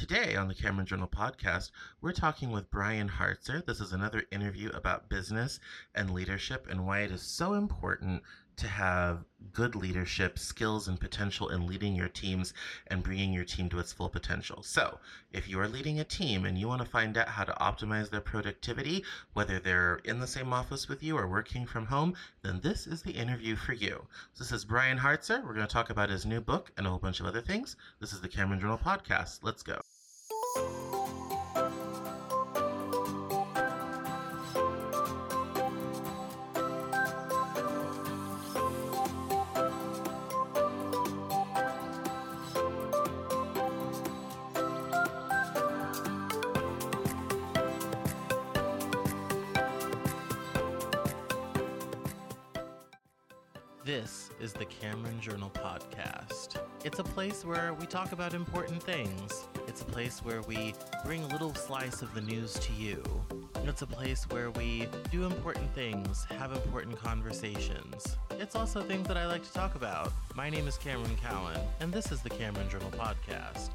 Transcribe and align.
Today 0.00 0.34
on 0.34 0.48
the 0.48 0.54
Cameron 0.54 0.86
Journal 0.86 1.06
podcast, 1.06 1.72
we're 2.00 2.12
talking 2.12 2.50
with 2.50 2.70
Brian 2.70 3.06
Hartzer. 3.06 3.62
This 3.62 3.82
is 3.82 3.92
another 3.92 4.24
interview 4.32 4.70
about 4.70 5.10
business 5.10 5.60
and 5.94 6.14
leadership 6.14 6.66
and 6.70 6.86
why 6.86 7.00
it 7.00 7.10
is 7.10 7.20
so 7.20 7.52
important 7.52 8.22
to 8.60 8.68
have 8.68 9.24
good 9.52 9.74
leadership 9.74 10.38
skills 10.38 10.86
and 10.86 11.00
potential 11.00 11.48
in 11.48 11.66
leading 11.66 11.94
your 11.94 12.08
teams 12.08 12.52
and 12.88 13.02
bringing 13.02 13.32
your 13.32 13.44
team 13.44 13.70
to 13.70 13.78
its 13.78 13.92
full 13.92 14.10
potential. 14.10 14.62
So, 14.62 15.00
if 15.32 15.48
you 15.48 15.58
are 15.60 15.68
leading 15.68 16.00
a 16.00 16.04
team 16.04 16.44
and 16.44 16.58
you 16.58 16.68
want 16.68 16.82
to 16.82 16.88
find 16.88 17.16
out 17.16 17.28
how 17.28 17.44
to 17.44 17.52
optimize 17.52 18.10
their 18.10 18.20
productivity, 18.20 19.02
whether 19.32 19.58
they're 19.58 20.00
in 20.04 20.20
the 20.20 20.26
same 20.26 20.52
office 20.52 20.88
with 20.88 21.02
you 21.02 21.16
or 21.16 21.26
working 21.26 21.64
from 21.64 21.86
home, 21.86 22.14
then 22.42 22.60
this 22.60 22.86
is 22.86 23.02
the 23.02 23.12
interview 23.12 23.56
for 23.56 23.72
you. 23.72 24.06
So 24.34 24.44
this 24.44 24.52
is 24.52 24.66
Brian 24.66 24.98
Hartzer. 24.98 25.42
We're 25.42 25.54
going 25.54 25.66
to 25.66 25.72
talk 25.72 25.88
about 25.88 26.10
his 26.10 26.26
new 26.26 26.42
book 26.42 26.70
and 26.76 26.86
a 26.86 26.90
whole 26.90 26.98
bunch 26.98 27.20
of 27.20 27.26
other 27.26 27.40
things. 27.40 27.76
This 27.98 28.12
is 28.12 28.20
the 28.20 28.28
Cameron 28.28 28.60
Journal 28.60 28.78
podcast. 28.78 29.40
Let's 29.42 29.62
go. 29.62 29.80
This 53.90 54.30
is 54.40 54.52
the 54.52 54.66
Cameron 54.66 55.20
Journal 55.20 55.50
Podcast. 55.50 56.62
It's 56.84 57.00
a 57.00 57.02
place 57.02 57.44
where 57.44 57.74
we 57.74 57.86
talk 57.86 58.12
about 58.12 58.34
important 58.34 58.80
things. 58.80 59.48
It's 59.80 59.88
a 59.88 59.92
place 59.92 60.18
where 60.22 60.42
we 60.42 60.74
bring 61.06 61.22
a 61.22 61.26
little 61.28 61.54
slice 61.54 62.02
of 62.02 62.12
the 62.12 62.20
news 62.20 62.52
to 62.52 62.72
you. 62.74 63.02
It's 63.64 63.80
a 63.80 63.86
place 63.86 64.24
where 64.28 64.50
we 64.50 64.86
do 65.10 65.24
important 65.24 65.74
things, 65.74 66.24
have 66.24 66.52
important 66.52 66.98
conversations. 66.98 68.18
It's 68.32 68.54
also 68.54 68.82
things 68.82 69.08
that 69.08 69.16
I 69.16 69.26
like 69.26 69.42
to 69.42 69.52
talk 69.54 69.76
about. 69.76 70.12
My 70.34 70.50
name 70.50 70.68
is 70.68 70.76
Cameron 70.76 71.16
Cowan, 71.16 71.58
and 71.80 71.90
this 71.90 72.12
is 72.12 72.20
the 72.20 72.28
Cameron 72.28 72.68
Journal 72.68 72.90
Podcast. 72.90 73.70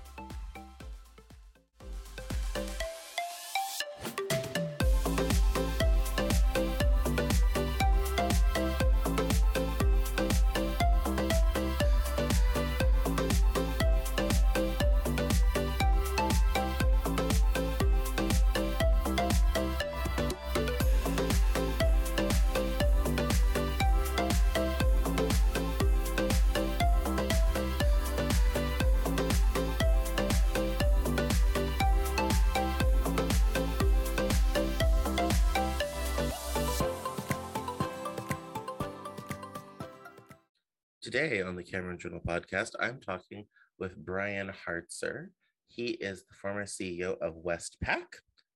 Today 41.16 41.42
on 41.42 41.56
the 41.56 41.64
Cameron 41.64 41.98
Journal 41.98 42.20
podcast, 42.20 42.72
I'm 42.78 43.00
talking 43.00 43.46
with 43.80 43.96
Brian 43.96 44.52
Hartzer. 44.68 45.28
He 45.70 45.92
is 45.92 46.26
the 46.26 46.34
former 46.34 46.66
CEO 46.66 47.18
of 47.22 47.42
Westpac, 47.42 48.04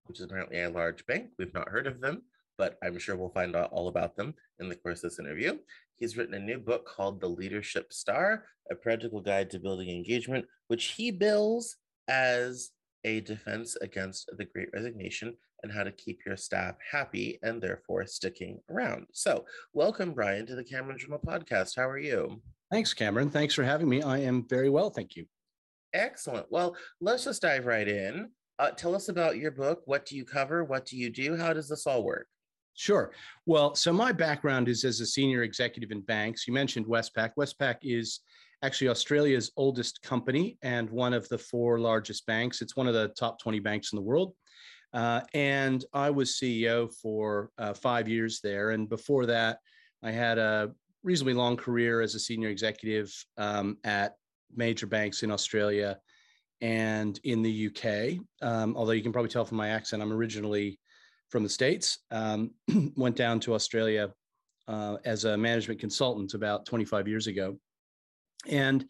which 0.04 0.20
is 0.20 0.26
apparently 0.26 0.60
a 0.60 0.70
large 0.70 1.06
bank. 1.06 1.30
We've 1.38 1.54
not 1.54 1.70
heard 1.70 1.88
of 1.88 2.02
them, 2.02 2.24
but 2.58 2.78
I'm 2.84 3.00
sure 3.00 3.16
we'll 3.16 3.30
find 3.30 3.56
out 3.56 3.72
all 3.72 3.88
about 3.88 4.18
them 4.18 4.34
in 4.60 4.68
the 4.68 4.76
course 4.76 5.06
of 5.06 5.12
this 5.12 5.20
interview. 5.20 5.58
He's 5.96 6.18
written 6.18 6.34
a 6.34 6.40
new 6.40 6.58
book 6.58 6.86
called 6.86 7.22
The 7.22 7.30
Leadership 7.30 7.94
Star, 7.94 8.44
a 8.70 8.76
practical 8.76 9.22
guide 9.22 9.50
to 9.52 9.60
building 9.60 9.90
engagement, 9.90 10.44
which 10.68 10.88
he 10.98 11.12
bills 11.12 11.78
as 12.10 12.72
a 13.06 13.22
defense 13.22 13.78
against 13.78 14.30
the 14.38 14.44
great 14.44 14.68
resignation 14.74 15.38
and 15.64 15.72
how 15.72 15.84
to 15.84 15.92
keep 15.92 16.20
your 16.26 16.38
staff 16.38 16.76
happy 16.92 17.40
and 17.44 17.62
therefore 17.62 18.06
sticking 18.06 18.60
around. 18.70 19.06
So, 19.14 19.46
welcome, 19.74 20.14
Brian, 20.14 20.46
to 20.48 20.56
the 20.56 20.64
Cameron 20.64 20.98
Journal 20.98 21.20
podcast. 21.26 21.76
How 21.76 21.88
are 21.88 21.98
you? 21.98 22.42
Thanks, 22.72 22.94
Cameron. 22.94 23.30
Thanks 23.30 23.54
for 23.54 23.64
having 23.64 23.90
me. 23.90 24.02
I 24.02 24.20
am 24.20 24.48
very 24.48 24.70
well. 24.70 24.90
Thank 24.90 25.16
you. 25.16 25.26
Excellent. 25.94 26.46
Well, 26.50 26.76
let's 27.02 27.24
just 27.24 27.42
dive 27.42 27.66
right 27.66 27.88
in. 27.88 28.30
Uh, 28.60 28.72
tell 28.72 28.96
us 28.96 29.10
about 29.10 29.38
your 29.38 29.52
book. 29.52 29.82
What 29.86 30.06
do 30.06 30.16
you 30.16 30.26
cover? 30.26 30.64
What 30.64 30.86
do 30.86 30.98
you 30.98 31.10
do? 31.10 31.36
How 31.36 31.54
does 31.54 31.70
this 31.70 31.88
all 31.88 32.04
work? 32.04 32.28
Sure. 32.76 33.12
Well, 33.46 33.76
so 33.76 33.92
my 33.92 34.12
background 34.12 34.70
is 34.70 34.84
as 34.86 35.00
a 35.00 35.06
senior 35.06 35.44
executive 35.44 35.92
in 35.92 36.02
banks. 36.02 36.48
You 36.48 36.54
mentioned 36.54 36.86
Westpac. 36.86 37.32
Westpac 37.38 37.78
is 37.82 38.22
actually 38.64 38.90
Australia's 38.90 39.52
oldest 39.58 40.02
company 40.02 40.58
and 40.62 40.90
one 40.90 41.14
of 41.14 41.28
the 41.30 41.38
four 41.38 41.80
largest 41.80 42.26
banks. 42.26 42.62
It's 42.62 42.76
one 42.76 42.88
of 42.88 42.94
the 42.94 43.10
top 43.10 43.40
20 43.40 43.60
banks 43.60 43.92
in 43.92 43.98
the 43.98 44.04
world. 44.04 44.34
Uh, 44.94 45.22
and 45.34 45.86
I 45.94 46.10
was 46.10 46.32
CEO 46.32 46.92
for 47.02 47.52
uh, 47.58 47.74
five 47.74 48.08
years 48.08 48.40
there. 48.42 48.72
And 48.72 48.90
before 48.90 49.26
that, 49.28 49.60
I 50.04 50.12
had 50.12 50.38
a 50.38 50.72
reasonably 51.04 51.34
long 51.34 51.58
career 51.58 52.02
as 52.02 52.16
a 52.16 52.20
senior 52.20 52.50
executive 52.50 53.14
um, 53.38 53.78
at 53.84 54.16
major 54.56 54.88
banks 54.88 55.24
in 55.24 55.32
Australia 55.32 55.98
and 56.62 57.20
in 57.24 57.42
the 57.42 57.68
UK. 57.68 58.20
Um, 58.42 58.76
although 58.76 58.92
you 58.92 59.04
can 59.04 59.14
probably 59.14 59.30
tell 59.30 59.46
from 59.46 59.58
my 59.58 59.70
accent, 59.70 60.02
I'm 60.02 60.12
originally 60.12 60.80
from 61.30 61.44
the 61.44 61.50
States. 61.50 62.00
Um, 62.12 62.52
went 62.96 63.16
down 63.16 63.40
to 63.42 63.54
Australia 63.54 64.12
uh, 64.68 64.98
as 65.06 65.26
a 65.26 65.38
management 65.38 65.80
consultant 65.80 66.34
about 66.34 66.66
25 66.66 67.08
years 67.08 67.28
ago. 67.28 67.58
And 68.48 68.86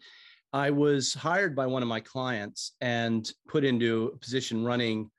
I 0.52 0.70
was 0.70 1.14
hired 1.14 1.54
by 1.54 1.66
one 1.66 1.82
of 1.82 1.88
my 1.88 2.00
clients 2.00 2.72
and 2.80 3.30
put 3.48 3.64
into 3.64 4.12
a 4.14 4.18
position 4.18 4.64
running 4.64 5.10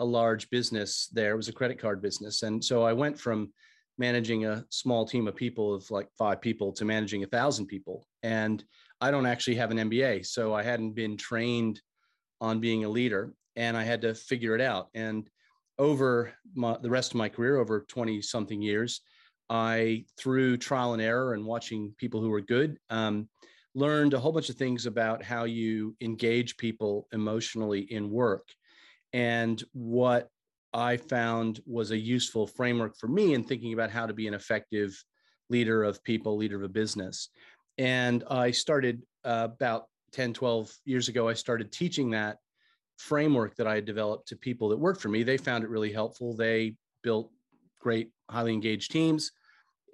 a 0.00 0.04
large 0.04 0.50
business 0.50 1.08
there. 1.12 1.32
It 1.32 1.36
was 1.36 1.48
a 1.48 1.52
credit 1.52 1.78
card 1.78 2.02
business. 2.02 2.42
And 2.42 2.64
so 2.64 2.82
I 2.82 2.92
went 2.92 3.20
from 3.20 3.52
managing 3.98 4.46
a 4.46 4.64
small 4.70 5.04
team 5.04 5.28
of 5.28 5.36
people 5.36 5.74
of 5.74 5.88
like 5.90 6.08
five 6.18 6.40
people 6.40 6.72
to 6.72 6.86
managing 6.86 7.22
a 7.22 7.28
thousand 7.28 7.66
people. 7.66 8.06
And 8.22 8.64
I 9.00 9.10
don't 9.10 9.26
actually 9.26 9.56
have 9.56 9.70
an 9.70 9.76
MBA. 9.76 10.26
So 10.26 10.54
I 10.54 10.62
hadn't 10.62 10.92
been 10.92 11.16
trained 11.16 11.80
on 12.40 12.60
being 12.60 12.84
a 12.84 12.88
leader 12.88 13.34
and 13.56 13.76
I 13.76 13.84
had 13.84 14.00
to 14.02 14.14
figure 14.14 14.54
it 14.54 14.62
out. 14.62 14.88
And 14.94 15.28
over 15.78 16.32
my, 16.54 16.78
the 16.80 16.90
rest 16.90 17.12
of 17.12 17.18
my 17.18 17.28
career, 17.28 17.58
over 17.58 17.84
20 17.88 18.22
something 18.22 18.60
years, 18.60 19.02
I, 19.50 20.06
through 20.18 20.56
trial 20.56 20.94
and 20.94 21.02
error 21.02 21.34
and 21.34 21.44
watching 21.44 21.94
people 21.98 22.22
who 22.22 22.30
were 22.30 22.40
good, 22.40 22.78
um, 22.88 23.28
learned 23.74 24.14
a 24.14 24.18
whole 24.18 24.32
bunch 24.32 24.48
of 24.48 24.56
things 24.56 24.86
about 24.86 25.22
how 25.22 25.44
you 25.44 25.94
engage 26.00 26.56
people 26.56 27.06
emotionally 27.12 27.80
in 27.80 28.10
work. 28.10 28.48
And 29.12 29.62
what 29.72 30.28
I 30.72 30.96
found 30.96 31.60
was 31.66 31.90
a 31.90 31.98
useful 31.98 32.46
framework 32.46 32.96
for 32.96 33.08
me 33.08 33.34
in 33.34 33.42
thinking 33.42 33.72
about 33.72 33.90
how 33.90 34.06
to 34.06 34.12
be 34.12 34.28
an 34.28 34.34
effective 34.34 34.96
leader 35.48 35.82
of 35.82 36.02
people, 36.04 36.36
leader 36.36 36.56
of 36.56 36.62
a 36.62 36.68
business. 36.68 37.28
And 37.78 38.24
I 38.30 38.52
started 38.52 39.02
uh, 39.24 39.48
about 39.52 39.86
10, 40.12 40.32
12 40.34 40.70
years 40.84 41.08
ago, 41.08 41.28
I 41.28 41.34
started 41.34 41.72
teaching 41.72 42.10
that 42.10 42.38
framework 42.98 43.56
that 43.56 43.66
I 43.66 43.76
had 43.76 43.84
developed 43.84 44.28
to 44.28 44.36
people 44.36 44.68
that 44.68 44.76
worked 44.76 45.00
for 45.00 45.08
me. 45.08 45.22
They 45.22 45.36
found 45.36 45.64
it 45.64 45.70
really 45.70 45.92
helpful. 45.92 46.36
They 46.36 46.74
built 47.02 47.30
great, 47.80 48.10
highly 48.28 48.52
engaged 48.52 48.90
teams. 48.90 49.32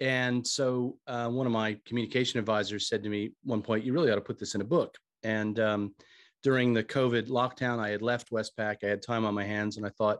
And 0.01 0.45
so 0.45 0.97
uh, 1.07 1.29
one 1.29 1.47
of 1.47 1.53
my 1.53 1.77
communication 1.85 2.39
advisors 2.39 2.87
said 2.87 3.03
to 3.03 3.09
me 3.09 3.31
one 3.43 3.61
point, 3.61 3.83
you 3.83 3.93
really 3.93 4.11
ought 4.11 4.15
to 4.15 4.21
put 4.21 4.37
this 4.37 4.55
in 4.55 4.61
a 4.61 4.65
book. 4.65 4.95
And 5.23 5.59
um, 5.59 5.95
during 6.43 6.73
the 6.73 6.83
COVID 6.83 7.29
lockdown, 7.29 7.79
I 7.79 7.89
had 7.89 8.01
left 8.01 8.31
Westpac. 8.31 8.77
I 8.83 8.87
had 8.87 9.01
time 9.01 9.25
on 9.25 9.33
my 9.33 9.43
hands, 9.43 9.77
and 9.77 9.85
I 9.85 9.89
thought, 9.89 10.19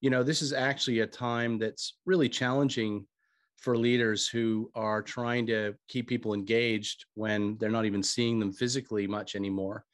you 0.00 0.10
know, 0.10 0.22
this 0.22 0.42
is 0.42 0.52
actually 0.52 1.00
a 1.00 1.06
time 1.06 1.58
that's 1.58 1.98
really 2.06 2.28
challenging 2.28 3.06
for 3.56 3.76
leaders 3.76 4.28
who 4.28 4.70
are 4.74 5.02
trying 5.02 5.46
to 5.46 5.74
keep 5.88 6.08
people 6.08 6.32
engaged 6.32 7.04
when 7.14 7.56
they're 7.58 7.70
not 7.70 7.84
even 7.84 8.02
seeing 8.02 8.38
them 8.38 8.52
physically 8.52 9.06
much 9.06 9.34
anymore. 9.34 9.84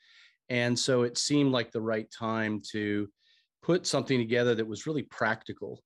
And 0.50 0.78
so 0.78 1.02
it 1.02 1.16
seemed 1.16 1.52
like 1.52 1.72
the 1.72 1.80
right 1.80 2.10
time 2.10 2.60
to 2.72 3.08
put 3.62 3.86
something 3.86 4.18
together 4.18 4.54
that 4.54 4.66
was 4.66 4.86
really 4.86 5.02
practical 5.04 5.82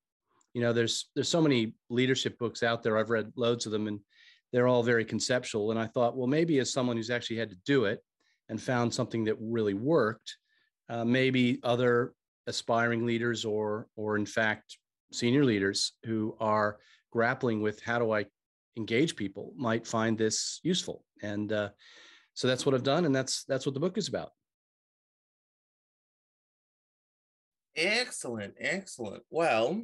you 0.55 0.61
know 0.65 0.73
there's 0.73 1.11
there's 1.15 1.29
so 1.29 1.41
many 1.41 1.75
leadership 1.89 2.37
books 2.39 2.65
out 2.65 2.83
there 2.83 2.99
i've 2.99 3.11
read 3.11 3.31
loads 3.37 3.65
of 3.65 3.73
them 3.73 3.87
and 3.87 4.01
they're 4.53 4.67
all 4.67 4.83
very 4.83 5.05
conceptual 5.05 5.71
and 5.71 5.79
i 5.79 5.87
thought 5.87 6.17
well 6.17 6.27
maybe 6.27 6.59
as 6.59 6.73
someone 6.73 6.97
who's 6.97 7.11
actually 7.11 7.37
had 7.37 7.51
to 7.51 7.57
do 7.65 7.85
it 7.85 8.01
and 8.49 8.61
found 8.61 8.93
something 8.93 9.25
that 9.25 9.37
really 9.41 9.75
worked 9.75 10.37
uh, 10.89 11.05
maybe 11.05 11.61
other 11.63 12.15
aspiring 12.47 13.05
leaders 13.05 13.45
or 13.45 13.89
or 13.97 14.17
in 14.17 14.27
fact 14.27 14.79
senior 15.13 15.45
leaders 15.45 15.93
who 16.05 16.37
are 16.41 16.79
grappling 17.13 17.61
with 17.61 17.81
how 17.83 17.99
do 17.99 18.13
i 18.13 18.25
engage 18.77 19.17
people 19.17 19.53
might 19.57 19.87
find 19.87 20.17
this 20.17 20.61
useful 20.63 21.05
and 21.23 21.53
uh, 21.53 21.69
so 22.35 22.47
that's 22.47 22.65
what 22.65 22.75
i've 22.75 22.83
done 22.83 23.05
and 23.05 23.15
that's 23.15 23.45
that's 23.45 23.67
what 23.67 23.75
the 23.75 23.81
book 23.81 23.99
is 23.99 24.09
about 24.09 24.31
Excellent, 27.81 28.55
excellent. 28.59 29.23
Well, 29.31 29.81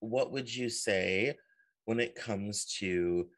what 0.00 0.32
would 0.32 0.52
you 0.52 0.68
say 0.68 1.36
when 1.84 2.00
it 2.00 2.16
comes 2.16 2.64
to 2.80 3.28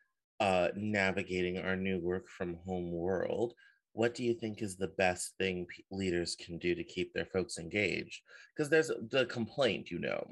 uh, 0.41 0.69
navigating 0.75 1.59
our 1.59 1.77
new 1.77 2.01
work 2.01 2.27
from 2.31 2.57
home 2.67 2.91
world? 2.91 3.53
What 3.99 4.15
do 4.15 4.23
you 4.23 4.33
think 4.33 4.63
is 4.63 4.77
the 4.77 4.95
best 4.97 5.35
thing 5.39 5.67
p- 5.67 5.85
leaders 5.91 6.37
can 6.37 6.57
do 6.59 6.73
to 6.73 6.85
keep 6.85 7.13
their 7.13 7.25
folks 7.25 7.59
engaged? 7.59 8.21
Because 8.55 8.71
there's 8.71 8.93
the 9.11 9.27
complaint, 9.27 9.91
you 9.91 9.99
know, 9.99 10.25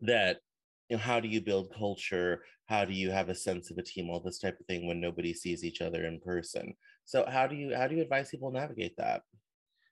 that 0.00 0.38
you 0.88 0.96
know, 0.96 1.02
how 1.02 1.20
do 1.20 1.28
you 1.28 1.42
build 1.42 1.74
culture? 1.76 2.42
How 2.64 2.86
do 2.86 2.94
you 2.94 3.10
have 3.10 3.28
a 3.28 3.34
sense 3.34 3.70
of 3.70 3.76
a 3.76 3.82
team? 3.82 4.08
All 4.08 4.20
this 4.20 4.38
type 4.38 4.58
of 4.58 4.64
thing 4.64 4.86
when 4.86 5.02
nobody 5.02 5.34
sees 5.34 5.64
each 5.64 5.82
other 5.82 6.06
in 6.06 6.18
person. 6.20 6.72
So 7.04 7.26
how 7.28 7.46
do 7.46 7.56
you 7.56 7.76
how 7.76 7.88
do 7.88 7.94
you 7.94 8.00
advise 8.00 8.30
people 8.30 8.50
navigate 8.50 8.96
that? 8.96 9.20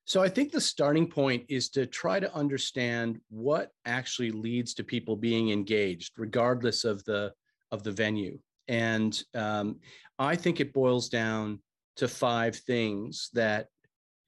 So 0.07 0.23
I 0.23 0.31
think 0.31 0.51
the 0.51 0.59
starting 0.59 1.07
point 1.07 1.45
is 1.51 1.69
to 1.71 1.85
try 1.85 2.19
to 2.19 2.35
understand 2.35 3.21
what 3.29 3.73
actually 3.85 4.31
leads 4.31 4.73
to 4.73 4.85
people 4.85 5.17
being 5.17 5.51
engaged, 5.51 6.13
regardless 6.17 6.85
of 6.85 7.05
the 7.05 7.35
of 7.73 7.83
the 7.83 7.93
venue. 7.93 8.39
And 8.69 9.23
um, 9.35 9.81
I 10.19 10.35
think 10.35 10.61
it 10.61 10.73
boils 10.73 11.11
down 11.11 11.61
to 11.97 12.09
five 12.09 12.57
things 12.57 13.31
that 13.35 13.67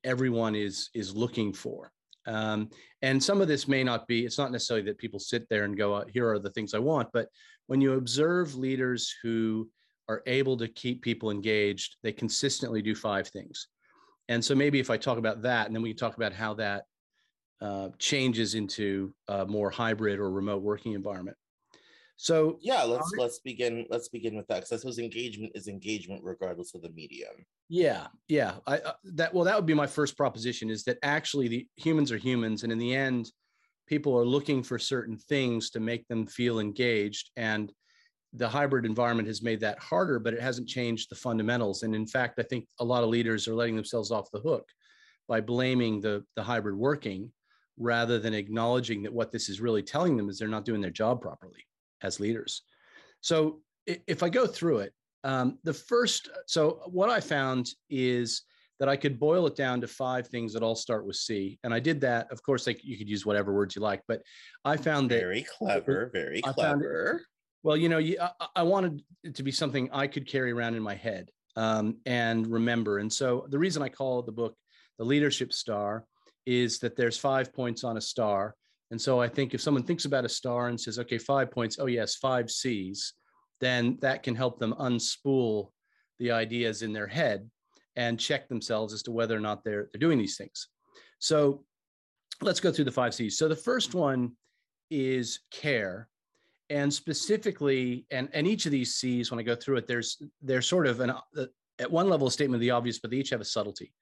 everyone 0.05 0.55
is 0.55 0.91
is 0.94 1.17
looking 1.17 1.53
for. 1.53 1.93
Um, 2.26 2.70
and 3.03 3.23
some 3.23 3.41
of 3.41 3.49
this 3.49 3.67
may 3.67 3.82
not 3.82 4.06
be. 4.06 4.25
It's 4.25 4.38
not 4.38 4.53
necessarily 4.53 4.87
that 4.87 4.99
people 4.99 5.19
sit 5.19 5.49
there 5.49 5.64
and 5.64 5.76
go, 5.76 6.05
"Here 6.12 6.29
are 6.29 6.38
the 6.38 6.50
things 6.50 6.75
I 6.75 6.79
want," 6.79 7.09
but 7.12 7.29
when 7.67 7.81
you 7.81 7.94
observe 7.94 8.55
leaders 8.55 9.14
who 9.23 9.69
are 10.09 10.23
able 10.26 10.56
to 10.59 10.69
keep 10.69 11.03
people 11.03 11.31
engaged, 11.31 11.97
they 12.03 12.12
consistently 12.12 12.82
do 12.82 12.94
five 12.94 13.29
things. 13.29 13.69
And 14.29 14.44
so 14.44 14.55
maybe 14.55 14.79
if 14.79 14.91
I 14.91 14.97
talk 14.97 15.19
about 15.19 15.43
that, 15.43 15.67
and 15.67 15.75
then 15.75 15.82
we 15.82 15.91
can 15.91 15.99
talk 15.99 16.17
about 16.17 16.32
how 16.32 16.55
that 16.55 16.85
uh, 17.61 17.91
changes 17.99 18.55
into 18.55 19.15
a 19.29 19.47
more 19.47 19.70
hybrid 19.70 20.19
or 20.19 20.31
remote 20.31 20.62
working 20.62 20.93
environment. 20.94 21.37
So 22.23 22.57
yeah, 22.61 22.85
let's 22.85 23.13
let's 23.19 23.41
begin. 23.41 23.85
Let's 23.91 24.09
begin 24.09 24.37
with 24.37 24.47
that 24.47 24.59
because 24.59 24.71
I 24.71 24.77
suppose 24.77 25.01
engagement 25.01 25.51
is 25.57 25.67
engagement 25.67 26.23
regardless 26.23 26.73
of 26.73 26.81
the 26.81 26.91
medium. 26.91 27.33
Yeah, 27.69 28.07
yeah. 28.29 28.59
I, 28.65 28.79
uh, 28.79 28.93
that 29.15 29.35
well, 29.35 29.43
that 29.43 29.57
would 29.57 29.67
be 29.67 29.75
my 29.75 29.89
first 29.89 30.17
proposition: 30.17 30.71
is 30.71 30.85
that 30.85 30.99
actually 31.03 31.49
the 31.49 31.67
humans 31.75 32.13
are 32.13 32.17
humans, 32.17 32.63
and 32.63 32.71
in 32.71 32.79
the 32.79 32.95
end, 32.95 33.33
people 33.89 34.17
are 34.17 34.25
looking 34.25 34.63
for 34.63 34.79
certain 34.79 35.17
things 35.17 35.71
to 35.71 35.81
make 35.81 36.07
them 36.07 36.25
feel 36.29 36.61
engaged, 36.61 37.33
and 37.35 37.73
the 38.35 38.49
hybrid 38.49 38.87
environment 38.87 39.27
has 39.27 39.43
made 39.43 39.59
that 39.59 39.81
harder, 39.81 40.21
but 40.21 40.33
it 40.33 40.41
hasn't 40.41 40.69
changed 40.69 41.11
the 41.11 41.17
fundamentals. 41.17 41.83
And 41.83 41.93
in 41.93 42.07
fact, 42.07 42.39
I 42.39 42.45
think 42.45 42.69
a 42.79 42.85
lot 42.85 43.03
of 43.03 43.09
leaders 43.11 43.49
are 43.49 43.55
letting 43.57 43.75
themselves 43.75 44.13
off 44.13 44.31
the 44.31 44.39
hook 44.39 44.69
by 45.27 45.41
blaming 45.41 46.01
the, 46.01 46.25
the 46.37 46.43
hybrid 46.45 46.77
working 46.77 47.33
rather 47.79 48.21
than 48.21 48.33
acknowledging 48.33 49.03
that 49.03 49.13
what 49.13 49.33
this 49.33 49.49
is 49.49 49.61
really 49.61 49.83
telling 49.83 50.17
them 50.17 50.29
is 50.29 50.39
they're 50.39 50.47
not 50.47 50.65
doing 50.65 50.81
their 50.81 50.91
job 50.91 51.21
properly 51.21 51.67
as 52.03 52.21
leaders. 52.21 52.63
So 53.21 53.61
if 53.87 54.23
I 54.23 54.29
go 54.29 54.47
through 54.47 54.79
it, 54.79 54.93
um, 55.25 55.59
the 55.63 55.73
first, 55.73 56.29
so 56.47 56.83
what 56.87 57.09
I 57.11 57.21
found 57.21 57.69
is 57.89 58.43
that 58.81 58.89
I 58.89 58.97
could 58.97 59.21
boil 59.21 59.47
it 59.47 59.55
down 59.55 59.81
to 59.81 59.87
five 59.87 60.27
things 60.27 60.53
that 60.53 60.63
all 60.63 60.75
start 60.75 61.07
with 61.07 61.15
C. 61.15 61.59
And 61.63 61.73
I 61.73 61.79
did 61.79 62.01
that. 62.01 62.31
Of 62.33 62.43
course, 62.43 62.67
like 62.67 62.85
you 62.85 62.99
could 62.99 63.09
use 63.09 63.25
whatever 63.25 63.53
words 63.53 63.77
you 63.77 63.83
like, 63.83 64.03
but 64.09 64.23
I 64.65 64.77
found 64.77 65.11
that 65.11 65.21
very 65.21 65.47
clever, 65.59 66.11
very 66.13 66.43
clever. 66.43 67.23
Well, 67.63 67.77
you 67.77 67.89
know, 67.89 67.99
I, 67.99 68.31
I, 68.57 68.63
wanted 68.65 69.03
it 69.23 69.37
to 69.37 69.45
be 69.45 69.53
something 69.53 69.89
I 69.93 70.09
could 70.09 70.27
carry 70.27 70.51
around 70.51 70.75
in 70.75 70.83
my 70.83 70.97
head 70.97 71.31
um, 71.55 71.99
and 72.07 72.45
remember. 72.45 72.99
And 72.99 73.13
so 73.13 73.47
the 73.51 73.59
reason 73.59 73.83
I 73.83 73.89
call 73.89 74.23
the 74.23 74.33
book 74.33 74.57
the 74.99 75.05
Leadership 75.05 75.53
Star 75.53 76.05
is 76.45 76.81
that 76.81 76.97
there's 76.97 77.17
five 77.17 77.53
points 77.53 77.85
on 77.85 77.97
a 77.97 78.01
star. 78.01 78.57
And 78.93 79.00
so 79.00 79.19
I 79.21 79.27
think 79.27 79.55
if 79.55 79.62
someone 79.62 79.85
thinks 79.85 80.05
about 80.05 80.27
a 80.27 80.29
star 80.29 80.69
and 80.69 80.79
says, 80.79 80.99
okay, 80.99 81.17
five 81.17 81.50
points, 81.50 81.79
oh, 81.81 81.87
yes, 81.87 82.17
five 82.17 82.50
C's, 82.50 83.15
then 83.59 83.97
that 84.03 84.23
can 84.23 84.35
help 84.35 84.59
them 84.59 84.75
unspool 84.79 85.71
the 86.19 86.31
ideas 86.31 86.83
in 86.83 86.93
their 86.93 87.06
head 87.06 87.50
and 87.97 88.21
check 88.21 88.50
themselves 88.50 88.93
as 88.93 89.03
to 89.05 89.11
whether 89.11 89.35
or 89.35 89.41
not 89.41 89.65
they're, 89.65 89.89
they're 89.91 89.99
doing 89.99 90.19
these 90.19 90.37
things. 90.37 90.69
So 91.21 91.65
let's 92.43 92.61
go 92.61 92.71
through 92.71 92.85
the 92.85 92.93
five 92.93 93.15
C's. 93.15 93.39
So 93.39 93.49
the 93.49 93.56
first 93.56 93.94
one 93.94 94.33
is 94.91 95.41
care 95.50 96.06
and 96.69 96.93
specifically 96.93 98.05
and 98.11 98.29
and 98.35 98.47
each 98.47 98.67
of 98.67 98.73
these 98.73 98.94
c's 98.97 99.31
when 99.31 99.41
i 99.41 99.43
go 99.43 99.55
through 99.55 99.77
it 99.77 99.87
there's 99.87 100.23
there's 100.43 100.67
sort 100.69 100.87
of 100.87 101.00
an 101.00 101.11
uh, 101.11 101.47
at 101.79 101.91
one 101.91 102.09
level 102.09 102.27
a 102.27 102.31
statement 102.31 102.56
of 102.56 102.61
the 102.61 102.71
obvious 102.71 102.99
but 102.99 103.11
they 103.11 103.17
each 103.17 103.31
have 103.31 103.41
a 103.41 103.44
subtlety 103.44 103.93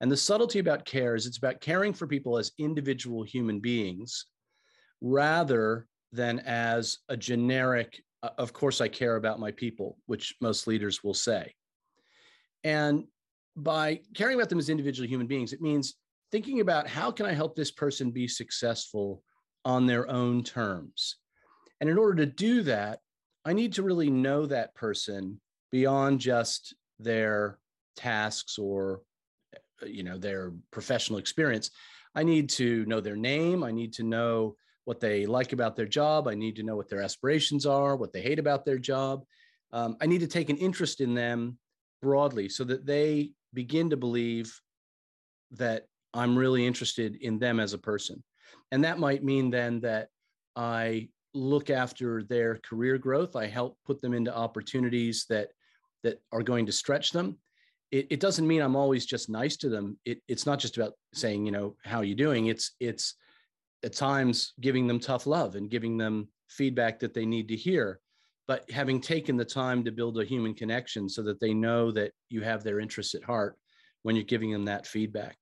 and 0.00 0.10
the 0.10 0.16
subtlety 0.16 0.58
about 0.58 0.84
care 0.84 1.14
is 1.14 1.26
it's 1.26 1.38
about 1.38 1.60
caring 1.60 1.92
for 1.92 2.08
people 2.08 2.38
as 2.38 2.50
individual 2.58 3.22
human 3.22 3.60
beings 3.60 4.26
rather 5.02 5.86
than 6.12 6.38
as 6.40 6.98
a 7.08 7.16
generic 7.16 8.02
uh, 8.22 8.30
of 8.38 8.52
course 8.52 8.80
i 8.80 8.88
care 8.88 9.16
about 9.16 9.40
my 9.40 9.50
people 9.50 9.98
which 10.06 10.34
most 10.40 10.66
leaders 10.66 11.02
will 11.04 11.14
say 11.14 11.52
and 12.64 13.04
by 13.56 14.00
caring 14.14 14.36
about 14.36 14.48
them 14.48 14.58
as 14.58 14.70
individual 14.70 15.08
human 15.08 15.26
beings 15.26 15.52
it 15.52 15.60
means 15.60 15.94
thinking 16.30 16.60
about 16.60 16.86
how 16.86 17.10
can 17.10 17.26
i 17.26 17.32
help 17.32 17.54
this 17.54 17.70
person 17.70 18.10
be 18.10 18.26
successful 18.26 19.22
on 19.64 19.86
their 19.86 20.08
own 20.08 20.42
terms 20.42 21.16
and 21.82 21.90
in 21.90 21.98
order 21.98 22.24
to 22.24 22.26
do 22.26 22.62
that, 22.62 23.00
I 23.44 23.52
need 23.54 23.72
to 23.72 23.82
really 23.82 24.08
know 24.08 24.46
that 24.46 24.72
person 24.76 25.40
beyond 25.72 26.20
just 26.20 26.76
their 27.00 27.58
tasks 27.96 28.56
or 28.56 29.02
uh, 29.82 29.86
you 29.86 30.04
know 30.04 30.16
their 30.16 30.52
professional 30.70 31.18
experience. 31.18 31.72
I 32.14 32.22
need 32.22 32.50
to 32.50 32.86
know 32.86 33.00
their 33.00 33.16
name. 33.16 33.64
I 33.64 33.72
need 33.72 33.94
to 33.94 34.04
know 34.04 34.54
what 34.84 35.00
they 35.00 35.26
like 35.26 35.52
about 35.52 35.76
their 35.76 35.86
job. 35.86 36.28
I 36.28 36.34
need 36.34 36.56
to 36.56 36.62
know 36.62 36.76
what 36.76 36.88
their 36.88 37.02
aspirations 37.02 37.66
are, 37.66 37.96
what 37.96 38.12
they 38.12 38.20
hate 38.20 38.38
about 38.38 38.64
their 38.64 38.78
job. 38.78 39.24
Um, 39.72 39.96
I 40.00 40.06
need 40.06 40.20
to 40.20 40.26
take 40.26 40.50
an 40.50 40.56
interest 40.56 41.00
in 41.00 41.14
them 41.14 41.58
broadly 42.00 42.48
so 42.48 42.64
that 42.64 42.84
they 42.84 43.30
begin 43.54 43.90
to 43.90 43.96
believe 43.96 44.60
that 45.52 45.86
I'm 46.14 46.36
really 46.36 46.66
interested 46.66 47.16
in 47.16 47.38
them 47.38 47.60
as 47.60 47.72
a 47.72 47.78
person. 47.78 48.22
And 48.70 48.84
that 48.84 48.98
might 48.98 49.24
mean 49.24 49.50
then 49.50 49.80
that 49.80 50.08
I 50.56 51.08
look 51.34 51.70
after 51.70 52.22
their 52.22 52.58
career 52.58 52.98
growth. 52.98 53.36
I 53.36 53.46
help 53.46 53.78
put 53.86 54.00
them 54.02 54.12
into 54.12 54.36
opportunities 54.36 55.26
that 55.28 55.48
that 56.02 56.20
are 56.32 56.42
going 56.42 56.66
to 56.66 56.72
stretch 56.72 57.12
them. 57.12 57.38
It, 57.92 58.08
it 58.10 58.20
doesn't 58.20 58.46
mean 58.46 58.60
I'm 58.60 58.76
always 58.76 59.06
just 59.06 59.28
nice 59.30 59.56
to 59.58 59.68
them. 59.68 59.98
It, 60.04 60.20
it's 60.26 60.46
not 60.46 60.58
just 60.58 60.76
about 60.76 60.94
saying, 61.14 61.46
you 61.46 61.52
know, 61.52 61.76
how 61.84 61.98
are 61.98 62.04
you 62.04 62.16
doing? 62.16 62.46
It's 62.46 62.72
it's 62.80 63.14
at 63.84 63.94
times 63.94 64.54
giving 64.60 64.86
them 64.86 65.00
tough 65.00 65.26
love 65.26 65.56
and 65.56 65.70
giving 65.70 65.96
them 65.96 66.28
feedback 66.48 67.00
that 67.00 67.14
they 67.14 67.26
need 67.26 67.48
to 67.48 67.56
hear. 67.56 68.00
But 68.48 68.70
having 68.70 69.00
taken 69.00 69.36
the 69.36 69.44
time 69.44 69.84
to 69.84 69.92
build 69.92 70.18
a 70.20 70.24
human 70.24 70.54
connection 70.54 71.08
so 71.08 71.22
that 71.22 71.40
they 71.40 71.54
know 71.54 71.90
that 71.92 72.12
you 72.28 72.42
have 72.42 72.62
their 72.62 72.80
interests 72.80 73.14
at 73.14 73.22
heart 73.22 73.56
when 74.02 74.16
you're 74.16 74.24
giving 74.24 74.52
them 74.52 74.64
that 74.64 74.86
feedback. 74.86 75.36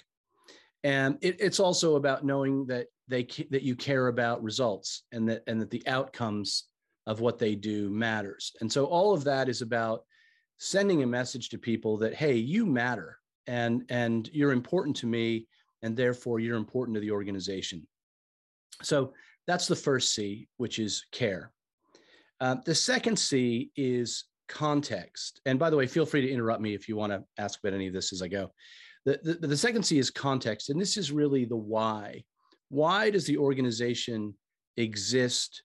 And 0.85 1.19
it, 1.21 1.37
it's 1.41 1.61
also 1.61 1.97
about 1.97 2.25
knowing 2.25 2.67
that 2.67 2.87
they 3.09 3.27
that 3.51 3.63
you 3.63 3.75
care 3.75 4.09
about 4.09 4.43
results 4.43 5.03
and 5.13 5.29
that 5.29 5.43
and 5.47 5.61
that 5.61 5.71
the 5.71 5.87
outcomes 5.87 6.65
of 7.07 7.21
what 7.21 7.39
they 7.39 7.55
do 7.55 7.91
matters. 7.91 8.53
And 8.61 8.71
so 8.71 8.85
all 8.87 9.13
of 9.13 9.25
that 9.25 9.49
is 9.49 9.63
about 9.63 10.05
sending 10.59 11.03
a 11.03 11.07
message 11.07 11.49
to 11.51 11.59
people 11.59 11.99
that 11.99 12.15
hey, 12.15 12.35
you 12.35 12.67
matter 12.67 13.19
and 13.47 13.85
and 13.89 14.29
you're 14.33 14.53
important 14.53 14.97
to 14.97 15.07
me 15.07 15.47
and 15.83 15.97
therefore 15.97 16.39
you're 16.41 16.57
important 16.57 16.95
to 16.95 17.01
the 17.01 17.11
organization. 17.11 17.87
So 18.83 19.13
that's 19.47 19.67
the 19.67 19.77
first 19.77 20.15
C, 20.15 20.49
which 20.57 20.79
is 20.79 21.05
care. 21.13 21.53
Uh, 22.41 22.57
the 22.65 22.75
second 22.75 23.19
C 23.19 23.71
is 23.77 24.25
context. 24.49 25.41
And 25.47 25.59
by 25.59 25.71
the 25.71 25.77
way, 25.77 25.87
feel 25.87 26.07
free 26.07 26.23
to 26.23 26.31
interrupt 26.31 26.63
me 26.63 26.75
if 26.75 26.89
you 26.89 26.97
want 26.97 27.13
to 27.13 27.23
ask 27.39 27.59
about 27.63 27.75
any 27.75 27.87
of 27.87 27.93
this 27.93 28.13
as 28.13 28.23
I 28.23 28.29
go. 28.29 28.51
The, 29.05 29.21
the, 29.23 29.49
the 29.49 29.57
second 29.57 29.83
C 29.85 29.99
is 29.99 30.11
context. 30.11 30.71
And 30.71 30.81
this 30.81 30.97
is 30.97 31.13
really 31.13 31.45
the 31.45 31.57
why 31.57 32.25
why 32.71 33.11
does 33.11 33.27
the 33.27 33.37
organization 33.37 34.35
exist 34.77 35.63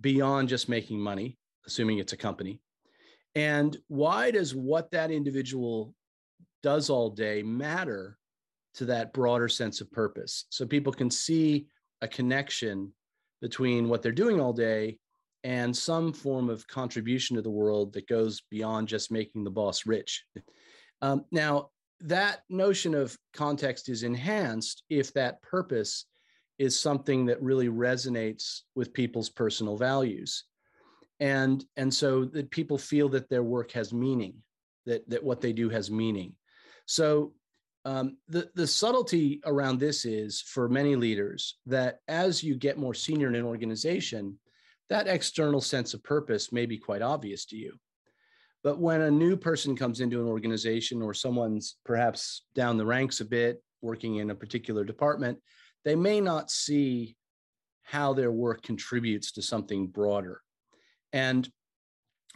beyond 0.00 0.48
just 0.48 0.68
making 0.68 0.98
money, 0.98 1.38
assuming 1.66 1.98
it's 1.98 2.14
a 2.14 2.16
company? 2.16 2.60
And 3.34 3.76
why 3.86 4.30
does 4.30 4.54
what 4.54 4.90
that 4.90 5.10
individual 5.10 5.94
does 6.62 6.90
all 6.90 7.10
day 7.10 7.42
matter 7.42 8.16
to 8.76 8.86
that 8.86 9.12
broader 9.12 9.48
sense 9.48 9.80
of 9.80 9.92
purpose? 9.92 10.46
So 10.48 10.66
people 10.66 10.92
can 10.92 11.10
see 11.10 11.66
a 12.00 12.08
connection 12.08 12.92
between 13.40 13.88
what 13.88 14.02
they're 14.02 14.12
doing 14.12 14.40
all 14.40 14.52
day 14.52 14.98
and 15.44 15.76
some 15.76 16.12
form 16.12 16.50
of 16.50 16.66
contribution 16.66 17.36
to 17.36 17.42
the 17.42 17.50
world 17.50 17.92
that 17.92 18.08
goes 18.08 18.42
beyond 18.50 18.88
just 18.88 19.12
making 19.12 19.44
the 19.44 19.50
boss 19.50 19.86
rich. 19.86 20.24
Um, 21.00 21.24
now, 21.30 21.70
that 22.00 22.40
notion 22.48 22.94
of 22.94 23.16
context 23.32 23.88
is 23.88 24.02
enhanced 24.02 24.82
if 24.88 25.12
that 25.14 25.40
purpose 25.42 26.06
is 26.58 26.78
something 26.78 27.26
that 27.26 27.42
really 27.42 27.68
resonates 27.68 28.60
with 28.74 28.92
people's 28.92 29.28
personal 29.28 29.76
values 29.76 30.44
and 31.20 31.64
and 31.76 31.92
so 31.92 32.24
that 32.24 32.50
people 32.50 32.78
feel 32.78 33.08
that 33.08 33.28
their 33.28 33.42
work 33.42 33.72
has 33.72 33.92
meaning 33.92 34.34
that 34.86 35.08
that 35.08 35.22
what 35.22 35.40
they 35.40 35.52
do 35.52 35.68
has 35.68 35.90
meaning 35.90 36.32
so 36.86 37.32
um, 37.88 38.18
the, 38.28 38.50
the 38.54 38.66
subtlety 38.66 39.40
around 39.46 39.80
this 39.80 40.04
is 40.04 40.42
for 40.42 40.68
many 40.68 40.94
leaders 40.94 41.56
that 41.64 42.00
as 42.06 42.44
you 42.44 42.54
get 42.54 42.76
more 42.76 42.92
senior 42.92 43.28
in 43.28 43.34
an 43.34 43.46
organization, 43.46 44.38
that 44.90 45.08
external 45.08 45.62
sense 45.62 45.94
of 45.94 46.04
purpose 46.04 46.52
may 46.52 46.66
be 46.66 46.76
quite 46.76 47.00
obvious 47.00 47.46
to 47.46 47.56
you. 47.56 47.72
But 48.62 48.78
when 48.78 49.00
a 49.00 49.10
new 49.10 49.38
person 49.38 49.74
comes 49.74 50.00
into 50.00 50.20
an 50.20 50.26
organization 50.28 51.00
or 51.00 51.14
someone's 51.14 51.76
perhaps 51.86 52.42
down 52.54 52.76
the 52.76 52.84
ranks 52.84 53.20
a 53.20 53.24
bit, 53.24 53.62
working 53.80 54.16
in 54.16 54.28
a 54.28 54.34
particular 54.34 54.84
department, 54.84 55.38
they 55.86 55.96
may 55.96 56.20
not 56.20 56.50
see 56.50 57.16
how 57.84 58.12
their 58.12 58.32
work 58.32 58.60
contributes 58.60 59.32
to 59.32 59.40
something 59.40 59.86
broader. 59.86 60.42
And 61.14 61.48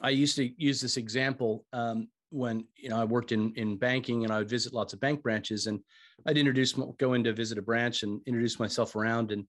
I 0.00 0.10
used 0.10 0.36
to 0.36 0.50
use 0.56 0.80
this 0.80 0.96
example 0.96 1.66
um, 1.74 2.08
when 2.32 2.64
you 2.76 2.88
know 2.88 2.96
I 2.96 3.04
worked 3.04 3.30
in 3.30 3.52
in 3.56 3.76
banking 3.76 4.24
and 4.24 4.32
I 4.32 4.38
would 4.38 4.48
visit 4.48 4.72
lots 4.72 4.92
of 4.92 5.00
bank 5.00 5.22
branches 5.22 5.66
and 5.66 5.80
I'd 6.26 6.38
introduce 6.38 6.72
go 6.98 7.12
in 7.12 7.22
to 7.24 7.32
visit 7.32 7.58
a 7.58 7.62
branch 7.62 8.02
and 8.02 8.20
introduce 8.26 8.58
myself 8.58 8.96
around 8.96 9.32
and 9.32 9.44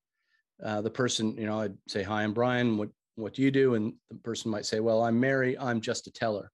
uh, 0.64 0.82
the 0.82 0.90
person 0.90 1.36
you 1.38 1.46
know 1.46 1.62
I'd 1.62 1.78
say 1.88 2.04
hi 2.04 2.24
I'm 2.24 2.34
Brian. 2.34 2.78
What 2.78 2.90
what 3.16 3.34
do 3.34 3.42
you 3.42 3.52
do? 3.52 3.76
And 3.76 3.94
the 4.10 4.18
person 4.18 4.52
might 4.52 4.66
say 4.66 4.82
well 4.82 5.04
I'm 5.04 5.20
Mary. 5.20 5.58
I'm 5.58 5.80
just 5.80 6.08
a 6.08 6.12
teller. 6.12 6.52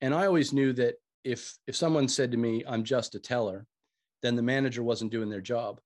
And 0.00 0.14
I 0.14 0.26
always 0.26 0.52
knew 0.52 0.72
that 0.74 0.94
if 1.24 1.54
if 1.66 1.74
someone 1.74 2.08
said 2.08 2.30
to 2.30 2.38
me 2.38 2.64
I'm 2.66 2.84
just 2.84 3.14
a 3.16 3.20
teller 3.20 3.66
then 4.22 4.36
the 4.36 4.42
manager 4.42 4.82
wasn't 4.82 5.10
doing 5.10 5.30
their 5.30 5.40
job 5.40 5.80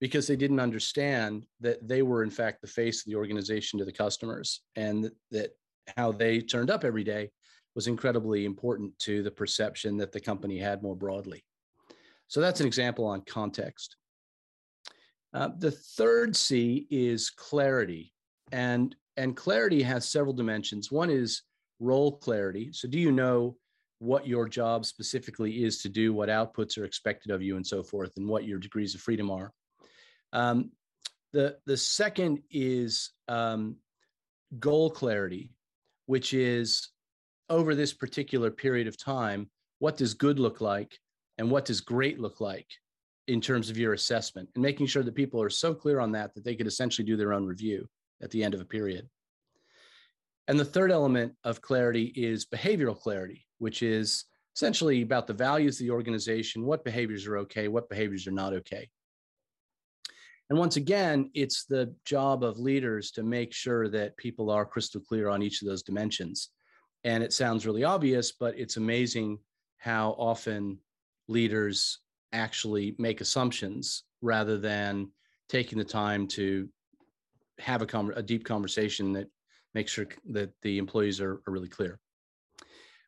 because 0.00 0.26
they 0.26 0.36
didn't 0.36 0.60
understand 0.60 1.44
that 1.60 1.86
they 1.86 2.02
were 2.02 2.22
in 2.22 2.30
fact 2.30 2.62
the 2.62 2.66
face 2.66 3.00
of 3.00 3.06
the 3.06 3.16
organization 3.16 3.78
to 3.78 3.84
the 3.84 3.92
customers 3.92 4.62
and 4.76 5.10
that 5.30 5.50
how 5.96 6.10
they 6.10 6.40
turned 6.40 6.70
up 6.70 6.84
every 6.84 7.04
day 7.04 7.30
was 7.74 7.86
incredibly 7.86 8.44
important 8.44 8.98
to 8.98 9.22
the 9.22 9.30
perception 9.30 9.96
that 9.98 10.12
the 10.12 10.20
company 10.20 10.58
had 10.58 10.82
more 10.82 10.96
broadly. 10.96 11.44
So 12.28 12.40
that's 12.40 12.60
an 12.60 12.66
example 12.66 13.06
on 13.06 13.22
context. 13.22 13.96
Uh, 15.32 15.50
the 15.58 15.70
third 15.70 16.34
C 16.36 16.86
is 16.90 17.30
clarity. 17.30 18.12
And, 18.52 18.94
and 19.16 19.36
clarity 19.36 19.82
has 19.82 20.08
several 20.08 20.32
dimensions. 20.32 20.90
One 20.90 21.10
is 21.10 21.42
role 21.78 22.16
clarity. 22.18 22.70
So, 22.72 22.88
do 22.88 22.98
you 22.98 23.12
know 23.12 23.56
what 24.00 24.26
your 24.26 24.48
job 24.48 24.86
specifically 24.86 25.64
is 25.64 25.82
to 25.82 25.88
do, 25.88 26.12
what 26.12 26.28
outputs 26.28 26.78
are 26.78 26.84
expected 26.84 27.30
of 27.30 27.42
you, 27.42 27.56
and 27.56 27.66
so 27.66 27.82
forth, 27.82 28.12
and 28.16 28.28
what 28.28 28.44
your 28.44 28.58
degrees 28.58 28.94
of 28.94 29.00
freedom 29.00 29.30
are? 29.30 29.52
Um, 30.32 30.70
the, 31.32 31.58
the 31.66 31.76
second 31.76 32.42
is 32.50 33.10
um, 33.28 33.76
goal 34.58 34.90
clarity, 34.90 35.52
which 36.06 36.32
is 36.32 36.88
over 37.50 37.74
this 37.74 37.92
particular 37.92 38.50
period 38.50 38.86
of 38.86 38.96
time, 38.96 39.50
what 39.80 39.96
does 39.96 40.14
good 40.14 40.38
look 40.38 40.60
like 40.60 40.98
and 41.36 41.50
what 41.50 41.64
does 41.64 41.80
great 41.80 42.20
look 42.20 42.40
like 42.40 42.68
in 43.26 43.40
terms 43.40 43.68
of 43.68 43.76
your 43.76 43.92
assessment 43.92 44.48
and 44.54 44.62
making 44.62 44.86
sure 44.86 45.02
that 45.02 45.14
people 45.14 45.42
are 45.42 45.50
so 45.50 45.74
clear 45.74 46.00
on 46.00 46.12
that 46.12 46.34
that 46.34 46.44
they 46.44 46.54
could 46.54 46.66
essentially 46.66 47.04
do 47.04 47.16
their 47.16 47.32
own 47.32 47.44
review 47.44 47.86
at 48.22 48.30
the 48.30 48.42
end 48.42 48.54
of 48.54 48.60
a 48.60 48.64
period. 48.64 49.08
And 50.48 50.58
the 50.58 50.64
third 50.64 50.90
element 50.90 51.34
of 51.44 51.60
clarity 51.60 52.12
is 52.16 52.46
behavioral 52.46 52.98
clarity, 52.98 53.46
which 53.58 53.82
is 53.82 54.24
essentially 54.56 55.02
about 55.02 55.26
the 55.26 55.32
values 55.34 55.80
of 55.80 55.86
the 55.86 55.92
organization, 55.92 56.64
what 56.64 56.84
behaviors 56.84 57.26
are 57.26 57.38
okay, 57.38 57.68
what 57.68 57.88
behaviors 57.88 58.26
are 58.26 58.32
not 58.32 58.52
okay. 58.52 58.88
And 60.50 60.58
once 60.58 60.76
again, 60.76 61.30
it's 61.34 61.64
the 61.64 61.94
job 62.04 62.42
of 62.42 62.58
leaders 62.58 63.12
to 63.12 63.22
make 63.22 63.52
sure 63.52 63.88
that 63.90 64.16
people 64.16 64.50
are 64.50 64.66
crystal 64.66 65.00
clear 65.00 65.28
on 65.28 65.42
each 65.42 65.62
of 65.62 65.68
those 65.68 65.84
dimensions. 65.84 66.50
And 67.04 67.22
it 67.22 67.32
sounds 67.32 67.66
really 67.66 67.84
obvious, 67.84 68.32
but 68.32 68.58
it's 68.58 68.76
amazing 68.76 69.38
how 69.78 70.10
often 70.18 70.78
leaders 71.28 72.00
actually 72.32 72.94
make 72.98 73.20
assumptions 73.20 74.04
rather 74.20 74.58
than 74.58 75.10
taking 75.48 75.78
the 75.78 75.84
time 75.84 76.26
to 76.28 76.68
have 77.58 77.82
a, 77.82 78.06
a 78.14 78.22
deep 78.22 78.44
conversation 78.44 79.12
that 79.14 79.28
makes 79.74 79.92
sure 79.92 80.06
that 80.30 80.50
the 80.62 80.78
employees 80.78 81.20
are, 81.20 81.40
are 81.46 81.52
really 81.52 81.68
clear. 81.68 81.98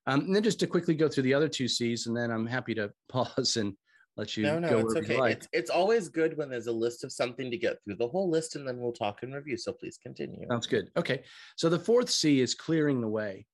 Um, 0.06 0.20
and 0.20 0.34
then 0.34 0.42
just 0.42 0.60
to 0.60 0.66
quickly 0.66 0.94
go 0.94 1.08
through 1.08 1.22
the 1.24 1.34
other 1.34 1.48
two 1.48 1.68
C's, 1.68 2.06
and 2.06 2.16
then 2.16 2.30
I'm 2.30 2.46
happy 2.46 2.74
to 2.74 2.92
pause 3.08 3.56
and 3.56 3.74
let 4.16 4.36
you 4.36 4.42
no, 4.42 4.58
no, 4.58 4.78
it's 4.78 4.94
okay. 4.96 5.18
Like. 5.18 5.36
It's, 5.36 5.48
it's 5.52 5.70
always 5.70 6.08
good 6.08 6.36
when 6.36 6.50
there's 6.50 6.66
a 6.66 6.72
list 6.72 7.02
of 7.02 7.12
something 7.12 7.50
to 7.50 7.56
get 7.56 7.78
through 7.84 7.96
the 7.96 8.08
whole 8.08 8.28
list, 8.28 8.56
and 8.56 8.66
then 8.66 8.78
we'll 8.78 8.92
talk 8.92 9.22
and 9.22 9.34
review. 9.34 9.56
So 9.56 9.72
please 9.72 9.98
continue. 10.02 10.46
Sounds 10.50 10.66
good. 10.66 10.90
Okay. 10.96 11.22
So 11.56 11.68
the 11.68 11.78
fourth 11.78 12.10
C 12.10 12.40
is 12.40 12.54
clearing 12.54 13.00
the 13.00 13.08
way. 13.08 13.46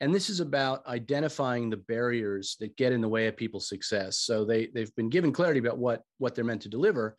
And 0.00 0.14
this 0.14 0.28
is 0.28 0.40
about 0.40 0.86
identifying 0.86 1.70
the 1.70 1.78
barriers 1.78 2.56
that 2.60 2.76
get 2.76 2.92
in 2.92 3.00
the 3.00 3.08
way 3.08 3.26
of 3.28 3.36
people's 3.36 3.68
success. 3.68 4.18
So 4.18 4.44
they, 4.44 4.66
they've 4.66 4.94
been 4.94 5.08
given 5.08 5.32
clarity 5.32 5.58
about 5.58 5.78
what, 5.78 6.02
what 6.18 6.34
they're 6.34 6.44
meant 6.44 6.62
to 6.62 6.68
deliver, 6.68 7.16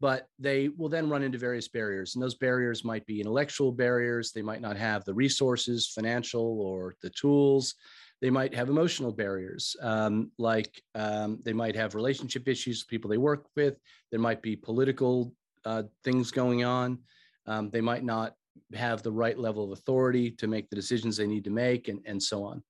but 0.00 0.28
they 0.38 0.68
will 0.68 0.88
then 0.88 1.10
run 1.10 1.22
into 1.22 1.36
various 1.36 1.68
barriers. 1.68 2.14
And 2.14 2.22
those 2.22 2.34
barriers 2.34 2.84
might 2.84 3.04
be 3.06 3.20
intellectual 3.20 3.72
barriers. 3.72 4.32
They 4.32 4.42
might 4.42 4.62
not 4.62 4.76
have 4.76 5.04
the 5.04 5.14
resources, 5.14 5.88
financial, 5.94 6.60
or 6.60 6.94
the 7.02 7.10
tools. 7.10 7.74
They 8.22 8.30
might 8.30 8.54
have 8.54 8.70
emotional 8.70 9.12
barriers, 9.12 9.76
um, 9.82 10.30
like 10.38 10.82
um, 10.94 11.40
they 11.44 11.52
might 11.52 11.76
have 11.76 11.94
relationship 11.94 12.48
issues 12.48 12.82
with 12.82 12.88
people 12.88 13.10
they 13.10 13.18
work 13.18 13.44
with. 13.54 13.76
There 14.10 14.20
might 14.20 14.40
be 14.40 14.56
political 14.56 15.34
uh, 15.66 15.82
things 16.04 16.30
going 16.30 16.64
on. 16.64 17.00
Um, 17.46 17.68
they 17.68 17.82
might 17.82 18.02
not 18.02 18.34
have 18.74 19.02
the 19.02 19.12
right 19.12 19.38
level 19.38 19.64
of 19.64 19.78
authority 19.78 20.30
to 20.30 20.46
make 20.46 20.68
the 20.68 20.76
decisions 20.76 21.16
they 21.16 21.26
need 21.26 21.44
to 21.44 21.50
make 21.50 21.88
and, 21.88 22.00
and 22.06 22.22
so 22.22 22.44
on. 22.44 22.62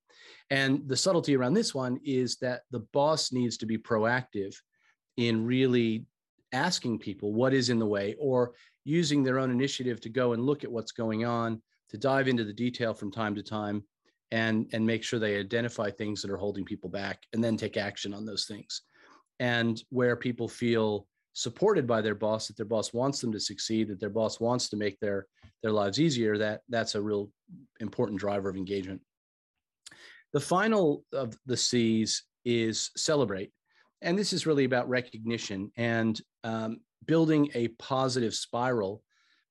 And 0.49 0.87
the 0.87 0.97
subtlety 0.97 1.35
around 1.35 1.53
this 1.53 1.73
one 1.73 1.99
is 2.03 2.37
that 2.37 2.61
the 2.71 2.79
boss 2.93 3.31
needs 3.31 3.57
to 3.57 3.65
be 3.65 3.77
proactive 3.77 4.55
in 5.17 5.45
really 5.45 6.05
asking 6.53 6.99
people 6.99 7.33
what 7.33 7.53
is 7.53 7.69
in 7.69 7.79
the 7.79 7.85
way 7.85 8.15
or 8.19 8.53
using 8.83 9.23
their 9.23 9.39
own 9.39 9.51
initiative 9.51 9.99
to 10.01 10.09
go 10.09 10.33
and 10.33 10.45
look 10.45 10.63
at 10.63 10.71
what's 10.71 10.91
going 10.91 11.25
on, 11.25 11.61
to 11.89 11.97
dive 11.97 12.27
into 12.27 12.43
the 12.43 12.53
detail 12.53 12.93
from 12.93 13.11
time 13.11 13.35
to 13.35 13.43
time 13.43 13.83
and, 14.31 14.67
and 14.73 14.85
make 14.85 15.03
sure 15.03 15.19
they 15.19 15.39
identify 15.39 15.89
things 15.89 16.21
that 16.21 16.31
are 16.31 16.37
holding 16.37 16.65
people 16.65 16.89
back 16.89 17.23
and 17.33 17.43
then 17.43 17.57
take 17.57 17.77
action 17.77 18.13
on 18.13 18.25
those 18.25 18.45
things. 18.45 18.81
And 19.39 19.81
where 19.89 20.15
people 20.15 20.47
feel 20.47 21.07
supported 21.35 21.85
by 21.85 22.01
their 22.01 22.15
boss, 22.15 22.47
that 22.47 22.55
their 22.55 22.65
boss 22.65 22.93
wants 22.93 23.19
them 23.19 23.31
to 23.33 23.39
succeed, 23.39 23.89
that 23.89 23.99
their 23.99 24.09
boss 24.09 24.39
wants 24.39 24.69
to 24.69 24.77
make 24.77 24.99
their 24.99 25.27
their 25.61 25.71
lives 25.71 25.99
easier, 25.99 26.37
that 26.37 26.61
that's 26.69 26.95
a 26.95 27.01
real 27.01 27.29
important 27.79 28.19
driver 28.19 28.49
of 28.49 28.55
engagement. 28.55 29.01
The 30.33 30.39
final 30.39 31.03
of 31.13 31.37
the 31.45 31.57
C's 31.57 32.23
is 32.45 32.91
celebrate. 32.95 33.51
And 34.01 34.17
this 34.17 34.33
is 34.33 34.45
really 34.45 34.65
about 34.65 34.87
recognition 34.89 35.71
and 35.77 36.19
um, 36.43 36.79
building 37.05 37.49
a 37.53 37.69
positive 37.79 38.33
spiral 38.33 39.03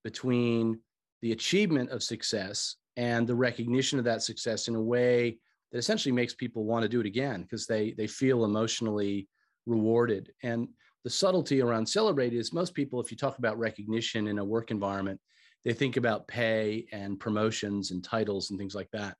between 0.04 0.80
the 1.22 1.32
achievement 1.32 1.90
of 1.90 2.02
success 2.02 2.76
and 2.96 3.26
the 3.26 3.34
recognition 3.34 3.98
of 3.98 4.04
that 4.04 4.22
success 4.22 4.68
in 4.68 4.74
a 4.74 4.80
way 4.80 5.38
that 5.72 5.78
essentially 5.78 6.12
makes 6.12 6.34
people 6.34 6.64
want 6.64 6.82
to 6.82 6.88
do 6.88 7.00
it 7.00 7.06
again 7.06 7.42
because 7.42 7.66
they 7.66 7.92
they 7.92 8.06
feel 8.06 8.44
emotionally 8.44 9.28
rewarded 9.66 10.30
and 10.42 10.68
the 11.04 11.10
subtlety 11.10 11.60
around 11.60 11.86
celebrate 11.86 12.32
is 12.32 12.52
most 12.52 12.74
people 12.74 13.00
if 13.00 13.10
you 13.10 13.16
talk 13.16 13.38
about 13.38 13.58
recognition 13.58 14.26
in 14.26 14.38
a 14.38 14.44
work 14.44 14.70
environment 14.70 15.20
they 15.64 15.72
think 15.72 15.96
about 15.96 16.28
pay 16.28 16.86
and 16.92 17.18
promotions 17.18 17.90
and 17.90 18.04
titles 18.04 18.50
and 18.50 18.58
things 18.58 18.74
like 18.74 18.90
that. 18.92 19.16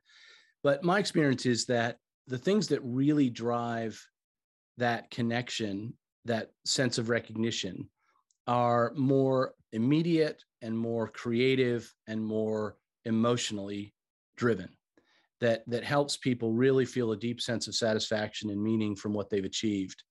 But 0.63 0.85
my 0.85 0.99
experience 0.99 1.47
is 1.47 1.67
that 1.67 1.97
the 2.27 2.39
things 2.39 2.69
that 2.69 2.81
really 2.83 3.31
drive 3.31 4.01
that 4.77 5.11
connection, 5.11 5.95
that 6.25 6.51
sense 6.65 6.99
of 6.99 7.09
recognition, 7.09 7.89
are 8.47 8.93
more 8.95 9.55
immediate 9.73 10.43
and 10.61 10.77
more 10.77 11.09
creative 11.09 11.93
and 12.07 12.23
more 12.25 12.77
emotionally 13.05 13.95
driven. 14.37 14.69
That, 15.41 15.63
that 15.67 15.85
helps 15.85 16.17
people 16.17 16.53
really 16.53 16.87
feel 16.87 17.13
a 17.13 17.17
deep 17.17 17.41
sense 17.41 17.69
of 17.69 17.75
satisfaction 17.75 18.51
and 18.51 18.63
meaning 18.63 18.97
from 18.97 19.13
what 19.13 19.29
they've 19.29 19.45
achieved. 19.45 20.03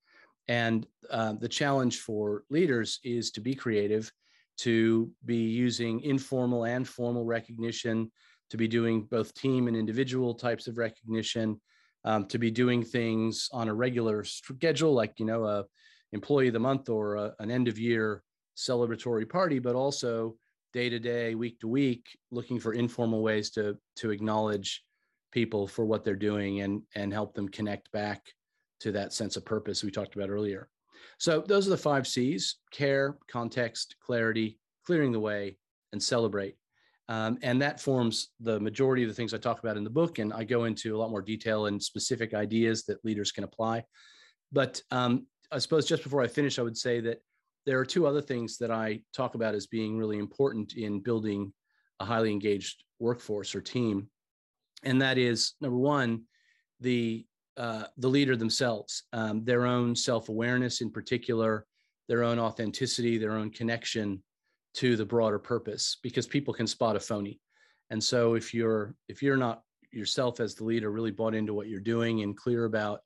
And 0.47 0.85
uh, 1.09 1.33
the 1.33 1.49
challenge 1.49 1.99
for 1.99 2.43
leaders 2.49 2.99
is 3.03 3.31
to 3.31 3.41
be 3.41 3.55
creative 3.55 4.11
to 4.57 5.11
be 5.25 5.37
using 5.37 6.01
informal 6.01 6.65
and 6.65 6.87
formal 6.87 7.25
recognition, 7.25 8.11
to 8.49 8.57
be 8.57 8.67
doing 8.67 9.03
both 9.09 9.33
team 9.33 9.67
and 9.67 9.75
individual 9.75 10.33
types 10.33 10.67
of 10.67 10.77
recognition, 10.77 11.59
um, 12.05 12.25
to 12.27 12.37
be 12.37 12.51
doing 12.51 12.83
things 12.83 13.49
on 13.51 13.67
a 13.67 13.73
regular 13.73 14.23
schedule, 14.23 14.93
like 14.93 15.13
you 15.17 15.25
know, 15.25 15.45
a 15.45 15.65
employee 16.11 16.47
of 16.47 16.53
the 16.53 16.59
month 16.59 16.89
or 16.89 17.15
a, 17.15 17.33
an 17.39 17.49
end 17.49 17.67
of 17.67 17.79
year 17.79 18.23
celebratory 18.55 19.27
party, 19.27 19.57
but 19.57 19.75
also 19.75 20.35
day 20.73 20.89
to 20.89 20.99
day, 20.99 21.33
week 21.33 21.59
to 21.59 21.67
week, 21.67 22.05
looking 22.31 22.59
for 22.59 22.73
informal 22.73 23.23
ways 23.23 23.49
to 23.51 23.77
to 23.95 24.11
acknowledge 24.11 24.83
people 25.31 25.65
for 25.65 25.83
what 25.85 26.03
they're 26.03 26.15
doing 26.15 26.61
and 26.61 26.81
and 26.95 27.11
help 27.11 27.33
them 27.33 27.49
connect 27.49 27.91
back 27.91 28.21
to 28.83 28.91
that 28.93 29.13
sense 29.13 29.35
of 29.35 29.43
purpose 29.43 29.83
we 29.83 29.91
talked 29.91 30.15
about 30.15 30.29
earlier. 30.29 30.69
So 31.17 31.43
those 31.45 31.67
are 31.67 31.71
the 31.71 31.77
five 31.77 32.07
C's 32.07 32.57
care, 32.71 33.17
context, 33.29 33.95
clarity, 34.05 34.59
clearing 34.85 35.11
the 35.11 35.19
way, 35.19 35.57
and 35.91 36.01
celebrate. 36.01 36.55
Um, 37.09 37.37
and 37.41 37.61
that 37.61 37.81
forms 37.81 38.29
the 38.39 38.59
majority 38.59 39.03
of 39.03 39.09
the 39.09 39.15
things 39.15 39.33
I 39.33 39.37
talk 39.37 39.59
about 39.59 39.75
in 39.75 39.83
the 39.83 39.89
book. 39.89 40.19
And 40.19 40.31
I 40.31 40.45
go 40.45 40.63
into 40.63 40.95
a 40.95 40.99
lot 40.99 41.11
more 41.11 41.21
detail 41.21 41.65
and 41.65 41.81
specific 41.81 42.33
ideas 42.33 42.85
that 42.85 43.03
leaders 43.03 43.31
can 43.31 43.43
apply. 43.43 43.83
but 44.53 44.81
um, 44.91 45.25
I 45.51 45.59
suppose 45.59 45.85
just 45.85 46.03
before 46.03 46.21
I 46.21 46.27
finish, 46.27 46.57
I 46.57 46.63
would 46.63 46.77
say 46.77 46.99
that 47.01 47.21
there 47.65 47.79
are 47.79 47.85
two 47.85 48.07
other 48.07 48.21
things 48.21 48.57
that 48.57 48.71
I 48.71 49.01
talk 49.13 49.35
about 49.35 49.55
as 49.55 49.67
being 49.67 49.97
really 49.97 50.17
important 50.17 50.73
in 50.73 50.99
building 50.99 51.53
a 51.99 52.05
highly 52.05 52.31
engaged 52.31 52.83
workforce 52.99 53.53
or 53.53 53.61
team, 53.61 54.09
and 54.83 55.01
that 55.01 55.17
is 55.17 55.53
number 55.61 55.77
one, 55.77 56.23
the 56.79 57.25
uh, 57.57 57.85
the 57.97 58.07
leader 58.07 58.35
themselves, 58.35 59.03
um, 59.13 59.43
their 59.43 59.65
own 59.65 59.95
self 59.95 60.29
awareness 60.29 60.81
in 60.81 60.89
particular, 60.89 61.65
their 62.07 62.23
own 62.23 62.39
authenticity, 62.39 63.17
their 63.17 63.33
own 63.33 63.49
connection 63.49 64.21
to 64.75 64.95
the 64.95 65.05
broader 65.05 65.39
purpose, 65.39 65.97
because 66.01 66.25
people 66.25 66.53
can 66.53 66.67
spot 66.67 66.95
a 66.95 66.99
phony. 66.99 67.39
And 67.89 68.03
so 68.03 68.33
if 68.33 68.53
you're 68.53 68.95
if 69.07 69.21
you're 69.21 69.37
not 69.37 69.61
yourself 69.91 70.39
as 70.39 70.55
the 70.55 70.63
leader 70.63 70.91
really 70.91 71.11
bought 71.11 71.35
into 71.35 71.53
what 71.53 71.67
you're 71.67 71.79
doing 71.79 72.23
and 72.23 72.35
clear 72.35 72.65
about 72.65 73.01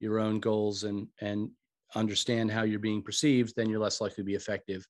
your 0.00 0.18
own 0.18 0.40
goals 0.40 0.84
and 0.84 1.06
and 1.20 1.50
understand 1.94 2.50
how 2.50 2.64
you're 2.64 2.80
being 2.80 3.02
perceived, 3.02 3.54
then 3.56 3.68
you're 3.70 3.80
less 3.80 4.00
likely 4.00 4.16
to 4.16 4.24
be 4.24 4.34
effective. 4.34 4.86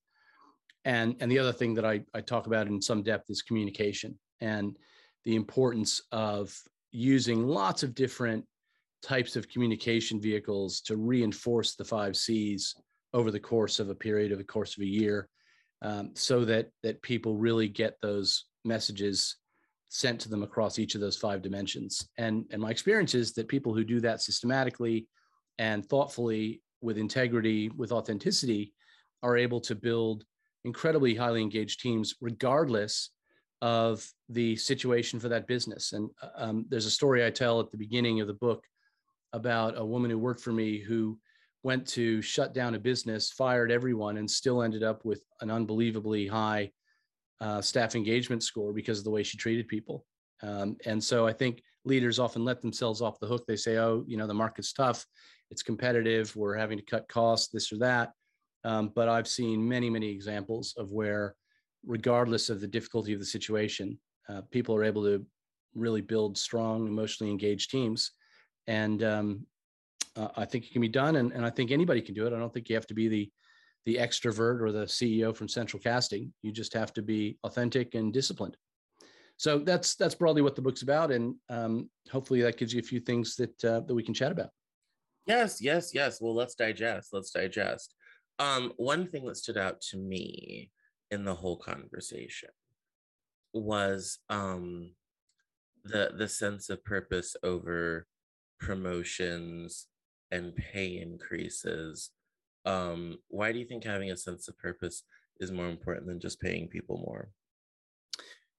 And 0.84 1.16
and 1.20 1.30
the 1.30 1.38
other 1.38 1.52
thing 1.52 1.74
that 1.74 1.84
I, 1.84 2.02
I 2.14 2.20
talk 2.20 2.46
about 2.46 2.66
in 2.66 2.80
some 2.80 3.02
depth 3.02 3.30
is 3.30 3.42
communication 3.42 4.18
and 4.40 4.76
the 5.24 5.36
importance 5.36 6.02
of 6.12 6.54
using 6.90 7.46
lots 7.46 7.82
of 7.82 7.94
different 7.94 8.46
types 9.04 9.36
of 9.36 9.48
communication 9.48 10.20
vehicles 10.20 10.80
to 10.80 10.96
reinforce 10.96 11.74
the 11.74 11.84
five 11.84 12.16
C's 12.16 12.74
over 13.12 13.30
the 13.30 13.46
course 13.52 13.78
of 13.78 13.90
a 13.90 13.94
period 13.94 14.32
of 14.32 14.38
the 14.38 14.44
course 14.44 14.76
of 14.76 14.82
a 14.82 14.86
year, 14.86 15.28
um, 15.82 16.10
so 16.14 16.44
that 16.44 16.70
that 16.82 17.02
people 17.02 17.36
really 17.36 17.68
get 17.68 17.96
those 18.00 18.46
messages 18.64 19.36
sent 19.88 20.20
to 20.20 20.28
them 20.28 20.42
across 20.42 20.78
each 20.78 20.94
of 20.94 21.00
those 21.00 21.16
five 21.16 21.42
dimensions. 21.42 22.08
And 22.18 22.46
and 22.50 22.60
my 22.62 22.70
experience 22.70 23.14
is 23.14 23.32
that 23.34 23.54
people 23.54 23.74
who 23.74 23.84
do 23.84 24.00
that 24.00 24.22
systematically 24.22 25.06
and 25.58 25.86
thoughtfully 25.86 26.62
with 26.80 26.98
integrity, 26.98 27.70
with 27.76 27.92
authenticity, 27.92 28.72
are 29.22 29.36
able 29.36 29.60
to 29.60 29.74
build 29.74 30.24
incredibly 30.64 31.14
highly 31.14 31.42
engaged 31.42 31.80
teams, 31.80 32.14
regardless 32.20 33.10
of 33.60 34.06
the 34.28 34.56
situation 34.56 35.20
for 35.20 35.28
that 35.28 35.46
business. 35.46 35.92
And 35.92 36.10
uh, 36.22 36.28
um, 36.36 36.66
there's 36.68 36.86
a 36.86 36.90
story 36.90 37.24
I 37.24 37.30
tell 37.30 37.60
at 37.60 37.70
the 37.70 37.78
beginning 37.78 38.20
of 38.20 38.26
the 38.26 38.34
book 38.46 38.64
about 39.34 39.76
a 39.76 39.84
woman 39.84 40.10
who 40.10 40.18
worked 40.18 40.40
for 40.40 40.52
me 40.52 40.78
who 40.78 41.18
went 41.64 41.86
to 41.88 42.22
shut 42.22 42.54
down 42.54 42.74
a 42.74 42.78
business, 42.78 43.32
fired 43.32 43.72
everyone, 43.72 44.18
and 44.18 44.30
still 44.30 44.62
ended 44.62 44.82
up 44.82 45.04
with 45.04 45.22
an 45.40 45.50
unbelievably 45.50 46.26
high 46.26 46.70
uh, 47.40 47.60
staff 47.60 47.94
engagement 47.96 48.42
score 48.42 48.72
because 48.72 48.98
of 48.98 49.04
the 49.04 49.10
way 49.10 49.22
she 49.22 49.36
treated 49.36 49.66
people. 49.66 50.06
Um, 50.42 50.76
and 50.86 51.02
so 51.02 51.26
I 51.26 51.32
think 51.32 51.62
leaders 51.84 52.18
often 52.18 52.44
let 52.44 52.60
themselves 52.60 53.02
off 53.02 53.18
the 53.18 53.26
hook. 53.26 53.44
They 53.46 53.56
say, 53.56 53.78
oh, 53.78 54.04
you 54.06 54.16
know, 54.16 54.26
the 54.26 54.34
market's 54.34 54.72
tough, 54.72 55.04
it's 55.50 55.62
competitive, 55.62 56.34
we're 56.36 56.56
having 56.56 56.78
to 56.78 56.84
cut 56.84 57.08
costs, 57.08 57.48
this 57.48 57.72
or 57.72 57.78
that. 57.78 58.12
Um, 58.64 58.92
but 58.94 59.08
I've 59.08 59.28
seen 59.28 59.66
many, 59.66 59.90
many 59.90 60.10
examples 60.10 60.74
of 60.76 60.92
where, 60.92 61.34
regardless 61.84 62.50
of 62.50 62.60
the 62.60 62.66
difficulty 62.66 63.12
of 63.12 63.20
the 63.20 63.26
situation, 63.26 63.98
uh, 64.28 64.42
people 64.50 64.74
are 64.76 64.84
able 64.84 65.04
to 65.04 65.26
really 65.74 66.00
build 66.00 66.38
strong, 66.38 66.86
emotionally 66.86 67.30
engaged 67.30 67.70
teams. 67.70 68.12
And 68.66 69.02
um, 69.02 69.46
uh, 70.16 70.28
I 70.36 70.44
think 70.44 70.64
it 70.64 70.72
can 70.72 70.80
be 70.80 70.88
done. 70.88 71.16
And, 71.16 71.32
and 71.32 71.44
I 71.44 71.50
think 71.50 71.70
anybody 71.70 72.00
can 72.00 72.14
do 72.14 72.26
it. 72.26 72.32
I 72.32 72.38
don't 72.38 72.52
think 72.52 72.68
you 72.68 72.76
have 72.76 72.86
to 72.88 72.94
be 72.94 73.08
the 73.08 73.30
the 73.84 73.96
extrovert 73.96 74.62
or 74.62 74.72
the 74.72 74.86
CEO 74.86 75.36
from 75.36 75.48
Central 75.48 75.80
Casting. 75.80 76.32
You 76.42 76.52
just 76.52 76.72
have 76.72 76.92
to 76.94 77.02
be 77.02 77.38
authentic 77.44 77.94
and 77.94 78.12
disciplined. 78.12 78.56
So 79.36 79.58
that's 79.58 79.96
that's 79.96 80.14
broadly 80.14 80.42
what 80.42 80.54
the 80.54 80.62
book's 80.62 80.82
about, 80.82 81.10
and 81.10 81.34
um, 81.50 81.90
hopefully 82.10 82.40
that 82.42 82.56
gives 82.56 82.72
you 82.72 82.80
a 82.80 82.84
few 82.84 83.00
things 83.00 83.36
that 83.36 83.64
uh, 83.64 83.80
that 83.80 83.94
we 83.94 84.02
can 84.02 84.14
chat 84.14 84.32
about. 84.32 84.50
Yes, 85.26 85.60
yes, 85.60 85.92
yes. 85.92 86.20
Well, 86.20 86.34
let's 86.34 86.54
digest. 86.54 87.08
Let's 87.12 87.30
digest. 87.30 87.94
Um, 88.38 88.72
one 88.76 89.08
thing 89.08 89.26
that 89.26 89.36
stood 89.36 89.56
out 89.56 89.80
to 89.90 89.96
me 89.96 90.70
in 91.10 91.24
the 91.24 91.34
whole 91.34 91.56
conversation 91.56 92.50
was 93.52 94.18
um, 94.28 94.92
the 95.84 96.12
the 96.16 96.28
sense 96.28 96.70
of 96.70 96.84
purpose 96.84 97.34
over 97.42 98.06
promotions 98.66 99.86
and 100.30 100.54
pay 100.56 100.98
increases 100.98 102.10
um, 102.64 103.18
why 103.28 103.52
do 103.52 103.58
you 103.58 103.64
think 103.64 103.84
having 103.84 104.10
a 104.10 104.16
sense 104.16 104.48
of 104.48 104.58
purpose 104.58 105.02
is 105.40 105.52
more 105.52 105.68
important 105.68 106.06
than 106.06 106.20
just 106.20 106.40
paying 106.40 106.68
people 106.68 106.98
more? 106.98 107.30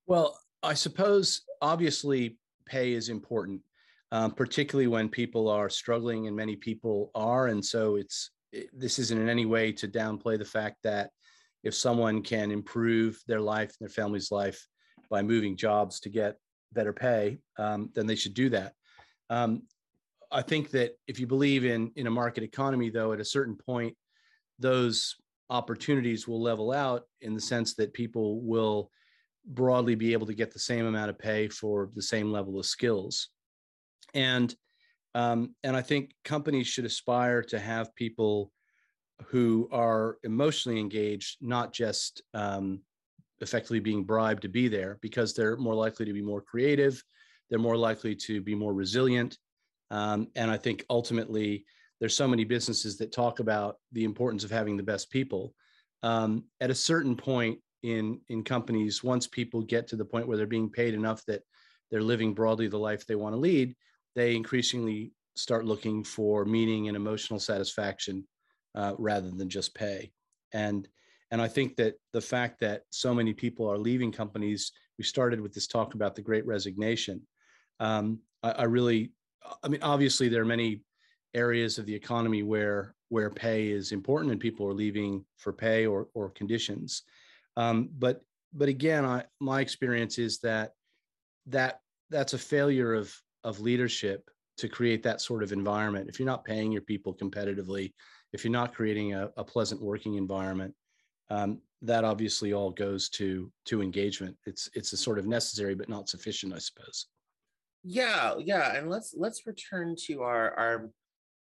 Well, 0.07 0.39
I 0.61 0.73
suppose 0.73 1.41
obviously 1.61 2.37
pay 2.65 2.93
is 2.93 3.09
important, 3.09 3.61
um, 4.11 4.31
particularly 4.31 4.87
when 4.87 5.09
people 5.09 5.49
are 5.49 5.69
struggling, 5.69 6.27
and 6.27 6.35
many 6.35 6.55
people 6.55 7.11
are. 7.15 7.47
And 7.47 7.63
so 7.63 7.95
it's 7.95 8.31
it, 8.51 8.69
this 8.73 8.99
isn't 8.99 9.19
in 9.19 9.29
any 9.29 9.45
way 9.45 9.71
to 9.73 9.87
downplay 9.87 10.37
the 10.37 10.45
fact 10.45 10.77
that 10.83 11.09
if 11.63 11.73
someone 11.73 12.21
can 12.21 12.51
improve 12.51 13.19
their 13.27 13.41
life 13.41 13.69
and 13.69 13.89
their 13.89 13.93
family's 13.93 14.31
life 14.31 14.67
by 15.09 15.23
moving 15.23 15.57
jobs 15.57 15.99
to 16.01 16.09
get 16.09 16.37
better 16.73 16.93
pay, 16.93 17.39
um, 17.57 17.89
then 17.95 18.05
they 18.05 18.15
should 18.15 18.35
do 18.35 18.49
that. 18.49 18.73
Um, 19.31 19.63
I 20.35 20.41
think 20.41 20.69
that 20.71 20.91
if 21.07 21.17
you 21.17 21.27
believe 21.27 21.63
in 21.63 21.91
in 21.95 22.07
a 22.07 22.11
market 22.11 22.43
economy, 22.43 22.89
though, 22.89 23.13
at 23.13 23.21
a 23.21 23.25
certain 23.25 23.55
point, 23.55 23.95
those 24.59 25.15
opportunities 25.49 26.27
will 26.27 26.41
level 26.41 26.73
out 26.73 27.03
in 27.21 27.33
the 27.33 27.39
sense 27.39 27.73
that 27.75 27.93
people 27.93 28.41
will 28.41 28.91
broadly 29.45 29.95
be 29.95 30.11
able 30.11 30.27
to 30.27 30.33
get 30.33 30.51
the 30.51 30.59
same 30.59 30.85
amount 30.87 31.09
of 31.09 31.17
pay 31.17 31.47
for 31.47 31.89
the 31.95 32.01
same 32.01 32.31
level 32.31 32.59
of 32.59 32.65
skills, 32.65 33.29
and 34.13 34.53
um, 35.13 35.55
and 35.63 35.73
I 35.73 35.81
think 35.81 36.11
companies 36.25 36.67
should 36.67 36.83
aspire 36.83 37.41
to 37.43 37.57
have 37.57 37.95
people 37.95 38.51
who 39.27 39.69
are 39.71 40.17
emotionally 40.25 40.81
engaged, 40.81 41.37
not 41.39 41.71
just 41.71 42.21
um, 42.33 42.81
effectively 43.39 43.79
being 43.79 44.03
bribed 44.03 44.41
to 44.41 44.49
be 44.49 44.67
there, 44.67 44.97
because 45.01 45.33
they're 45.33 45.55
more 45.55 45.75
likely 45.75 46.05
to 46.05 46.11
be 46.11 46.21
more 46.21 46.41
creative, 46.41 47.01
they're 47.49 47.57
more 47.57 47.77
likely 47.77 48.15
to 48.15 48.41
be 48.41 48.53
more 48.53 48.73
resilient, 48.73 49.37
um, 49.91 50.27
and 50.35 50.49
I 50.49 50.57
think 50.57 50.85
ultimately, 50.89 51.65
there's 51.99 52.15
so 52.15 52.27
many 52.27 52.43
businesses 52.43 52.97
that 52.97 53.11
talk 53.11 53.39
about 53.39 53.77
the 53.91 54.03
importance 54.03 54.43
of 54.43 54.51
having 54.51 54.77
the 54.77 54.83
best 54.83 55.09
people. 55.09 55.53
Um, 56.03 56.45
at 56.59 56.69
a 56.69 56.75
certain 56.75 57.15
point 57.15 57.59
in 57.83 58.19
in 58.29 58.43
companies, 58.43 59.03
once 59.03 59.27
people 59.27 59.61
get 59.61 59.87
to 59.87 59.95
the 59.95 60.05
point 60.05 60.27
where 60.27 60.37
they're 60.37 60.47
being 60.47 60.69
paid 60.69 60.93
enough 60.93 61.23
that 61.25 61.43
they're 61.91 62.01
living 62.01 62.33
broadly 62.33 62.67
the 62.67 62.77
life 62.77 63.05
they 63.05 63.15
want 63.15 63.33
to 63.33 63.39
lead, 63.39 63.75
they 64.15 64.35
increasingly 64.35 65.13
start 65.35 65.65
looking 65.65 66.03
for 66.03 66.45
meaning 66.45 66.87
and 66.87 66.95
emotional 66.95 67.39
satisfaction 67.39 68.25
uh, 68.73 68.93
rather 68.97 69.29
than 69.31 69.49
just 69.49 69.75
pay. 69.75 70.11
And 70.53 70.87
and 71.31 71.41
I 71.41 71.47
think 71.47 71.75
that 71.77 71.95
the 72.13 72.21
fact 72.21 72.59
that 72.61 72.83
so 72.89 73.13
many 73.13 73.33
people 73.33 73.69
are 73.69 73.77
leaving 73.77 74.11
companies, 74.11 74.71
we 74.97 75.03
started 75.03 75.41
with 75.41 75.53
this 75.53 75.67
talk 75.67 75.93
about 75.93 76.15
the 76.15 76.21
Great 76.21 76.45
Resignation. 76.45 77.21
Um, 77.79 78.19
I, 78.43 78.51
I 78.51 78.63
really 78.63 79.11
I 79.63 79.67
mean, 79.67 79.81
obviously, 79.81 80.29
there 80.29 80.41
are 80.41 80.45
many 80.45 80.81
areas 81.33 81.77
of 81.77 81.85
the 81.85 81.95
economy 81.95 82.43
where 82.43 82.95
where 83.09 83.29
pay 83.29 83.69
is 83.69 83.91
important 83.91 84.31
and 84.31 84.41
people 84.41 84.67
are 84.67 84.73
leaving 84.73 85.23
for 85.37 85.53
pay 85.53 85.85
or 85.85 86.07
or 86.13 86.29
conditions. 86.29 87.03
Um, 87.57 87.89
but 87.97 88.21
but 88.53 88.69
again, 88.69 89.05
I, 89.05 89.25
my 89.39 89.61
experience 89.61 90.17
is 90.17 90.39
that 90.39 90.73
that 91.47 91.81
that's 92.09 92.33
a 92.33 92.37
failure 92.37 92.93
of 92.93 93.13
of 93.43 93.59
leadership 93.59 94.29
to 94.57 94.69
create 94.69 95.03
that 95.03 95.21
sort 95.21 95.43
of 95.43 95.51
environment. 95.51 96.09
If 96.09 96.19
you're 96.19 96.25
not 96.25 96.45
paying 96.45 96.71
your 96.71 96.81
people 96.81 97.13
competitively, 97.13 97.93
if 98.31 98.43
you're 98.43 98.51
not 98.51 98.73
creating 98.73 99.13
a, 99.13 99.29
a 99.37 99.43
pleasant 99.43 99.81
working 99.81 100.15
environment, 100.15 100.73
um, 101.29 101.59
that 101.81 102.03
obviously 102.03 102.53
all 102.53 102.71
goes 102.71 103.09
to 103.09 103.51
to 103.65 103.81
engagement. 103.81 104.35
It's 104.45 104.69
it's 104.73 104.93
a 104.93 104.97
sort 104.97 105.19
of 105.19 105.27
necessary 105.27 105.75
but 105.75 105.89
not 105.89 106.09
sufficient, 106.09 106.53
I 106.53 106.59
suppose. 106.59 107.07
Yeah, 107.87 108.33
yeah, 108.39 108.75
and 108.75 108.89
let's 108.89 109.13
let's 109.15 109.45
return 109.45 109.95
to 110.07 110.23
our 110.23 110.51
our 110.57 110.89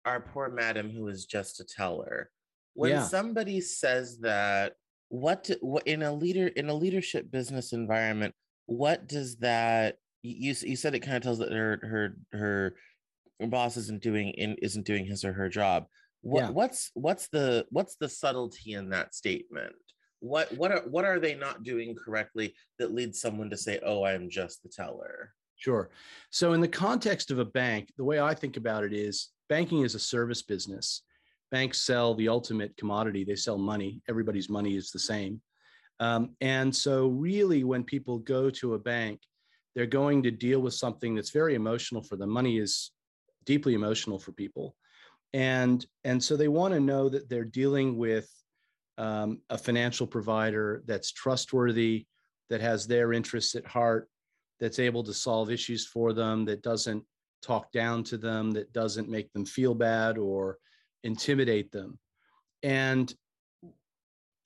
our 0.05 0.20
poor 0.20 0.51
madam 0.51 0.90
who 0.90 1.07
is 1.09 1.27
just 1.27 1.61
a 1.61 1.64
teller. 1.64 2.31
When 2.75 2.90
yeah. 2.90 3.05
somebody 3.05 3.61
says 3.61 4.18
that, 4.18 4.75
what 5.11 5.49
what 5.61 5.87
in 5.87 6.03
a 6.03 6.12
leader 6.12 6.49
in 6.49 6.68
a 6.68 6.75
leadership 6.75 7.31
business 7.31 7.73
environment, 7.73 8.35
what 8.66 9.07
does 9.07 9.37
that 9.37 9.99
you 10.23 10.55
you 10.61 10.75
said 10.75 10.97
it 10.97 11.01
kind 11.01 11.16
of 11.16 11.23
tells 11.23 11.38
that 11.38 11.53
her 11.53 11.79
her 11.83 12.16
her 12.33 12.75
boss 13.47 13.77
isn't 13.77 14.03
doing 14.03 14.31
in 14.31 14.57
isn't 14.61 14.87
doing 14.87 15.07
his 15.07 15.25
or 15.25 15.33
her 15.33 15.49
job. 15.49 15.87
What 16.23 16.44
yeah. 16.44 16.51
what's 16.51 16.90
what's 16.94 17.29
the 17.29 17.66
what's 17.70 17.97
the 17.97 18.09
subtlety 18.09 18.73
in 18.73 18.90
that 18.90 19.14
statement? 19.14 19.75
What 20.20 20.53
what 20.57 20.73
are 20.73 20.83
what 20.88 21.05
are 21.05 21.20
they 21.20 21.35
not 21.35 21.62
doing 21.62 21.94
correctly 21.94 22.55
that 22.79 22.94
leads 22.94 23.20
someone 23.20 23.51
to 23.51 23.57
say, 23.57 23.79
"Oh, 23.85 24.05
I'm 24.05 24.31
just 24.31 24.62
the 24.62 24.68
teller"? 24.68 25.33
Sure. 25.64 25.88
So, 26.29 26.53
in 26.53 26.61
the 26.61 26.68
context 26.68 27.31
of 27.31 27.38
a 27.38 27.44
bank, 27.46 27.90
the 27.96 28.05
way 28.05 28.20
I 28.20 28.35
think 28.35 28.59
about 28.59 28.85
it 28.85 28.92
is 28.92 29.31
banking 29.48 29.81
is 29.81 29.94
a 29.94 29.98
service 29.98 30.42
business. 30.42 31.00
Banks 31.50 31.81
sell 31.81 32.14
the 32.14 32.29
ultimate 32.29 32.77
commodity, 32.77 33.24
they 33.24 33.35
sell 33.35 33.57
money. 33.57 34.03
Everybody's 34.07 34.50
money 34.50 34.77
is 34.77 34.90
the 34.90 34.98
same. 34.98 35.40
Um, 36.00 36.37
and 36.42 36.77
so, 36.77 37.07
really, 37.07 37.64
when 37.64 37.83
people 37.83 38.18
go 38.18 38.50
to 38.50 38.74
a 38.74 38.79
bank, 38.79 39.22
they're 39.74 39.87
going 39.87 40.22
to 40.24 40.31
deal 40.31 40.61
with 40.61 40.74
something 40.74 41.14
that's 41.14 41.31
very 41.31 41.55
emotional 41.55 42.03
for 42.03 42.16
them. 42.16 42.29
Money 42.29 42.59
is 42.59 42.90
deeply 43.46 43.72
emotional 43.72 44.18
for 44.18 44.33
people. 44.33 44.77
and 45.33 45.87
and 46.05 46.22
so 46.22 46.37
they 46.37 46.48
want 46.48 46.74
to 46.74 46.81
know 46.81 47.09
that 47.09 47.31
they're 47.31 47.53
dealing 47.62 47.96
with 47.96 48.29
um, 48.98 49.40
a 49.48 49.57
financial 49.57 50.07
provider 50.07 50.83
that's 50.85 51.11
trustworthy 51.11 52.07
that 52.50 52.61
has 52.61 52.87
their 52.87 53.14
interests 53.14 53.55
at 53.55 53.66
heart 53.66 54.11
that's 54.64 54.79
able 54.79 55.05
to 55.05 55.12
solve 55.12 55.50
issues 55.50 55.87
for 55.87 56.14
them 56.14 56.46
that 56.46 56.62
doesn't 56.62 57.05
talk 57.42 57.70
down 57.70 58.03
to 58.03 58.16
them 58.16 58.50
that 58.50 58.72
doesn't 58.72 59.11
make 59.11 59.31
them 59.35 59.44
feel 59.44 59.74
bad 59.74 60.16
or 60.16 60.57
intimidate 61.03 61.70
them. 61.70 61.98
And 62.62 63.14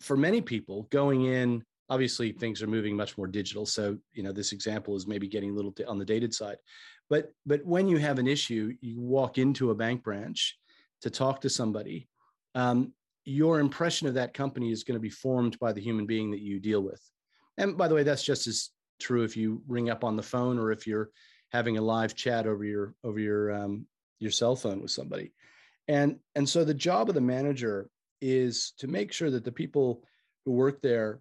for 0.00 0.16
many 0.16 0.40
people 0.40 0.88
going 0.90 1.26
in 1.26 1.62
obviously 1.88 2.33
things 2.33 2.61
are 2.62 2.66
moving 2.66 2.96
much 2.96 3.16
more 3.16 3.28
digital. 3.28 3.64
So 3.64 3.96
you 4.12 4.24
know 4.24 4.33
this 4.33 4.50
example 4.50 4.96
is 4.96 5.07
maybe 5.07 5.28
getting 5.28 5.50
a 5.50 5.54
little 5.54 5.72
on 5.87 6.00
the 6.00 6.04
dated 6.04 6.35
side. 6.35 6.57
But 7.09 7.31
but 7.46 7.64
when 7.64 7.87
you 7.87 7.98
have 7.98 8.18
an 8.18 8.26
issue 8.26 8.74
you 8.81 9.00
walk 9.00 9.38
into 9.38 9.70
a 9.70 9.76
bank 9.76 10.02
branch 10.02 10.59
to 11.02 11.11
talk 11.11 11.40
to 11.42 11.48
somebody 11.48 12.09
um, 12.57 12.92
your 13.24 13.61
impression 13.61 14.09
of 14.09 14.14
that 14.14 14.35
company 14.35 14.72
is 14.72 14.83
going 14.83 14.96
to 14.96 15.09
be 15.09 15.11
formed 15.11 15.57
by 15.61 15.72
the 15.72 15.81
human 15.81 16.07
being 16.07 16.33
that 16.33 16.40
you 16.40 16.59
deal 16.59 16.81
with. 16.81 17.00
And 17.57 17.76
by 17.76 17.87
the 17.87 17.94
way 17.94 18.02
that's 18.02 18.24
just 18.24 18.48
as 18.48 18.70
true 18.98 19.24
if 19.24 19.37
you 19.37 19.62
ring 19.66 19.90
up 19.90 20.04
on 20.04 20.16
the 20.16 20.22
phone 20.22 20.58
or 20.58 20.72
if 20.72 20.87
you're 20.87 21.11
having 21.50 21.78
a 21.78 21.82
live 21.82 22.14
chat 22.14 22.46
over 22.46 22.64
your 22.64 22.94
over 23.04 23.18
your 23.18 23.52
um, 23.52 23.87
your 24.18 24.30
cell 24.30 24.56
phone 24.56 24.80
with 24.80 24.90
somebody. 24.90 25.32
And 25.87 26.18
and 26.34 26.48
so 26.48 26.64
the 26.64 26.74
job 26.74 27.08
of 27.08 27.14
the 27.14 27.20
manager 27.20 27.88
is 28.20 28.72
to 28.78 28.87
make 28.87 29.12
sure 29.12 29.30
that 29.30 29.44
the 29.44 29.52
people 29.52 30.02
who 30.44 30.52
work 30.52 30.82
there 30.82 31.20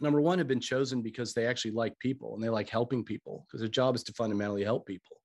number 0.00 0.20
one 0.20 0.38
have 0.38 0.48
been 0.48 0.60
chosen 0.60 1.02
because 1.02 1.32
they 1.32 1.46
actually 1.46 1.70
like 1.70 1.98
people 1.98 2.34
and 2.34 2.42
they 2.42 2.48
like 2.48 2.68
helping 2.68 3.04
people 3.04 3.46
because 3.46 3.60
their 3.60 3.68
job 3.68 3.94
is 3.94 4.02
to 4.02 4.12
fundamentally 4.12 4.64
help 4.64 4.86
people. 4.86 5.16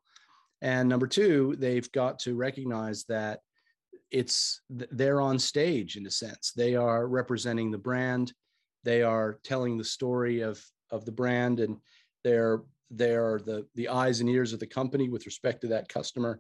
And 0.62 0.88
number 0.88 1.08
two 1.08 1.56
they've 1.58 1.92
got 1.92 2.20
to 2.20 2.36
recognize 2.36 3.04
that 3.06 3.40
it's 4.12 4.62
they're 4.70 5.22
on 5.22 5.38
stage 5.38 5.96
in 5.96 6.06
a 6.08 6.12
sense. 6.12 6.52
They 6.56 6.76
are 6.76 7.08
representing 7.08 7.72
the 7.72 7.78
brand. 7.78 8.34
They 8.84 9.04
are 9.04 9.40
telling 9.44 9.78
the 9.78 9.84
story 9.84 10.42
of 10.42 10.64
of 10.92 11.06
the 11.06 11.12
brand 11.12 11.60
and 11.60 11.78
they're 12.24 12.62
they're 12.92 13.40
the 13.46 13.66
the 13.76 13.88
eyes 13.88 14.20
and 14.20 14.30
ears 14.30 14.54
of 14.54 14.60
the 14.60 14.68
company 14.68 15.10
with 15.10 15.26
respect 15.26 15.62
to 15.62 15.68
that 15.68 15.90
customer 15.90 16.40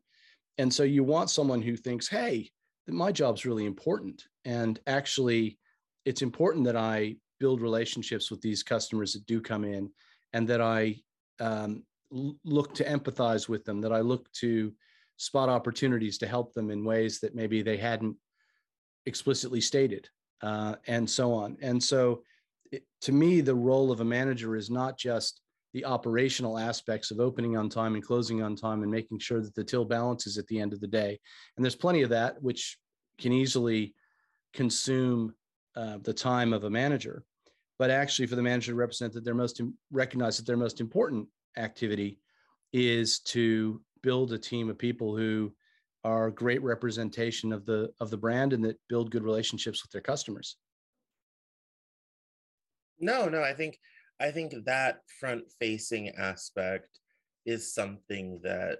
and 0.58 0.74
so 0.74 0.84
you 0.84 1.04
want 1.04 1.30
someone 1.30 1.62
who 1.62 1.76
thinks 1.76 2.08
hey 2.08 2.50
my 2.94 3.12
job's 3.12 3.46
really 3.46 3.66
important. 3.66 4.24
And 4.46 4.80
actually, 4.88 5.58
it's 6.06 6.22
important 6.22 6.66
that 6.66 6.76
I 6.76 7.16
build 7.40 7.62
relationships 7.62 8.30
with 8.30 8.42
these 8.42 8.64
customers 8.64 9.14
that 9.14 9.26
do 9.26 9.42
come 9.42 9.64
in 9.64 9.90
and 10.34 10.48
that 10.48 10.62
I 10.62 10.98
um, 11.40 11.84
look 12.12 12.74
to 12.76 12.84
empathize 12.84 13.48
with 13.48 13.64
them, 13.66 13.82
that 13.82 13.94
I 13.94 14.02
look 14.02 14.32
to 14.34 14.74
spot 15.18 15.50
opportunities 15.50 16.18
to 16.20 16.28
help 16.28 16.54
them 16.54 16.72
in 16.72 16.84
ways 16.84 17.20
that 17.20 17.36
maybe 17.36 17.62
they 17.62 17.78
hadn't 17.78 18.16
explicitly 19.06 19.62
stated, 19.62 20.10
uh, 20.42 20.76
and 20.88 21.10
so 21.10 21.34
on. 21.34 21.58
And 21.62 21.82
so, 21.82 22.24
it, 22.72 22.84
to 23.02 23.12
me, 23.12 23.42
the 23.42 23.56
role 23.56 23.92
of 23.92 24.02
a 24.02 24.06
manager 24.06 24.56
is 24.56 24.70
not 24.70 24.98
just 24.98 25.42
the 25.74 25.86
operational 25.86 26.58
aspects 26.58 27.12
of 27.12 27.20
opening 27.20 27.56
on 27.56 27.70
time 27.70 27.94
and 27.94 28.04
closing 28.04 28.42
on 28.42 28.56
time 28.56 28.82
and 28.82 28.92
making 28.92 29.20
sure 29.20 29.42
that 29.42 29.54
the 29.56 29.64
till 29.64 29.86
balances 29.86 30.38
at 30.38 30.48
the 30.48 30.60
end 30.60 30.74
of 30.74 30.80
the 30.80 30.88
day. 30.88 31.20
And 31.56 31.64
there's 31.64 31.76
plenty 31.76 32.02
of 32.02 32.10
that, 32.10 32.42
which 32.42 32.78
can 33.20 33.32
easily 33.32 33.94
consume 34.54 35.36
uh, 35.76 35.98
the 36.02 36.14
time 36.14 36.54
of 36.54 36.64
a 36.64 36.70
manager. 36.70 37.24
But 37.78 37.92
actually, 37.92 38.28
for 38.28 38.36
the 38.36 38.42
manager 38.42 38.72
to 38.72 38.76
represent 38.76 39.14
that 39.14 39.24
their 39.24 39.36
most 39.36 39.62
recognize 39.92 40.38
that 40.38 40.46
their 40.46 40.58
most 40.58 40.82
important 40.82 41.28
activity 41.56 42.20
is 42.74 43.20
to 43.20 43.82
build 44.02 44.34
a 44.34 44.38
team 44.38 44.70
of 44.70 44.78
people 44.78 45.16
who 45.16 45.54
are 46.04 46.32
great 46.32 46.62
representation 46.64 47.54
of 47.54 47.66
the 47.66 47.92
of 48.00 48.10
the 48.10 48.18
brand 48.18 48.54
and 48.54 48.64
that 48.64 48.80
build 48.90 49.12
good 49.12 49.24
relationships 49.24 49.84
with 49.84 49.92
their 49.92 50.02
customers. 50.02 50.58
No, 53.00 53.30
no, 53.30 53.42
I 53.42 53.54
think 53.54 53.78
I 54.20 54.32
think 54.32 54.54
that 54.66 55.02
front 55.20 55.44
facing 55.60 56.10
aspect 56.10 57.00
is 57.46 57.74
something 57.74 58.40
that 58.44 58.80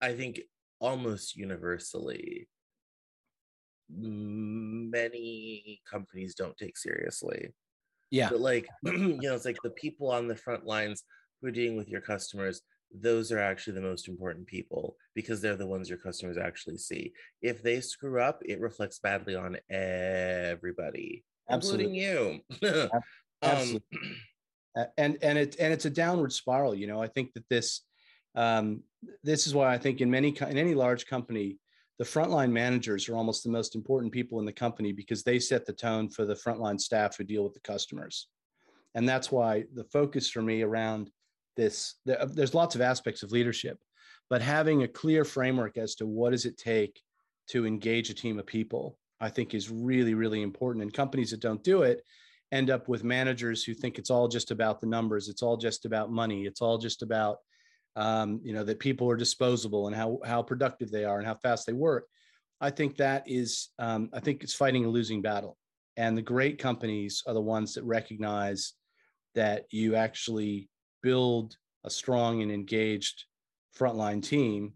I 0.00 0.12
think 0.14 0.40
almost 0.80 1.36
universally 1.36 2.48
many 3.90 5.80
companies 5.90 6.34
don't 6.34 6.56
take 6.56 6.76
seriously. 6.76 7.52
Yeah. 8.10 8.28
But 8.30 8.40
like, 8.40 8.66
you 8.84 9.18
know, 9.20 9.34
it's 9.34 9.44
like 9.44 9.58
the 9.62 9.70
people 9.70 10.10
on 10.10 10.28
the 10.28 10.36
front 10.36 10.64
lines 10.64 11.04
who 11.40 11.48
are 11.48 11.52
dealing 11.52 11.76
with 11.76 11.88
your 11.88 12.00
customers, 12.00 12.62
those 12.96 13.32
are 13.32 13.40
actually 13.40 13.74
the 13.74 13.80
most 13.80 14.08
important 14.08 14.46
people 14.46 14.96
because 15.14 15.40
they're 15.40 15.56
the 15.56 15.66
ones 15.66 15.88
your 15.88 15.98
customers 15.98 16.38
actually 16.38 16.78
see. 16.78 17.12
If 17.42 17.62
they 17.62 17.80
screw 17.80 18.20
up, 18.20 18.40
it 18.44 18.60
reflects 18.60 19.00
badly 19.00 19.34
on 19.34 19.56
everybody, 19.68 21.24
Absolutely. 21.48 21.98
including 21.98 22.40
you. 22.62 22.90
um, 23.42 23.78
and 24.96 25.18
and 25.22 25.38
it 25.38 25.56
and 25.58 25.72
it's 25.72 25.84
a 25.84 25.90
downward 25.90 26.32
spiral. 26.32 26.74
You 26.74 26.86
know, 26.86 27.00
I 27.00 27.06
think 27.06 27.32
that 27.34 27.48
this 27.48 27.82
um, 28.34 28.82
this 29.22 29.46
is 29.46 29.54
why 29.54 29.72
I 29.72 29.78
think 29.78 30.00
in 30.00 30.10
many 30.10 30.36
in 30.40 30.58
any 30.58 30.74
large 30.74 31.06
company, 31.06 31.58
the 31.98 32.04
frontline 32.04 32.50
managers 32.50 33.08
are 33.08 33.16
almost 33.16 33.44
the 33.44 33.50
most 33.50 33.76
important 33.76 34.12
people 34.12 34.40
in 34.40 34.46
the 34.46 34.52
company 34.52 34.92
because 34.92 35.22
they 35.22 35.38
set 35.38 35.64
the 35.64 35.72
tone 35.72 36.08
for 36.08 36.24
the 36.24 36.34
frontline 36.34 36.80
staff 36.80 37.16
who 37.16 37.24
deal 37.24 37.44
with 37.44 37.54
the 37.54 37.60
customers. 37.60 38.28
And 38.94 39.08
that's 39.08 39.30
why 39.30 39.64
the 39.74 39.84
focus 39.84 40.30
for 40.30 40.42
me 40.42 40.62
around 40.62 41.10
this, 41.56 41.94
there's 42.04 42.54
lots 42.54 42.74
of 42.74 42.80
aspects 42.80 43.22
of 43.22 43.32
leadership, 43.32 43.78
but 44.28 44.42
having 44.42 44.82
a 44.82 44.88
clear 44.88 45.24
framework 45.24 45.76
as 45.78 45.94
to 45.96 46.06
what 46.06 46.30
does 46.30 46.46
it 46.46 46.56
take 46.56 47.00
to 47.48 47.66
engage 47.66 48.10
a 48.10 48.14
team 48.14 48.38
of 48.38 48.46
people, 48.46 48.98
I 49.24 49.30
think 49.30 49.54
is 49.54 49.70
really, 49.70 50.14
really 50.14 50.42
important. 50.42 50.82
And 50.82 50.92
companies 50.92 51.30
that 51.30 51.40
don't 51.40 51.64
do 51.64 51.82
it 51.82 52.04
end 52.52 52.68
up 52.68 52.88
with 52.88 53.02
managers 53.04 53.64
who 53.64 53.72
think 53.72 53.98
it's 53.98 54.10
all 54.10 54.28
just 54.28 54.50
about 54.50 54.80
the 54.80 54.86
numbers. 54.86 55.28
It's 55.28 55.42
all 55.42 55.56
just 55.56 55.86
about 55.86 56.12
money. 56.12 56.44
It's 56.44 56.60
all 56.60 56.76
just 56.76 57.00
about, 57.02 57.38
um, 57.96 58.40
you 58.44 58.52
know, 58.52 58.64
that 58.64 58.78
people 58.78 59.10
are 59.10 59.16
disposable 59.16 59.86
and 59.86 59.96
how, 59.96 60.18
how 60.24 60.42
productive 60.42 60.90
they 60.90 61.04
are 61.04 61.18
and 61.18 61.26
how 61.26 61.36
fast 61.36 61.66
they 61.66 61.72
work. 61.72 62.06
I 62.60 62.70
think 62.70 62.96
that 62.98 63.24
is, 63.26 63.70
um, 63.78 64.10
I 64.12 64.20
think 64.20 64.42
it's 64.42 64.54
fighting 64.54 64.84
a 64.84 64.88
losing 64.88 65.22
battle. 65.22 65.56
And 65.96 66.16
the 66.16 66.22
great 66.22 66.58
companies 66.58 67.22
are 67.26 67.34
the 67.34 67.40
ones 67.40 67.74
that 67.74 67.84
recognize 67.84 68.74
that 69.34 69.64
you 69.70 69.96
actually 69.96 70.68
build 71.02 71.56
a 71.84 71.90
strong 71.90 72.42
and 72.42 72.52
engaged 72.52 73.24
frontline 73.78 74.22
team. 74.22 74.74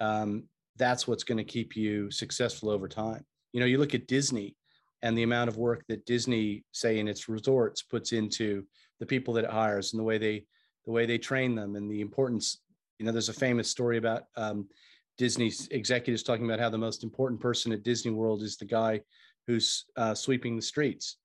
Um, 0.00 0.44
that's 0.76 1.06
what's 1.06 1.24
going 1.24 1.38
to 1.38 1.44
keep 1.44 1.76
you 1.76 2.10
successful 2.10 2.70
over 2.70 2.88
time. 2.88 3.24
You 3.54 3.60
know, 3.60 3.66
you 3.66 3.78
look 3.78 3.94
at 3.94 4.08
Disney 4.08 4.56
and 5.02 5.16
the 5.16 5.22
amount 5.22 5.48
of 5.48 5.56
work 5.56 5.84
that 5.88 6.04
Disney, 6.06 6.64
say 6.72 6.98
in 6.98 7.06
its 7.06 7.28
resorts, 7.28 7.82
puts 7.82 8.12
into 8.12 8.64
the 8.98 9.06
people 9.06 9.32
that 9.34 9.44
it 9.44 9.50
hires 9.50 9.92
and 9.92 10.00
the 10.00 10.04
way 10.04 10.18
they 10.18 10.44
the 10.84 10.92
way 10.92 11.06
they 11.06 11.16
train 11.16 11.54
them 11.54 11.76
and 11.76 11.90
the 11.90 12.02
importance. 12.02 12.60
You 12.98 13.06
know, 13.06 13.12
there's 13.12 13.30
a 13.30 13.34
famous 13.34 13.70
story 13.70 13.96
about 13.96 14.24
um, 14.36 14.68
Disney's 15.16 15.68
executives 15.68 16.22
talking 16.22 16.44
about 16.44 16.60
how 16.60 16.68
the 16.68 16.76
most 16.76 17.04
important 17.04 17.40
person 17.40 17.72
at 17.72 17.84
Disney 17.84 18.10
World 18.10 18.42
is 18.42 18.56
the 18.56 18.66
guy 18.66 19.00
who's 19.46 19.86
uh, 19.96 20.14
sweeping 20.14 20.56
the 20.56 20.62
streets 20.62 21.16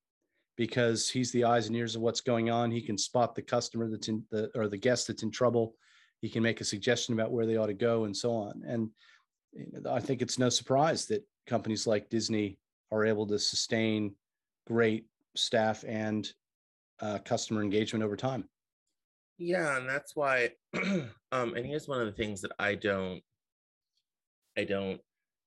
because 0.56 1.10
he's 1.10 1.32
the 1.32 1.44
eyes 1.44 1.66
and 1.66 1.76
ears 1.76 1.96
of 1.96 2.02
what's 2.02 2.20
going 2.20 2.48
on. 2.48 2.70
He 2.70 2.80
can 2.80 2.96
spot 2.96 3.34
the 3.34 3.42
customer 3.42 3.90
that's 3.90 4.08
in 4.08 4.24
the 4.30 4.50
or 4.54 4.68
the 4.68 4.78
guest 4.78 5.08
that's 5.08 5.24
in 5.24 5.32
trouble. 5.32 5.74
He 6.20 6.28
can 6.28 6.42
make 6.42 6.60
a 6.60 6.64
suggestion 6.64 7.12
about 7.14 7.32
where 7.32 7.44
they 7.44 7.56
ought 7.56 7.66
to 7.66 7.74
go 7.74 8.04
and 8.04 8.16
so 8.16 8.32
on. 8.32 8.62
And 8.64 8.90
I 9.86 9.98
think 9.98 10.22
it's 10.22 10.38
no 10.38 10.48
surprise 10.48 11.06
that 11.06 11.26
companies 11.46 11.86
like 11.86 12.10
Disney 12.10 12.58
are 12.92 13.04
able 13.04 13.26
to 13.26 13.38
sustain 13.38 14.14
great 14.66 15.06
staff 15.36 15.84
and 15.86 16.30
uh, 17.00 17.18
customer 17.24 17.62
engagement 17.62 18.04
over 18.04 18.16
time. 18.16 18.44
Yeah, 19.38 19.78
and 19.78 19.88
that's 19.88 20.14
why. 20.14 20.50
um, 20.74 21.08
and 21.32 21.64
here's 21.64 21.88
one 21.88 22.00
of 22.00 22.06
the 22.06 22.12
things 22.12 22.42
that 22.42 22.52
I 22.58 22.74
don't, 22.74 23.22
I 24.56 24.64
don't 24.64 25.00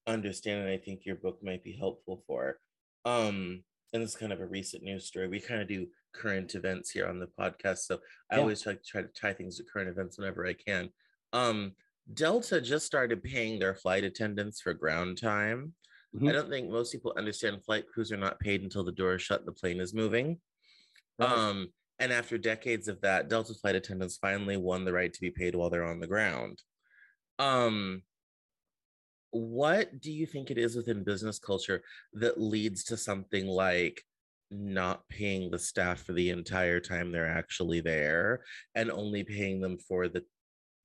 understand, 0.08 0.62
and 0.62 0.70
I 0.70 0.78
think 0.78 1.06
your 1.06 1.16
book 1.16 1.40
might 1.44 1.64
be 1.64 1.74
helpful 1.74 2.24
for. 2.26 2.58
Um, 3.06 3.64
and 3.94 4.02
this 4.02 4.12
is 4.12 4.16
kind 4.16 4.34
of 4.34 4.42
a 4.42 4.46
recent 4.48 4.84
news 4.84 5.06
story. 5.06 5.28
We 5.28 5.40
kind 5.40 5.62
of 5.62 5.68
do 5.68 5.86
current 6.14 6.56
events 6.56 6.90
here 6.90 7.08
on 7.08 7.20
the 7.20 7.30
podcast, 7.40 7.80
so 7.80 8.00
I 8.32 8.36
yeah. 8.36 8.42
always 8.42 8.62
try, 8.62 8.74
to 8.74 8.80
try 8.84 9.02
to 9.02 9.08
tie 9.10 9.34
things 9.34 9.58
to 9.58 9.64
current 9.64 9.90
events 9.90 10.18
whenever 10.18 10.48
I 10.48 10.54
can. 10.54 10.90
Um, 11.32 11.74
Delta 12.12 12.60
just 12.60 12.86
started 12.86 13.24
paying 13.24 13.60
their 13.60 13.76
flight 13.76 14.04
attendants 14.04 14.62
for 14.62 14.74
ground 14.74 15.18
time. 15.18 15.74
Mm-hmm. 16.16 16.28
I 16.28 16.32
don't 16.32 16.50
think 16.50 16.70
most 16.70 16.92
people 16.92 17.14
understand 17.18 17.64
flight 17.64 17.86
crews 17.92 18.12
are 18.12 18.18
not 18.18 18.40
paid 18.40 18.62
until 18.62 18.84
the 18.84 18.92
door 18.92 19.16
is 19.16 19.22
shut 19.22 19.46
the 19.46 19.52
plane 19.52 19.80
is 19.80 19.94
moving. 19.94 20.40
Right. 21.18 21.32
Um, 21.32 21.70
and 22.00 22.12
after 22.12 22.38
decades 22.38 22.88
of 22.88 23.00
that, 23.02 23.30
Delta 23.30 23.54
flight 23.54 23.76
attendants 23.76 24.18
finally 24.18 24.58
won 24.58 24.84
the 24.84 24.94
right 24.94 25.14
to 25.14 25.22
be 25.22 25.32
paid 25.32 25.56
while 25.56 25.70
they're 25.70 25.86
on 25.86 26.00
the 26.00 26.08
ground. 26.08 26.62
Um, 27.40 28.04
what 29.32 30.00
do 30.00 30.12
you 30.12 30.26
think 30.26 30.52
it 30.52 30.58
is 30.58 30.76
within 30.76 31.04
business 31.04 31.40
culture 31.40 31.82
that 32.14 32.40
leads 32.40 32.84
to 32.86 32.98
something 32.98 33.48
like 33.48 34.04
not 34.52 35.08
paying 35.10 35.50
the 35.50 35.58
staff 35.58 36.04
for 36.04 36.14
the 36.14 36.30
entire 36.30 36.80
time 36.80 37.12
they're 37.12 37.28
actually 37.28 37.82
there 37.82 38.44
and 38.76 38.92
only 38.92 39.24
paying 39.24 39.60
them 39.60 39.78
for 39.80 40.08
the 40.08 40.24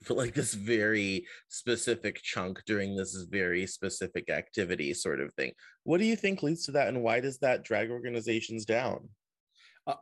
for 0.05 0.15
like 0.15 0.35
this 0.35 0.55
very 0.55 1.27
specific 1.49 2.23
chunk 2.23 2.63
during 2.67 2.97
this 2.97 3.27
very 3.31 3.67
specific 3.67 4.31
activity 4.31 4.95
sort 4.95 5.21
of 5.21 5.33
thing. 5.35 5.53
What 5.85 5.99
do 5.99 6.05
you 6.05 6.17
think 6.17 6.43
leads 6.43 6.65
to 6.67 6.73
that 6.73 6.89
and 6.89 7.03
why 7.03 7.21
does 7.21 7.39
that 7.39 7.65
drag 7.65 7.91
organizations 7.91 8.65
down? 8.65 9.09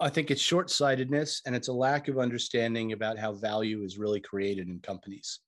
I 0.00 0.08
think 0.08 0.30
it's 0.30 0.42
short 0.42 0.68
sightedness 0.68 1.42
and 1.46 1.54
it's 1.54 1.68
a 1.68 1.72
lack 1.72 2.08
of 2.08 2.18
understanding 2.18 2.92
about 2.92 3.18
how 3.18 3.32
value 3.32 3.82
is 3.82 3.98
really 3.98 4.20
created 4.20 4.68
in 4.68 4.80
companies. 4.80 5.40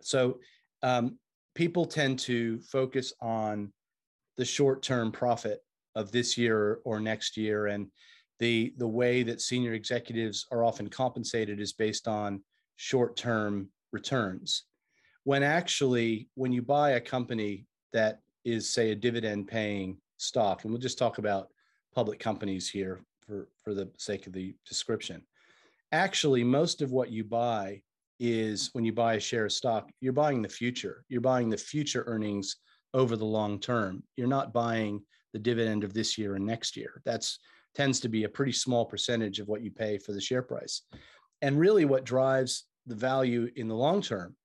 So 0.00 0.38
um, 0.82 1.18
people 1.54 1.84
tend 1.84 2.18
to 2.20 2.60
focus 2.60 3.12
on 3.20 3.72
the 4.36 4.44
short 4.44 4.82
term 4.82 5.12
profit 5.12 5.60
of 5.94 6.10
this 6.10 6.36
year 6.36 6.80
or 6.84 6.98
next 6.98 7.36
year. 7.36 7.66
And 7.66 7.88
the, 8.38 8.74
the 8.78 8.88
way 8.88 9.22
that 9.22 9.40
senior 9.40 9.74
executives 9.74 10.46
are 10.50 10.64
often 10.64 10.88
compensated 10.88 11.60
is 11.60 11.72
based 11.72 12.08
on 12.08 12.42
short 12.76 13.16
term 13.16 13.68
returns. 13.94 14.64
When 15.22 15.42
actually, 15.42 16.28
when 16.34 16.52
you 16.52 16.60
buy 16.60 16.90
a 16.90 17.00
company 17.00 17.66
that 17.94 18.20
is, 18.44 18.68
say, 18.68 18.90
a 18.90 18.94
dividend 18.94 19.48
paying 19.48 19.96
stock, 20.18 20.64
and 20.64 20.72
we'll 20.72 20.80
just 20.80 20.98
talk 20.98 21.16
about 21.18 21.48
public 21.94 22.18
companies 22.18 22.68
here 22.68 23.00
for, 23.26 23.48
for 23.62 23.72
the 23.72 23.88
sake 23.96 24.26
of 24.26 24.34
the 24.34 24.54
description. 24.66 25.22
Actually, 25.92 26.44
most 26.44 26.82
of 26.82 26.90
what 26.90 27.10
you 27.10 27.24
buy 27.24 27.80
is 28.20 28.70
when 28.72 28.84
you 28.84 28.92
buy 28.92 29.14
a 29.14 29.20
share 29.20 29.46
of 29.46 29.52
stock, 29.52 29.90
you're 30.00 30.12
buying 30.12 30.42
the 30.42 30.48
future. 30.48 31.04
You're 31.08 31.20
buying 31.20 31.48
the 31.48 31.56
future 31.56 32.04
earnings 32.06 32.56
over 32.92 33.16
the 33.16 33.24
long 33.24 33.58
term. 33.58 34.02
You're 34.16 34.26
not 34.26 34.52
buying 34.52 35.02
the 35.32 35.38
dividend 35.38 35.84
of 35.84 35.94
this 35.94 36.18
year 36.18 36.34
and 36.34 36.44
next 36.44 36.76
year. 36.76 37.00
That's 37.04 37.38
tends 37.74 37.98
to 38.00 38.08
be 38.08 38.24
a 38.24 38.28
pretty 38.28 38.52
small 38.52 38.84
percentage 38.84 39.40
of 39.40 39.48
what 39.48 39.62
you 39.62 39.70
pay 39.70 39.98
for 39.98 40.12
the 40.12 40.20
share 40.20 40.42
price. 40.42 40.82
And 41.42 41.58
really 41.58 41.84
what 41.84 42.04
drives 42.04 42.64
the 42.86 42.94
value 42.94 43.50
in 43.56 43.68
the 43.68 43.74
long 43.74 44.02
term 44.02 44.36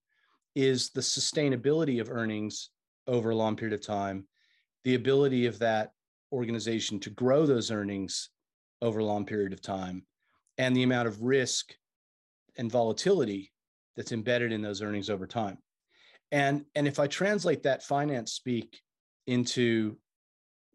is 0.55 0.89
the 0.89 1.01
sustainability 1.01 2.01
of 2.01 2.09
earnings 2.09 2.69
over 3.07 3.29
a 3.29 3.35
long 3.35 3.55
period 3.55 3.73
of 3.73 3.85
time, 3.85 4.25
the 4.83 4.95
ability 4.95 5.45
of 5.45 5.59
that 5.59 5.91
organization 6.31 6.99
to 6.99 7.09
grow 7.09 7.45
those 7.45 7.71
earnings 7.71 8.29
over 8.81 8.99
a 8.99 9.05
long 9.05 9.25
period 9.25 9.53
of 9.53 9.61
time 9.61 10.05
and 10.57 10.75
the 10.75 10.83
amount 10.83 11.07
of 11.07 11.21
risk 11.21 11.73
and 12.57 12.71
volatility 12.71 13.51
that's 13.95 14.11
embedded 14.11 14.51
in 14.51 14.61
those 14.61 14.81
earnings 14.81 15.09
over 15.09 15.25
time. 15.25 15.57
And, 16.31 16.65
and 16.75 16.87
if 16.87 16.99
I 16.99 17.07
translate 17.07 17.63
that 17.63 17.83
finance 17.83 18.33
speak 18.33 18.81
into 19.25 19.97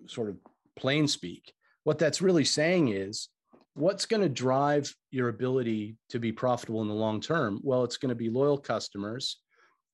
sort 0.07 0.29
of 0.29 0.37
plain 0.77 1.07
speak, 1.07 1.53
what 1.85 1.98
that's 1.98 2.22
really 2.22 2.44
saying 2.44 2.88
is 2.88 3.29
what's 3.75 4.07
going 4.07 4.23
to 4.23 4.29
drive 4.29 4.95
your 5.11 5.29
ability 5.29 5.97
to 6.09 6.19
be 6.19 6.33
profitable 6.33 6.83
in 6.83 6.89
the 6.89 6.95
long 6.95 7.21
term? 7.21 7.61
Well, 7.63 7.85
it's 7.85 7.97
going 7.97 8.11
to 8.11 8.15
be 8.15 8.31
loyal 8.31 8.59
customers 8.59 9.41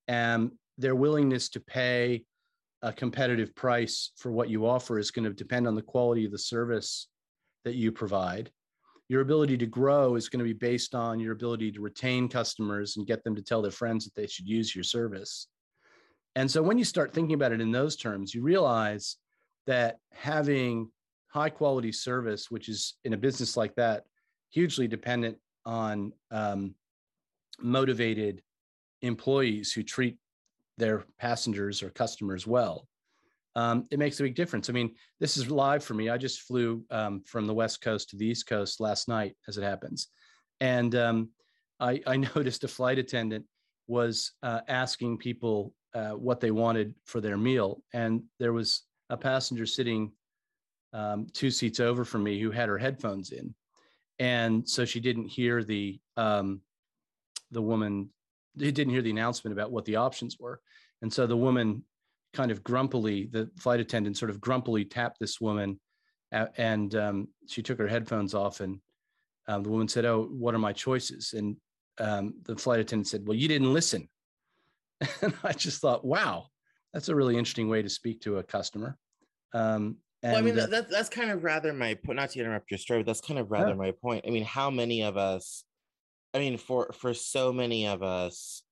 and 0.09 0.53
their 0.79 0.95
willingness 0.95 1.49
to 1.51 1.61
pay 1.61 2.25
a 2.83 2.93
competitive 2.93 3.55
price 3.55 4.12
for 4.16 4.33
what 4.33 4.49
you 4.49 4.66
offer 4.66 4.99
is 4.99 5.11
going 5.11 5.25
to 5.25 5.33
depend 5.33 5.66
on 5.66 5.75
the 5.75 5.83
quality 5.83 6.25
of 6.25 6.33
the 6.33 6.38
service 6.38 7.09
that 7.64 7.75
you 7.75 7.93
provide. 7.93 8.51
Your 9.09 9.23
ability 9.23 9.59
to 9.59 9.66
grow 9.66 10.14
is 10.14 10.29
going 10.29 10.38
to 10.38 10.45
be 10.45 10.53
based 10.53 10.95
on 10.95 11.19
your 11.19 11.33
ability 11.33 11.73
to 11.73 11.81
retain 11.81 12.29
customers 12.29 12.97
and 12.97 13.07
get 13.07 13.25
them 13.25 13.35
to 13.35 13.43
tell 13.43 13.61
their 13.61 13.71
friends 13.71 14.05
that 14.05 14.14
they 14.14 14.27
should 14.27 14.47
use 14.47 14.75
your 14.75 14.85
service. 14.85 15.49
And 16.37 16.51
so 16.51 16.62
when 16.62 16.79
you 16.79 16.85
start 16.85 17.12
thinking 17.12 17.35
about 17.35 17.53
it 17.53 17.61
in 17.61 17.73
those 17.73 17.97
terms, 17.97 18.35
you 18.35 18.43
realize 18.43 19.16
that 19.66 19.97
having 20.12 20.90
high 21.31 21.51
quality 21.51 21.93
service, 21.93 22.51
which 22.51 22.69
is 22.69 22.95
in 23.05 23.12
a 23.12 23.16
business 23.16 23.57
like 23.57 23.75
that, 23.77 24.05
hugely 24.51 24.88
dependent 24.88 25.38
on 25.64 26.12
um, 26.31 26.75
motivated 27.61 28.43
employees 29.03 29.73
who 29.73 29.83
treat 29.83 30.19
their 30.77 31.05
passengers 31.19 31.83
or 31.83 31.90
customers 31.90 32.47
well, 32.47 32.88
um, 33.57 33.87
it 33.90 33.99
makes 33.99 34.21
a 34.21 34.23
big 34.23 34.35
difference. 34.35 34.71
I 34.71 34.73
mean, 34.73 34.95
this 35.19 35.37
is 35.37 35.51
live 35.51 35.83
for 35.83 35.95
me. 35.95 36.09
I 36.09 36.16
just 36.16 36.43
flew 36.43 36.85
um, 36.90 37.23
from 37.27 37.47
the 37.47 37.55
West 37.55 37.81
Coast 37.81 38.11
to 38.11 38.16
the 38.16 38.27
East 38.27 38.47
Coast 38.47 38.81
last 38.81 39.09
night, 39.09 39.37
as 39.49 39.59
it 39.59 39.64
happens. 39.64 40.09
And 40.61 40.95
um, 40.95 41.31
I, 41.79 42.01
I, 42.07 42.16
noticed 42.35 42.64
a 42.64 42.69
flight 42.69 42.99
attendant 42.99 43.45
was 43.88 44.33
uh, 44.43 44.61
asking 44.69 45.19
people 45.19 45.75
uh, 45.95 46.11
what 46.11 46.40
they 46.40 46.53
wanted 46.53 46.95
for 47.05 47.21
their 47.21 47.37
meal. 47.37 47.83
And 47.93 48.23
there 48.38 48.53
was 48.53 48.83
a 49.11 49.16
passenger 49.16 49.66
sitting 49.66 50.12
um, 50.92 51.26
two 51.33 51.50
seats 51.50 51.81
over 51.81 52.05
from 52.05 52.22
me 52.22 52.40
who 52.40 52.50
had 52.50 52.68
her 52.68 52.79
headphones 52.79 53.33
in. 53.33 53.55
And 54.18 54.68
so 54.68 54.85
she 54.85 55.00
didn't 55.00 55.26
hear 55.26 55.64
the 55.64 55.98
um, 56.16 56.61
the 57.50 57.62
woman, 57.62 58.11
didn't 58.57 58.90
hear 58.90 59.03
the 59.03 59.11
announcement 59.11 59.53
about 59.53 59.72
what 59.72 59.85
the 59.85 59.96
options 59.96 60.38
were. 60.38 60.61
And 61.03 61.12
so 61.12 61.26
the 61.26 61.37
woman 61.37 61.85
kind 62.33 62.50
of 62.50 62.62
grumpily, 62.62 63.29
the 63.31 63.50
flight 63.59 63.81
attendant 63.81 64.16
sort 64.16 64.31
of 64.31 64.40
grumpily 64.40 64.85
tapped 64.85 65.18
this 65.18 65.40
woman, 65.40 65.81
and 66.31 66.94
um, 66.94 67.29
she 67.48 67.62
took 67.62 67.79
her 67.79 67.88
headphones 67.88 68.35
off, 68.35 68.61
and 68.61 68.79
um, 69.48 69.62
the 69.62 69.68
woman 69.68 69.88
said, 69.88 70.05
"Oh, 70.05 70.29
what 70.31 70.55
are 70.55 70.59
my 70.59 70.72
choices?" 70.72 71.33
And 71.33 71.57
um, 71.98 72.35
the 72.44 72.57
flight 72.57 72.81
attendant 72.81 73.09
said, 73.09 73.26
"Well, 73.26 73.37
you 73.37 73.48
didn't 73.48 73.72
listen." 73.72 74.09
and 75.22 75.35
I 75.42 75.53
just 75.53 75.81
thought, 75.81 76.05
"Wow, 76.05 76.46
that's 76.92 77.09
a 77.09 77.14
really 77.14 77.37
interesting 77.37 77.68
way 77.68 77.83
to 77.83 77.88
speak 77.88 78.20
to 78.22 78.38
a 78.38 78.44
customer." 78.44 78.96
Um, 79.53 79.96
and, 80.22 80.33
well, 80.33 80.37
I 80.37 80.42
mean, 80.42 80.59
uh, 80.59 80.66
that, 80.66 80.90
that's 80.90 81.09
kind 81.09 81.30
of 81.30 81.44
rather 81.44 81.72
my 81.72 81.94
point. 81.94 82.16
Not 82.16 82.30
to 82.30 82.40
interrupt 82.40 82.70
your 82.70 82.78
story, 82.78 83.00
but 83.00 83.06
that's 83.06 83.20
kind 83.20 83.38
of 83.38 83.50
rather 83.50 83.70
yeah. 83.70 83.74
my 83.74 83.92
point. 83.92 84.24
I 84.26 84.30
mean, 84.30 84.44
how 84.44 84.70
many 84.70 85.02
of 85.02 85.16
us? 85.16 85.64
I 86.35 86.38
mean, 86.38 86.59
for 86.59 86.92
for 86.92 87.14
so 87.14 87.52
many 87.52 87.87
of 87.87 88.02
us, 88.02 88.62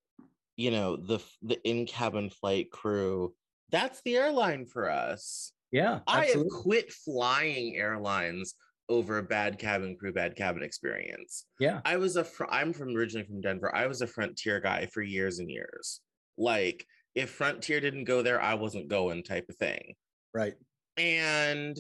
you 0.57 0.71
know, 0.71 0.97
the 0.97 1.19
the 1.43 1.59
in 1.69 1.87
cabin 1.87 2.31
flight 2.31 2.71
crew 2.71 3.35
that's 3.71 4.01
the 4.03 4.17
airline 4.17 4.67
for 4.67 4.91
us. 4.91 5.53
Yeah. 5.71 6.01
Absolutely. 6.09 6.41
I 6.41 6.45
have 6.45 6.63
quit 6.63 6.93
flying 6.93 7.77
airlines 7.77 8.55
over 8.89 9.19
a 9.19 9.23
bad 9.23 9.59
cabin 9.59 9.97
crew, 9.99 10.13
bad 10.13 10.37
cabin 10.37 10.63
experience. 10.63 11.45
Yeah. 11.61 11.81
I 11.85 11.99
was 11.99 12.17
a, 12.17 12.25
fr- 12.25 12.47
I'm 12.51 12.73
from 12.73 12.97
originally 12.97 13.27
from 13.27 13.43
Denver. 13.43 13.75
I 13.75 13.87
was 13.87 14.01
a 14.01 14.07
Frontier 14.07 14.61
guy 14.61 14.87
for 14.87 15.03
years 15.03 15.39
and 15.39 15.51
years. 15.51 16.01
Like, 16.39 16.87
if 17.15 17.31
Frontier 17.31 17.81
didn't 17.81 18.05
go 18.05 18.23
there, 18.23 18.41
I 18.41 18.55
wasn't 18.55 18.89
going 18.89 19.23
type 19.23 19.47
of 19.51 19.57
thing. 19.57 19.95
Right. 20.33 20.55
And, 20.99 21.79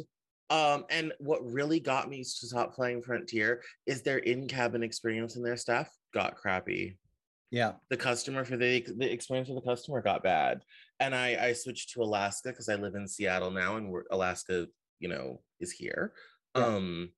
um, 0.50 0.84
and 0.90 1.12
what 1.18 1.44
really 1.44 1.80
got 1.80 2.08
me 2.08 2.18
to 2.22 2.24
stop 2.24 2.74
flying 2.74 3.02
Frontier 3.02 3.62
is 3.86 4.02
their 4.02 4.18
in-cabin 4.18 4.82
experience 4.82 5.36
and 5.36 5.44
their 5.44 5.56
staff 5.56 5.90
got 6.14 6.36
crappy. 6.36 6.96
Yeah. 7.50 7.72
The 7.88 7.96
customer 7.96 8.44
for 8.44 8.56
the 8.56 8.86
the 8.96 9.10
experience 9.10 9.48
for 9.48 9.54
the 9.54 9.62
customer 9.62 10.02
got 10.02 10.22
bad. 10.22 10.62
And 11.00 11.14
I 11.14 11.46
I 11.46 11.52
switched 11.54 11.90
to 11.90 12.02
Alaska 12.02 12.50
because 12.50 12.68
I 12.68 12.74
live 12.74 12.94
in 12.94 13.08
Seattle 13.08 13.50
now 13.50 13.76
and 13.76 13.90
we're, 13.90 14.04
Alaska, 14.10 14.66
you 15.00 15.08
know, 15.08 15.40
is 15.60 15.72
here. 15.72 16.12
Yeah. 16.54 16.66
Um 16.66 17.12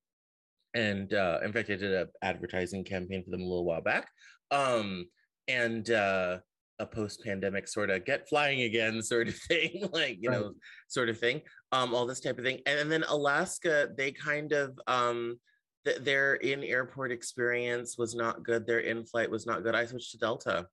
and 0.74 1.12
uh 1.12 1.40
in 1.44 1.52
fact 1.52 1.70
I 1.70 1.76
did 1.76 1.92
a 1.92 2.08
advertising 2.22 2.84
campaign 2.84 3.24
for 3.24 3.30
them 3.30 3.40
a 3.40 3.44
little 3.44 3.64
while 3.64 3.80
back. 3.80 4.08
Um 4.52 5.08
and 5.48 5.90
uh 5.90 6.38
a 6.80 6.86
post-pandemic 6.86 7.68
sort 7.68 7.90
of 7.90 8.04
get 8.04 8.28
flying 8.28 8.62
again 8.62 9.00
sort 9.12 9.28
of 9.28 9.36
thing 9.36 9.88
like 9.92 10.18
you 10.20 10.30
right. 10.30 10.40
know 10.40 10.52
sort 10.88 11.08
of 11.08 11.18
thing 11.18 11.40
um 11.70 11.94
all 11.94 12.06
this 12.06 12.20
type 12.20 12.38
of 12.38 12.44
thing 12.44 12.58
and, 12.66 12.80
and 12.80 12.90
then 12.90 13.04
alaska 13.08 13.88
they 13.96 14.10
kind 14.10 14.52
of 14.52 14.76
um 14.88 15.36
th- 15.84 15.98
their 15.98 16.34
in 16.34 16.62
airport 16.62 17.12
experience 17.12 17.96
was 17.98 18.14
not 18.14 18.42
good. 18.42 18.66
Their 18.66 18.80
in 18.80 19.04
flight 19.04 19.30
was 19.30 19.46
not 19.46 19.62
good. 19.62 19.74
I 19.74 19.86
switched 19.86 20.12
to 20.12 20.18
Delta. 20.18 20.66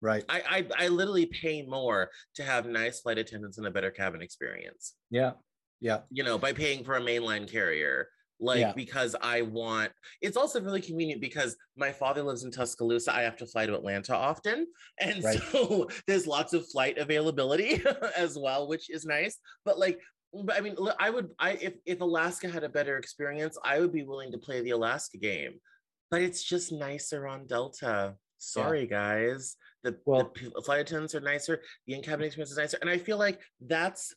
Right. 0.00 0.24
I, 0.28 0.42
I 0.78 0.84
I 0.84 0.88
literally 0.88 1.26
pay 1.26 1.62
more 1.62 2.10
to 2.36 2.44
have 2.44 2.66
nice 2.66 3.00
flight 3.00 3.18
attendants 3.18 3.58
and 3.58 3.66
a 3.66 3.70
better 3.70 3.90
cabin 3.90 4.22
experience. 4.22 4.94
Yeah. 5.10 5.32
Yeah. 5.80 6.00
You 6.10 6.24
know, 6.24 6.38
by 6.38 6.52
paying 6.52 6.84
for 6.84 6.96
a 6.96 7.00
mainline 7.00 7.50
carrier 7.50 8.08
like 8.40 8.60
yeah. 8.60 8.72
because 8.74 9.16
I 9.20 9.42
want 9.42 9.90
it's 10.22 10.36
also 10.36 10.60
really 10.60 10.80
convenient 10.80 11.20
because 11.20 11.56
my 11.76 11.90
father 11.90 12.22
lives 12.22 12.44
in 12.44 12.50
Tuscaloosa. 12.50 13.14
I 13.14 13.22
have 13.22 13.36
to 13.38 13.46
fly 13.46 13.66
to 13.66 13.74
Atlanta 13.74 14.14
often. 14.14 14.66
And 15.00 15.24
right. 15.24 15.40
so 15.50 15.88
there's 16.06 16.26
lots 16.26 16.52
of 16.52 16.68
flight 16.68 16.98
availability 16.98 17.82
as 18.16 18.38
well, 18.38 18.68
which 18.68 18.90
is 18.90 19.04
nice. 19.04 19.38
But 19.64 19.78
like 19.78 20.00
but 20.32 20.56
I 20.56 20.60
mean, 20.60 20.76
I 20.98 21.10
would, 21.10 21.30
I 21.38 21.52
if 21.52 21.74
if 21.86 22.00
Alaska 22.00 22.48
had 22.48 22.64
a 22.64 22.68
better 22.68 22.98
experience, 22.98 23.56
I 23.64 23.80
would 23.80 23.92
be 23.92 24.02
willing 24.02 24.32
to 24.32 24.38
play 24.38 24.60
the 24.60 24.70
Alaska 24.70 25.18
game. 25.18 25.60
But 26.10 26.22
it's 26.22 26.42
just 26.42 26.72
nicer 26.72 27.26
on 27.26 27.46
Delta. 27.46 28.14
Sorry, 28.38 28.80
yeah. 28.80 28.86
guys. 28.86 29.56
The, 29.82 29.96
well, 30.06 30.32
the 30.54 30.62
flight 30.62 30.80
attendants 30.80 31.14
are 31.14 31.20
nicer. 31.20 31.60
The 31.86 31.94
in-cabin 31.94 32.24
experience 32.26 32.50
is 32.50 32.58
nicer, 32.58 32.78
and 32.80 32.90
I 32.90 32.98
feel 32.98 33.18
like 33.18 33.40
that's 33.60 34.14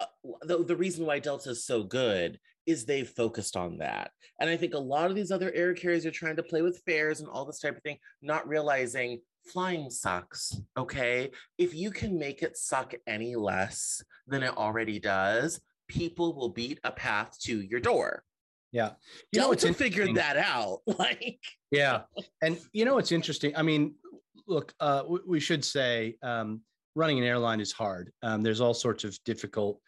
uh, 0.00 0.06
the, 0.42 0.64
the 0.64 0.76
reason 0.76 1.06
why 1.06 1.18
Delta 1.18 1.50
is 1.50 1.64
so 1.64 1.82
good 1.82 2.38
is 2.66 2.84
they've 2.84 3.08
focused 3.08 3.56
on 3.56 3.78
that. 3.78 4.10
And 4.40 4.50
I 4.50 4.56
think 4.56 4.74
a 4.74 4.78
lot 4.78 5.10
of 5.10 5.16
these 5.16 5.30
other 5.30 5.52
air 5.54 5.74
carriers 5.74 6.06
are 6.06 6.10
trying 6.10 6.36
to 6.36 6.42
play 6.42 6.62
with 6.62 6.82
fares 6.86 7.20
and 7.20 7.28
all 7.28 7.44
this 7.44 7.60
type 7.60 7.76
of 7.76 7.82
thing, 7.82 7.98
not 8.22 8.48
realizing 8.48 9.20
flying 9.46 9.90
sucks. 9.90 10.56
Okay. 10.76 11.30
If 11.58 11.74
you 11.74 11.90
can 11.90 12.18
make 12.18 12.42
it 12.42 12.56
suck 12.56 12.94
any 13.06 13.36
less 13.36 14.02
than 14.26 14.42
it 14.42 14.56
already 14.56 14.98
does, 14.98 15.60
people 15.88 16.34
will 16.34 16.48
beat 16.48 16.80
a 16.84 16.90
path 16.90 17.38
to 17.42 17.60
your 17.60 17.80
door. 17.80 18.22
Yeah. 18.72 18.92
You 19.30 19.40
Delta 19.40 19.68
know, 19.68 19.72
figured 19.72 20.14
that 20.16 20.36
out. 20.36 20.80
Like, 20.98 21.38
yeah. 21.70 22.02
And 22.42 22.58
you 22.72 22.84
know, 22.84 22.98
it's 22.98 23.12
interesting. 23.12 23.54
I 23.56 23.62
mean, 23.62 23.94
look, 24.46 24.72
uh, 24.80 25.04
we 25.26 25.40
should 25.40 25.64
say 25.64 26.16
um, 26.22 26.62
running 26.94 27.18
an 27.18 27.24
airline 27.24 27.60
is 27.60 27.72
hard. 27.72 28.12
Um, 28.22 28.42
there's 28.42 28.60
all 28.60 28.74
sorts 28.74 29.04
of 29.04 29.16
difficult 29.24 29.80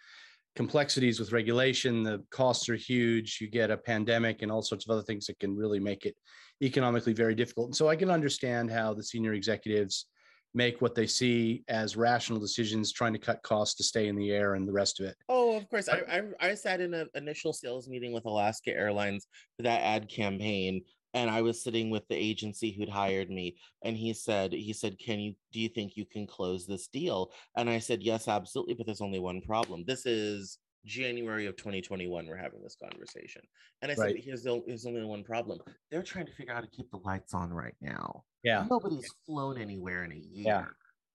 complexities 0.56 1.20
with 1.20 1.32
regulation. 1.32 2.02
The 2.02 2.24
costs 2.30 2.68
are 2.68 2.74
huge. 2.74 3.38
You 3.40 3.48
get 3.48 3.70
a 3.70 3.76
pandemic 3.76 4.42
and 4.42 4.50
all 4.50 4.62
sorts 4.62 4.86
of 4.86 4.90
other 4.90 5.02
things 5.02 5.26
that 5.26 5.38
can 5.38 5.54
really 5.54 5.78
make 5.78 6.06
it 6.06 6.16
economically 6.62 7.12
very 7.12 7.34
difficult. 7.34 7.68
And 7.68 7.76
so 7.76 7.88
I 7.88 7.96
can 7.96 8.10
understand 8.10 8.70
how 8.70 8.94
the 8.94 9.04
senior 9.04 9.34
executives 9.34 10.06
make 10.54 10.80
what 10.80 10.94
they 10.94 11.06
see 11.06 11.62
as 11.68 11.96
rational 11.96 12.40
decisions, 12.40 12.90
trying 12.90 13.12
to 13.12 13.18
cut 13.18 13.42
costs 13.42 13.74
to 13.74 13.84
stay 13.84 14.08
in 14.08 14.16
the 14.16 14.30
air 14.30 14.54
and 14.54 14.66
the 14.66 14.72
rest 14.72 14.98
of 14.98 15.06
it. 15.06 15.14
Oh, 15.28 15.54
of 15.54 15.68
course. 15.68 15.86
I, 15.88 15.98
I, 16.10 16.48
I 16.48 16.54
sat 16.54 16.80
in 16.80 16.94
an 16.94 17.08
initial 17.14 17.52
sales 17.52 17.88
meeting 17.88 18.12
with 18.14 18.24
Alaska 18.24 18.70
Airlines 18.70 19.26
for 19.56 19.64
that 19.64 19.82
ad 19.82 20.08
campaign 20.08 20.80
and 21.14 21.30
I 21.30 21.42
was 21.42 21.62
sitting 21.62 21.90
with 21.90 22.06
the 22.08 22.16
agency 22.16 22.72
who'd 22.72 22.88
hired 22.88 23.30
me 23.30 23.56
and 23.84 23.96
he 23.96 24.12
said 24.12 24.52
he 24.52 24.72
said 24.72 24.98
can 24.98 25.18
you 25.18 25.34
do 25.52 25.60
you 25.60 25.68
think 25.68 25.96
you 25.96 26.04
can 26.04 26.26
close 26.26 26.66
this 26.66 26.88
deal? 26.88 27.32
And 27.56 27.68
I 27.68 27.78
said 27.78 28.02
yes 28.02 28.28
absolutely 28.28 28.74
but 28.74 28.86
there's 28.86 29.00
only 29.00 29.18
one 29.18 29.40
problem. 29.40 29.84
This 29.86 30.06
is 30.06 30.58
January 30.84 31.46
of 31.46 31.56
2021 31.56 32.26
we're 32.26 32.36
having 32.36 32.62
this 32.62 32.76
conversation. 32.80 33.42
And 33.82 33.90
I 33.90 33.94
said 33.94 34.02
right. 34.04 34.24
here's, 34.24 34.44
the, 34.44 34.62
here's 34.66 34.86
only 34.86 35.04
one 35.04 35.24
problem. 35.24 35.58
They're 35.90 36.02
trying 36.02 36.26
to 36.26 36.32
figure 36.32 36.52
out 36.52 36.56
how 36.56 36.60
to 36.62 36.70
keep 36.70 36.90
the 36.92 36.98
lights 36.98 37.34
on 37.34 37.52
right 37.52 37.74
now. 37.80 38.22
Yeah. 38.44 38.66
Nobody's 38.70 39.10
flown 39.26 39.60
anywhere 39.60 40.04
in 40.04 40.12
a 40.12 40.14
year. 40.16 40.44
yeah 40.44 40.64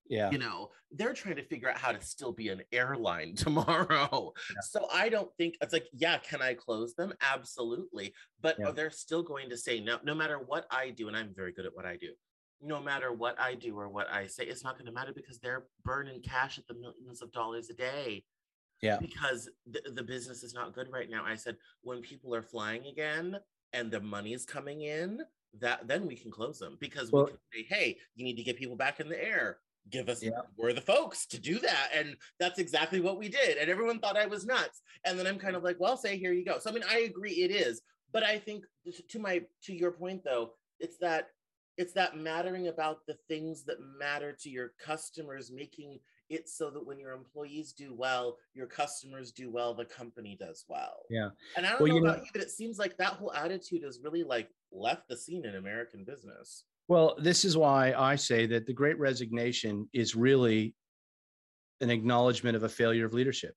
yeah. 0.08 0.30
you 0.32 0.38
know 0.38 0.70
they're 0.92 1.14
trying 1.14 1.36
to 1.36 1.44
figure 1.44 1.70
out 1.70 1.78
how 1.78 1.92
to 1.92 2.02
still 2.02 2.32
be 2.32 2.50
an 2.50 2.62
airline 2.72 3.36
tomorrow. 3.36 4.34
Yeah. 4.50 4.62
so 4.62 4.88
i 4.94 5.10
don't 5.10 5.30
think 5.38 5.56
it's 5.62 5.74
like 5.74 5.88
yeah 5.94 6.18
can 6.18 6.42
i 6.42 6.54
close 6.54 6.94
them? 6.94 7.14
Absolutely. 7.22 8.14
But 8.42 8.58
yeah. 8.60 8.72
they're 8.72 8.92
still 8.92 9.24
going 9.24 9.50
to 9.50 9.58
say 9.58 9.80
no 9.80 10.00
no 10.04 10.16
matter 10.16 10.38
what 10.38 10.66
i 10.72 10.90
do 10.90 11.08
and 11.08 11.16
i'm 11.16 11.34
very 11.36 11.52
good 11.52 11.66
at 11.66 11.76
what 11.76 11.86
i 11.86 11.96
do 11.96 12.12
no 12.64 12.80
matter 12.80 13.12
what 13.12 13.40
i 13.40 13.56
do 13.56 13.78
or 13.78 13.90
what 13.90 14.08
i 14.12 14.28
say 14.28 14.44
it's 14.44 14.64
not 14.64 14.76
going 14.76 14.86
to 14.86 14.92
matter 14.92 15.14
because 15.14 15.40
they're 15.40 15.66
burning 15.84 16.22
cash 16.22 16.60
at 16.60 16.68
the 16.68 16.76
millions 16.76 17.22
of 17.22 17.32
dollars 17.32 17.70
a 17.70 17.74
day. 17.74 18.24
Yeah. 18.82 18.98
Because 19.00 19.48
the, 19.70 19.82
the 19.94 20.02
business 20.02 20.42
is 20.42 20.56
not 20.56 20.74
good 20.74 20.88
right 20.92 21.08
now. 21.08 21.24
I 21.24 21.36
said 21.36 21.56
when 21.84 22.02
people 22.02 22.34
are 22.34 22.42
flying 22.42 22.88
again 22.88 23.38
and 23.74 23.92
the 23.92 24.00
money's 24.00 24.44
coming 24.44 24.82
in 24.82 25.20
that 25.60 25.88
then 25.88 26.08
we 26.08 26.16
can 26.16 26.32
close 26.32 26.60
them 26.60 26.78
because 26.80 27.12
well, 27.12 27.26
we 27.26 27.32
can 27.32 27.40
say 27.54 27.66
hey 27.70 27.98
you 28.16 28.24
need 28.24 28.38
to 28.38 28.44
get 28.44 28.58
people 28.58 28.76
back 28.76 29.00
in 29.00 29.10
the 29.10 29.22
air 29.22 29.58
give 29.90 30.10
us 30.10 30.24
yeah. 30.24 30.32
we're 30.58 30.74
the 30.74 30.82
folks 30.82 31.26
to 31.26 31.40
do 31.40 31.60
that 31.60 31.90
and 31.96 32.16
that's 32.40 32.60
exactly 32.60 33.00
what 33.00 33.18
we 33.18 33.28
did 33.28 33.58
and 33.58 33.70
everyone 33.70 34.00
thought 34.00 34.18
i 34.18 34.26
was 34.26 34.46
nuts 34.46 34.82
and 35.06 35.18
then 35.18 35.28
i'm 35.28 35.40
kind 35.40 35.56
of 35.56 35.64
like 35.64 35.80
well 35.80 35.98
say 35.98 36.18
here 36.18 36.34
you 36.34 36.46
go. 36.46 36.60
So 36.60 36.70
i 36.70 36.74
mean 36.74 36.84
i 36.90 37.00
agree 37.00 37.32
it 37.32 37.52
is 37.52 37.82
but 38.14 38.24
i 38.24 38.38
think 38.38 38.64
to 39.10 39.20
my 39.20 39.42
to 39.64 39.74
your 39.74 39.92
point 39.92 40.24
though 40.24 40.52
it's 40.80 40.98
that 40.98 41.30
it's 41.78 41.94
that 41.94 42.18
mattering 42.18 42.68
about 42.68 43.06
the 43.08 43.18
things 43.28 43.64
that 43.64 43.78
matter 43.98 44.36
to 44.42 44.50
your 44.50 44.74
customers 44.84 45.52
making 45.52 46.00
it 46.30 46.48
so 46.48 46.70
that 46.70 46.86
when 46.86 47.00
your 47.00 47.12
employees 47.12 47.74
do 47.74 47.94
well 47.94 48.38
your 48.54 48.68
customers 48.68 49.32
do 49.32 49.52
well 49.52 49.74
the 49.74 49.86
company 49.86 50.38
does 50.40 50.66
well. 50.70 51.04
Yeah. 51.10 51.30
And 51.58 51.66
i 51.66 51.72
don't 51.72 51.82
well, 51.82 51.90
know 51.90 51.96
you 51.96 52.02
about 52.04 52.18
know, 52.18 52.24
you 52.24 52.30
but 52.34 52.42
it 52.42 52.52
seems 52.52 52.78
like 52.78 52.98
that 52.98 53.14
whole 53.14 53.34
attitude 53.34 53.84
has 53.84 54.00
really 54.02 54.24
like 54.24 54.50
left 54.72 55.10
the 55.10 55.18
scene 55.18 55.46
in 55.46 55.56
american 55.56 56.06
business 56.06 56.64
well, 56.88 57.16
this 57.20 57.46
is 57.46 57.58
why 57.58 57.94
I 57.94 58.16
say 58.16 58.46
that 58.48 58.66
the 58.66 58.74
great 58.74 59.00
resignation 59.00 59.88
is 59.94 60.16
really 60.16 60.76
an 61.80 61.90
acknowledgement 61.90 62.56
of 62.56 62.64
a 62.64 62.70
failure 62.70 63.06
of 63.06 63.14
leadership 63.14 63.56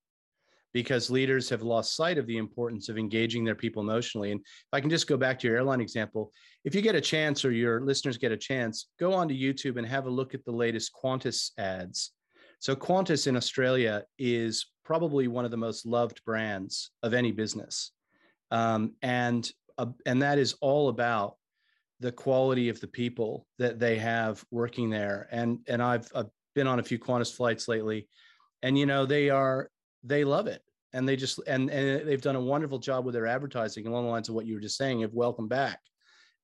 because 0.74 1.08
leaders 1.08 1.48
have 1.48 1.62
lost 1.62 1.96
sight 1.96 2.18
of 2.18 2.26
the 2.26 2.36
importance 2.36 2.88
of 2.88 2.98
engaging 2.98 3.44
their 3.44 3.54
people 3.54 3.80
emotionally. 3.80 4.32
And 4.32 4.40
if 4.40 4.68
I 4.72 4.80
can 4.80 4.90
just 4.90 5.06
go 5.06 5.16
back 5.16 5.38
to 5.38 5.46
your 5.46 5.56
airline 5.56 5.80
example, 5.80 6.32
if 6.64 6.74
you 6.74 6.82
get 6.82 6.96
a 6.96 7.00
chance 7.00 7.44
or 7.44 7.52
your 7.52 7.80
listeners 7.80 8.18
get 8.18 8.32
a 8.32 8.36
chance, 8.36 8.88
go 8.98 9.14
onto 9.14 9.34
YouTube 9.34 9.78
and 9.78 9.86
have 9.86 10.06
a 10.06 10.10
look 10.10 10.34
at 10.34 10.44
the 10.44 10.52
latest 10.52 10.90
Qantas 11.02 11.52
ads. 11.58 12.10
So, 12.58 12.74
Qantas 12.74 13.26
in 13.26 13.36
Australia 13.36 14.02
is 14.18 14.66
probably 14.84 15.28
one 15.28 15.44
of 15.44 15.50
the 15.50 15.56
most 15.56 15.86
loved 15.86 16.20
brands 16.24 16.90
of 17.02 17.14
any 17.14 17.30
business. 17.30 17.92
Um, 18.50 18.94
and, 19.00 19.48
uh, 19.78 19.86
and 20.06 20.22
that 20.22 20.38
is 20.38 20.56
all 20.60 20.88
about 20.88 21.36
the 22.00 22.12
quality 22.12 22.68
of 22.68 22.80
the 22.80 22.88
people 22.88 23.46
that 23.58 23.78
they 23.78 23.96
have 23.96 24.44
working 24.50 24.90
there. 24.90 25.28
And 25.30 25.60
and 25.68 25.82
I've, 25.82 26.10
I've 26.14 26.30
been 26.54 26.66
on 26.66 26.78
a 26.78 26.82
few 26.82 26.98
Qantas 26.98 27.34
flights 27.34 27.68
lately, 27.68 28.08
and 28.62 28.78
you 28.78 28.86
know 28.86 29.06
they 29.06 29.30
are 29.30 29.70
they 30.02 30.24
love 30.24 30.46
it, 30.46 30.62
and 30.92 31.08
they 31.08 31.16
just 31.16 31.40
and 31.46 31.70
and 31.70 32.06
they've 32.06 32.20
done 32.20 32.36
a 32.36 32.40
wonderful 32.40 32.78
job 32.78 33.04
with 33.04 33.14
their 33.14 33.26
advertising 33.26 33.86
along 33.86 34.04
the 34.04 34.10
lines 34.10 34.28
of 34.28 34.34
what 34.34 34.46
you 34.46 34.54
were 34.54 34.60
just 34.60 34.76
saying 34.76 35.02
of 35.02 35.14
welcome 35.14 35.48
back, 35.48 35.80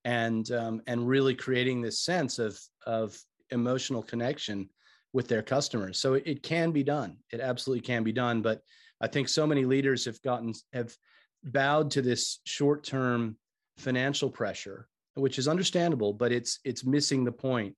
and 0.04 0.50
um, 0.52 0.82
and 0.86 1.06
really 1.06 1.34
creating 1.34 1.80
this 1.80 2.00
sense 2.00 2.38
of 2.38 2.58
of 2.86 3.18
emotional 3.50 4.02
connection 4.02 4.68
with 5.12 5.26
their 5.26 5.42
customers. 5.42 5.98
So 5.98 6.14
it, 6.14 6.22
it 6.24 6.42
can 6.42 6.70
be 6.70 6.84
done. 6.84 7.16
It 7.32 7.40
absolutely 7.40 7.82
can 7.82 8.04
be 8.04 8.12
done. 8.12 8.42
But 8.42 8.60
I 9.00 9.08
think 9.08 9.28
so 9.28 9.46
many 9.46 9.64
leaders 9.64 10.04
have 10.04 10.22
gotten 10.22 10.54
have 10.72 10.94
bowed 11.42 11.90
to 11.92 12.02
this 12.02 12.40
short 12.44 12.84
term 12.84 13.36
financial 13.78 14.30
pressure 14.30 14.88
which 15.14 15.38
is 15.38 15.48
understandable, 15.48 16.12
but 16.12 16.32
it's 16.32 16.60
it's 16.64 16.84
missing 16.84 17.24
the 17.24 17.32
point 17.32 17.74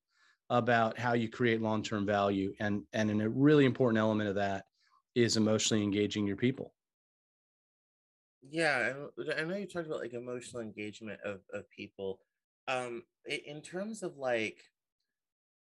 about 0.50 0.98
how 0.98 1.14
you 1.14 1.28
create 1.28 1.62
long-term 1.62 2.06
value. 2.06 2.52
And 2.60 2.82
and 2.92 3.22
a 3.22 3.28
really 3.28 3.64
important 3.64 3.98
element 3.98 4.28
of 4.28 4.34
that 4.36 4.64
is 5.14 5.36
emotionally 5.36 5.82
engaging 5.82 6.26
your 6.26 6.36
people. 6.36 6.74
Yeah, 8.48 8.92
I 9.36 9.44
know 9.44 9.56
you 9.56 9.66
talked 9.66 9.86
about 9.86 10.00
like 10.00 10.14
emotional 10.14 10.62
engagement 10.62 11.20
of 11.24 11.40
of 11.52 11.68
people. 11.70 12.20
Um, 12.68 13.02
in 13.26 13.60
terms 13.60 14.02
of 14.02 14.16
like 14.18 14.60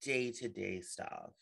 day 0.01 0.31
to 0.31 0.47
day 0.47 0.81
stuff, 0.81 1.33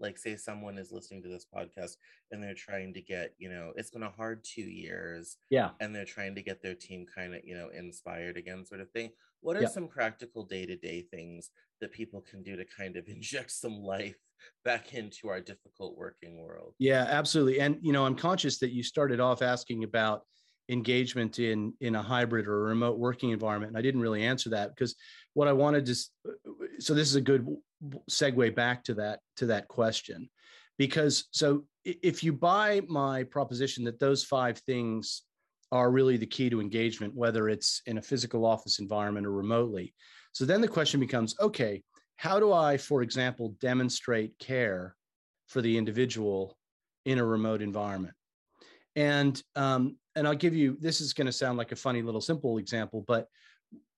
like 0.00 0.18
say 0.18 0.36
someone 0.36 0.78
is 0.78 0.90
listening 0.90 1.22
to 1.22 1.28
this 1.28 1.46
podcast 1.54 1.96
and 2.32 2.42
they're 2.42 2.54
trying 2.54 2.92
to 2.94 3.00
get 3.00 3.34
you 3.38 3.50
know 3.50 3.72
it's 3.76 3.90
been 3.90 4.02
a 4.02 4.10
hard 4.10 4.42
two 4.42 4.62
years 4.62 5.36
yeah 5.50 5.70
and 5.80 5.94
they're 5.94 6.04
trying 6.04 6.34
to 6.34 6.42
get 6.42 6.62
their 6.62 6.74
team 6.74 7.06
kind 7.14 7.34
of 7.34 7.42
you 7.44 7.54
know 7.54 7.68
inspired 7.68 8.36
again 8.36 8.64
sort 8.64 8.80
of 8.80 8.90
thing 8.90 9.10
what 9.40 9.56
are 9.56 9.62
yeah. 9.62 9.68
some 9.68 9.88
practical 9.88 10.44
day-to-day 10.44 11.06
things 11.10 11.50
that 11.80 11.92
people 11.92 12.20
can 12.20 12.42
do 12.42 12.56
to 12.56 12.64
kind 12.64 12.96
of 12.96 13.08
inject 13.08 13.50
some 13.50 13.80
life 13.80 14.16
back 14.64 14.94
into 14.94 15.28
our 15.28 15.40
difficult 15.40 15.96
working 15.96 16.40
world 16.40 16.74
yeah 16.78 17.06
absolutely 17.08 17.60
and 17.60 17.76
you 17.82 17.92
know 17.92 18.06
i'm 18.06 18.16
conscious 18.16 18.58
that 18.58 18.72
you 18.72 18.82
started 18.82 19.20
off 19.20 19.42
asking 19.42 19.84
about 19.84 20.22
engagement 20.70 21.38
in 21.38 21.74
in 21.80 21.96
a 21.96 22.02
hybrid 22.02 22.46
or 22.46 22.60
a 22.60 22.68
remote 22.68 22.98
working 22.98 23.30
environment 23.30 23.70
and 23.70 23.78
i 23.78 23.82
didn't 23.82 24.00
really 24.00 24.22
answer 24.22 24.48
that 24.48 24.70
because 24.70 24.94
what 25.34 25.48
i 25.48 25.52
wanted 25.52 25.84
to 25.84 25.94
so 26.78 26.94
this 26.94 27.08
is 27.08 27.16
a 27.16 27.20
good 27.20 27.46
segue 28.10 28.54
back 28.54 28.84
to 28.84 28.94
that 28.94 29.20
to 29.36 29.46
that 29.46 29.66
question 29.68 30.30
because 30.78 31.28
so 31.32 31.64
if 31.84 32.22
you 32.22 32.32
buy 32.32 32.80
my 32.88 33.24
proposition 33.24 33.84
that 33.84 33.98
those 33.98 34.22
five 34.22 34.58
things 34.58 35.22
are 35.72 35.90
really 35.90 36.16
the 36.16 36.26
key 36.26 36.50
to 36.50 36.60
engagement 36.60 37.14
whether 37.14 37.48
it's 37.48 37.82
in 37.86 37.98
a 37.98 38.02
physical 38.02 38.44
office 38.44 38.78
environment 38.78 39.26
or 39.26 39.32
remotely 39.32 39.94
so 40.32 40.44
then 40.44 40.60
the 40.60 40.68
question 40.68 41.00
becomes 41.00 41.34
okay 41.40 41.82
how 42.16 42.38
do 42.38 42.52
i 42.52 42.76
for 42.76 43.02
example 43.02 43.54
demonstrate 43.60 44.38
care 44.38 44.96
for 45.46 45.60
the 45.62 45.76
individual 45.76 46.56
in 47.04 47.18
a 47.18 47.24
remote 47.24 47.62
environment 47.62 48.14
and 48.96 49.42
um, 49.56 49.96
and 50.16 50.26
i'll 50.26 50.34
give 50.34 50.54
you 50.54 50.76
this 50.80 51.00
is 51.00 51.12
going 51.12 51.26
to 51.26 51.32
sound 51.32 51.56
like 51.56 51.72
a 51.72 51.76
funny 51.76 52.02
little 52.02 52.20
simple 52.20 52.58
example 52.58 53.04
but 53.06 53.26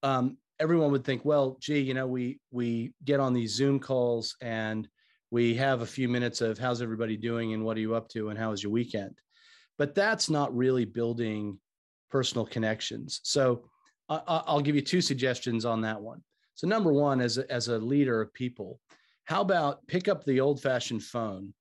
um, 0.02 0.37
everyone 0.62 0.92
would 0.92 1.04
think, 1.04 1.24
well, 1.24 1.56
gee, 1.61 1.80
you 1.80 1.92
know, 1.92 2.06
we 2.06 2.38
we 2.50 2.94
get 3.04 3.20
on 3.20 3.32
these 3.32 3.52
Zoom 3.52 3.80
calls 3.80 4.37
and 4.40 4.88
we 5.30 5.54
have 5.54 5.80
a 5.80 5.87
few 5.87 6.08
minutes 6.08 6.40
of 6.40 6.56
how's 6.56 6.80
everybody 6.80 7.16
doing 7.16 7.52
and 7.52 7.64
what 7.64 7.76
are 7.76 7.80
you 7.80 7.94
up 7.94 8.08
to 8.11 8.28
and 8.28 8.38
how 8.38 8.50
was 8.50 8.62
your 8.62 8.72
weekend. 8.72 9.18
But 9.78 9.94
that's 9.94 10.30
not 10.30 10.56
really 10.56 10.85
building 10.85 11.58
personal 12.11 12.46
connections. 12.46 13.20
So 13.22 13.64
I, 14.08 14.42
will 14.52 14.61
give 14.61 14.74
you 14.74 14.82
two 14.82 15.00
suggestions 15.00 15.64
on 15.64 15.80
that 15.82 16.00
one. 16.00 16.22
So 16.54 16.66
number 16.66 16.92
one, 16.92 17.20
as 17.20 17.38
a, 17.38 17.50
as 17.50 17.68
a 17.68 17.78
leader 17.78 18.20
of 18.20 18.32
people, 18.35 18.78
how 19.24 19.40
about 19.40 19.87
pick 19.87 20.08
up 20.08 20.25
the 20.25 20.40
old-fashioned 20.40 21.02
phone 21.02 21.54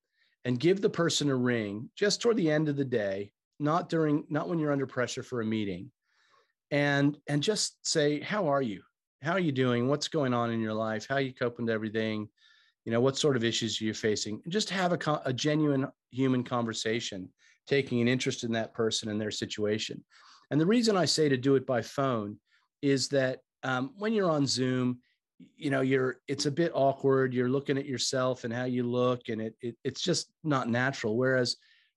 and 0.44 0.60
give 0.60 0.82
the 0.82 0.90
person 0.90 1.30
a 1.30 1.36
ring 1.36 1.90
just 1.96 2.22
toward 2.22 2.38
the 2.38 2.52
end 2.52 2.68
of 2.68 2.76
the 2.76 2.86
day, 2.86 3.32
not 3.60 3.88
during, 3.88 4.26
not 4.30 4.50
when 4.50 4.60
you're 4.60 4.72
under 4.72 4.88
pressure 4.88 5.24
for 5.24 5.42
a 5.42 5.46
meeting, 5.46 5.92
and 6.72 7.18
and 7.28 7.44
just 7.44 7.86
say, 7.86 8.20
how 8.20 8.48
are 8.48 8.62
you? 8.62 8.82
how 9.22 9.34
are 9.34 9.40
you 9.40 9.52
doing? 9.52 9.88
What's 9.88 10.08
going 10.08 10.34
on 10.34 10.52
in 10.52 10.60
your 10.60 10.74
life? 10.74 11.06
How 11.08 11.16
are 11.16 11.22
you 11.22 11.34
coping 11.34 11.68
to 11.68 11.74
everything? 11.74 12.28
You 12.86 12.92
know, 12.92 13.02
what 13.02 13.18
sort 13.18 13.36
of 13.36 13.44
issues 13.44 13.80
are 13.80 13.86
you 13.86 13.94
facing? 13.94 14.42
And 14.44 14.52
just 14.52 14.70
have 14.72 14.94
a, 14.94 15.22
a 15.26 15.34
genuine 15.34 15.88
human 16.10 16.44
conversation, 16.44 17.30
taking 17.72 18.02
an 18.02 18.08
interest 18.16 18.44
in 18.44 18.52
that 18.52 18.74
person 18.74 19.10
and 19.10 19.20
their 19.20 19.32
situation. 19.44 19.98
And 20.50 20.60
the 20.60 20.72
reason 20.76 20.98
I 20.98 21.06
say 21.06 21.30
to 21.30 21.38
do 21.48 21.56
it 21.56 21.66
by 21.66 21.82
phone 21.82 22.32
is 22.82 23.08
that 23.10 23.36
um, 23.64 23.84
when 24.02 24.14
you're 24.14 24.30
on 24.38 24.46
Zoom, 24.46 25.00
you 25.64 25.72
know, 25.74 25.84
you're 25.92 26.14
it's 26.28 26.48
a 26.48 26.58
bit 26.62 26.72
awkward. 26.76 27.34
You're 27.34 27.56
looking 27.58 27.78
at 27.78 27.92
yourself 27.94 28.44
and 28.44 28.54
how 28.54 28.66
you 28.66 28.84
look, 28.84 29.22
and 29.30 29.40
it, 29.42 29.54
it 29.62 29.76
it's 29.88 30.04
just 30.10 30.24
not 30.44 30.68
natural. 30.68 31.14
Whereas 31.24 31.50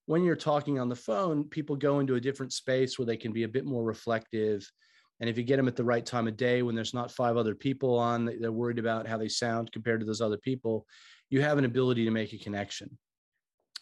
when 0.06 0.22
you're 0.24 0.48
talking 0.50 0.78
on 0.78 0.88
the 0.88 1.02
phone, 1.08 1.38
people 1.56 1.76
go 1.76 2.00
into 2.00 2.14
a 2.14 2.24
different 2.26 2.52
space 2.52 2.92
where 2.96 3.06
they 3.06 3.16
can 3.24 3.32
be 3.32 3.44
a 3.44 3.54
bit 3.56 3.64
more 3.64 3.84
reflective 3.84 4.70
And 5.20 5.30
if 5.30 5.38
you 5.38 5.44
get 5.44 5.56
them 5.56 5.68
at 5.68 5.76
the 5.76 5.84
right 5.84 6.04
time 6.04 6.26
of 6.26 6.36
day 6.36 6.62
when 6.62 6.74
there's 6.74 6.94
not 6.94 7.10
five 7.10 7.36
other 7.36 7.54
people 7.54 7.98
on, 7.98 8.24
they're 8.40 8.52
worried 8.52 8.78
about 8.78 9.06
how 9.06 9.16
they 9.16 9.28
sound 9.28 9.72
compared 9.72 10.00
to 10.00 10.06
those 10.06 10.20
other 10.20 10.36
people, 10.36 10.86
you 11.30 11.40
have 11.40 11.58
an 11.58 11.64
ability 11.64 12.04
to 12.04 12.10
make 12.10 12.32
a 12.32 12.38
connection. 12.38 12.98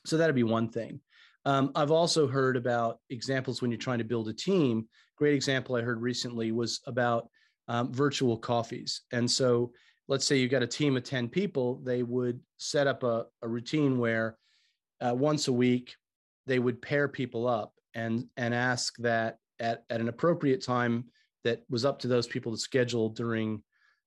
So 0.04 0.16
that'd 0.16 0.34
be 0.34 0.42
one 0.42 0.68
thing. 0.68 1.00
Um, 1.44 1.72
I've 1.74 1.90
also 1.90 2.26
heard 2.26 2.56
about 2.56 2.98
examples 3.10 3.60
when 3.60 3.70
you're 3.70 3.78
trying 3.78 3.98
to 3.98 4.04
build 4.04 4.28
a 4.28 4.32
team. 4.32 4.86
Great 5.16 5.34
example 5.34 5.74
I 5.74 5.82
heard 5.82 6.00
recently 6.00 6.52
was 6.52 6.80
about 6.86 7.28
um, 7.68 7.92
virtual 7.92 8.36
coffees. 8.36 9.02
And 9.12 9.30
so 9.30 9.72
let's 10.08 10.26
say 10.26 10.36
you've 10.36 10.50
got 10.50 10.62
a 10.62 10.66
team 10.66 10.96
of 10.96 11.04
10 11.04 11.28
people, 11.28 11.80
they 11.84 12.02
would 12.02 12.40
set 12.58 12.86
up 12.86 13.02
a, 13.02 13.26
a 13.42 13.48
routine 13.48 13.98
where 13.98 14.36
uh, 15.00 15.14
once 15.14 15.48
a 15.48 15.52
week 15.52 15.94
they 16.46 16.58
would 16.58 16.82
pair 16.82 17.08
people 17.08 17.46
up 17.46 17.72
and, 17.94 18.26
and 18.36 18.54
ask 18.54 18.96
that 18.98 19.38
at, 19.60 19.84
at 19.90 20.00
an 20.00 20.08
appropriate 20.08 20.62
time 20.64 21.04
that 21.44 21.62
was 21.70 21.84
up 21.84 21.98
to 22.00 22.08
those 22.08 22.26
people 22.26 22.52
to 22.52 22.58
schedule 22.58 23.08
during 23.08 23.62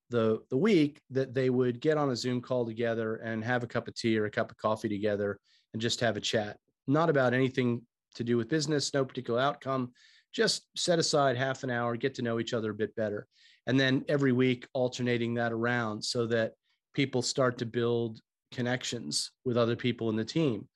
the, 0.09 0.39
the 0.49 0.57
week 0.57 1.01
that 1.09 1.33
they 1.33 1.49
would 1.49 1.81
get 1.81 1.97
on 1.97 2.11
a 2.11 2.15
Zoom 2.15 2.41
call 2.41 2.65
together 2.65 3.15
and 3.15 3.43
have 3.43 3.63
a 3.63 3.67
cup 3.67 3.88
of 3.88 3.95
tea 3.95 4.17
or 4.17 4.25
a 4.25 4.31
cup 4.31 4.51
of 4.51 4.57
coffee 4.57 4.89
together 4.89 5.39
and 5.73 5.81
just 5.81 5.99
have 5.99 6.17
a 6.17 6.21
chat. 6.21 6.57
Not 6.88 7.09
about 7.09 7.33
anything 7.33 7.81
to 8.15 8.23
do 8.23 8.38
with 8.38 8.49
business, 8.49 8.93
no 8.93 9.05
particular 9.05 9.39
outcome. 9.39 9.91
Just 10.33 10.67
set 10.75 10.99
aside 10.99 11.38
half 11.38 11.63
an 11.63 11.69
hour, 11.69 11.95
get 11.95 12.13
to 12.15 12.21
know 12.21 12.39
each 12.39 12.53
other 12.53 12.71
a 12.71 12.75
bit 12.75 12.95
better. 12.95 13.27
And 13.67 13.79
then 13.79 14.05
every 14.07 14.31
week 14.31 14.67
alternating 14.73 15.33
that 15.36 15.51
around 15.51 16.03
so 16.03 16.27
that 16.27 16.53
people 16.93 17.21
start 17.21 17.57
to 17.59 17.65
build 17.65 18.19
connections 18.51 19.31
with 19.43 19.57
other 19.57 19.75
people 19.75 20.09
in 20.09 20.15
the 20.15 20.25
team 20.25 20.67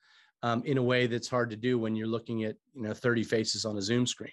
um, 0.42 0.62
in 0.64 0.78
a 0.78 0.82
way 0.82 1.06
that's 1.06 1.28
hard 1.28 1.50
to 1.50 1.56
do 1.56 1.78
when 1.78 1.94
you're 1.94 2.06
looking 2.06 2.44
at 2.44 2.56
you 2.74 2.82
know 2.82 2.94
30 2.94 3.24
faces 3.24 3.64
on 3.64 3.76
a 3.76 3.82
Zoom 3.82 4.06
screen. 4.06 4.32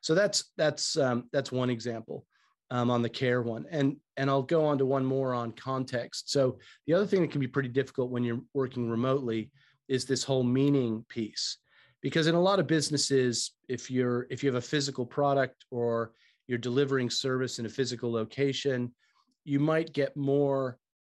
So 0.00 0.14
that's 0.14 0.52
that's 0.56 0.96
um, 0.96 1.28
that's 1.32 1.52
one 1.52 1.70
example 1.70 2.24
um, 2.70 2.90
on 2.90 3.02
the 3.02 3.08
care 3.08 3.42
one, 3.42 3.66
and 3.70 3.96
and 4.16 4.30
I'll 4.30 4.42
go 4.42 4.64
on 4.64 4.78
to 4.78 4.86
one 4.86 5.04
more 5.04 5.34
on 5.34 5.52
context. 5.52 6.30
So 6.30 6.58
the 6.86 6.94
other 6.94 7.06
thing 7.06 7.22
that 7.22 7.30
can 7.30 7.40
be 7.40 7.48
pretty 7.48 7.68
difficult 7.68 8.10
when 8.10 8.24
you're 8.24 8.40
working 8.54 8.88
remotely 8.88 9.50
is 9.88 10.04
this 10.04 10.22
whole 10.22 10.44
meaning 10.44 11.04
piece, 11.08 11.58
because 12.02 12.26
in 12.26 12.34
a 12.34 12.40
lot 12.40 12.58
of 12.58 12.66
businesses, 12.66 13.52
if 13.68 13.90
you're 13.90 14.26
if 14.30 14.42
you 14.42 14.48
have 14.48 14.62
a 14.62 14.66
physical 14.66 15.06
product 15.06 15.64
or 15.70 16.12
you're 16.46 16.58
delivering 16.58 17.10
service 17.10 17.58
in 17.58 17.66
a 17.66 17.68
physical 17.68 18.10
location, 18.10 18.92
you 19.44 19.60
might 19.60 19.92
get 19.92 20.16
more 20.16 20.78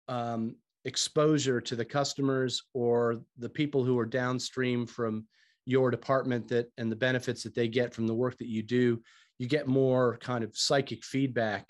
um, 0.09 0.57
exposure 0.85 1.61
to 1.61 1.77
the 1.77 1.85
customers 1.85 2.62
or 2.73 3.21
the 3.39 3.49
people 3.49 3.85
who 3.85 3.99
are 3.99 4.07
downstream 4.07 4.87
from 4.87 5.27
your 5.66 5.91
department 5.91 6.49
that 6.49 6.71
and 6.79 6.91
the 6.91 6.97
benefits 6.97 7.43
that 7.43 7.55
they 7.55 7.69
get 7.69 7.93
from 7.93 8.07
the 8.07 8.14
work 8.14 8.39
that 8.39 8.49
you 8.49 8.62
do. 8.62 9.01
You 9.39 9.47
get 9.47 9.69
more 9.69 10.19
kind 10.19 10.43
of 10.43 10.57
psychic 10.57 11.05
feedback 11.05 11.69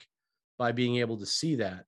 by 0.57 0.73
being 0.73 0.97
able 0.97 1.19
to 1.19 1.27
see 1.27 1.57
that. 1.57 1.85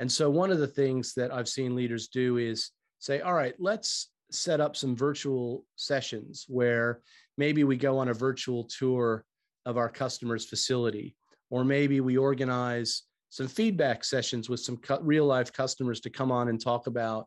And 0.00 0.10
so 0.10 0.30
one 0.30 0.50
of 0.50 0.58
the 0.58 0.66
things 0.66 1.12
that 1.14 1.32
i've 1.32 1.48
seen 1.48 1.76
leaders 1.76 2.08
do 2.08 2.38
is 2.38 2.70
say 2.98 3.20
all 3.20 3.34
right 3.34 3.54
let's 3.58 4.10
set 4.30 4.60
up 4.60 4.76
some 4.76 4.96
virtual 4.96 5.64
sessions 5.76 6.44
where 6.48 7.00
maybe 7.36 7.64
we 7.64 7.76
go 7.76 7.98
on 7.98 8.08
a 8.08 8.14
virtual 8.14 8.64
tour 8.64 9.24
of 9.66 9.76
our 9.76 9.88
customer's 9.88 10.46
facility 10.46 11.16
or 11.50 11.64
maybe 11.64 12.00
we 12.00 12.16
organize 12.16 13.02
some 13.30 13.48
feedback 13.48 14.04
sessions 14.04 14.48
with 14.48 14.60
some 14.60 14.80
real 15.02 15.26
life 15.26 15.52
customers 15.52 16.00
to 16.00 16.10
come 16.10 16.32
on 16.32 16.48
and 16.48 16.60
talk 16.60 16.86
about 16.86 17.26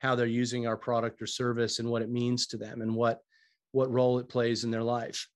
how 0.00 0.14
they're 0.14 0.26
using 0.26 0.66
our 0.66 0.76
product 0.76 1.22
or 1.22 1.26
service 1.26 1.78
and 1.78 1.88
what 1.88 2.02
it 2.02 2.10
means 2.10 2.46
to 2.48 2.56
them 2.56 2.82
and 2.82 2.94
what 2.94 3.20
what 3.72 3.90
role 3.90 4.18
it 4.18 4.28
plays 4.28 4.62
in 4.62 4.70
their 4.70 4.82
life. 4.82 5.28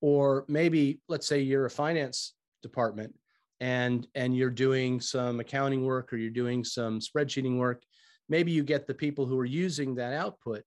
Or 0.00 0.44
maybe 0.48 1.00
let's 1.08 1.28
say 1.28 1.40
you're 1.40 1.66
a 1.66 1.70
finance 1.70 2.34
department 2.62 3.14
and 3.60 4.06
and 4.14 4.36
you're 4.36 4.50
doing 4.50 5.00
some 5.00 5.40
accounting 5.40 5.84
work 5.84 6.12
or 6.12 6.16
you're 6.16 6.30
doing 6.30 6.64
some 6.64 6.98
spreadsheeting 7.00 7.58
work 7.58 7.82
maybe 8.28 8.52
you 8.52 8.62
get 8.62 8.86
the 8.86 8.94
people 8.94 9.26
who 9.26 9.38
are 9.38 9.44
using 9.44 9.94
that 9.94 10.12
output 10.12 10.62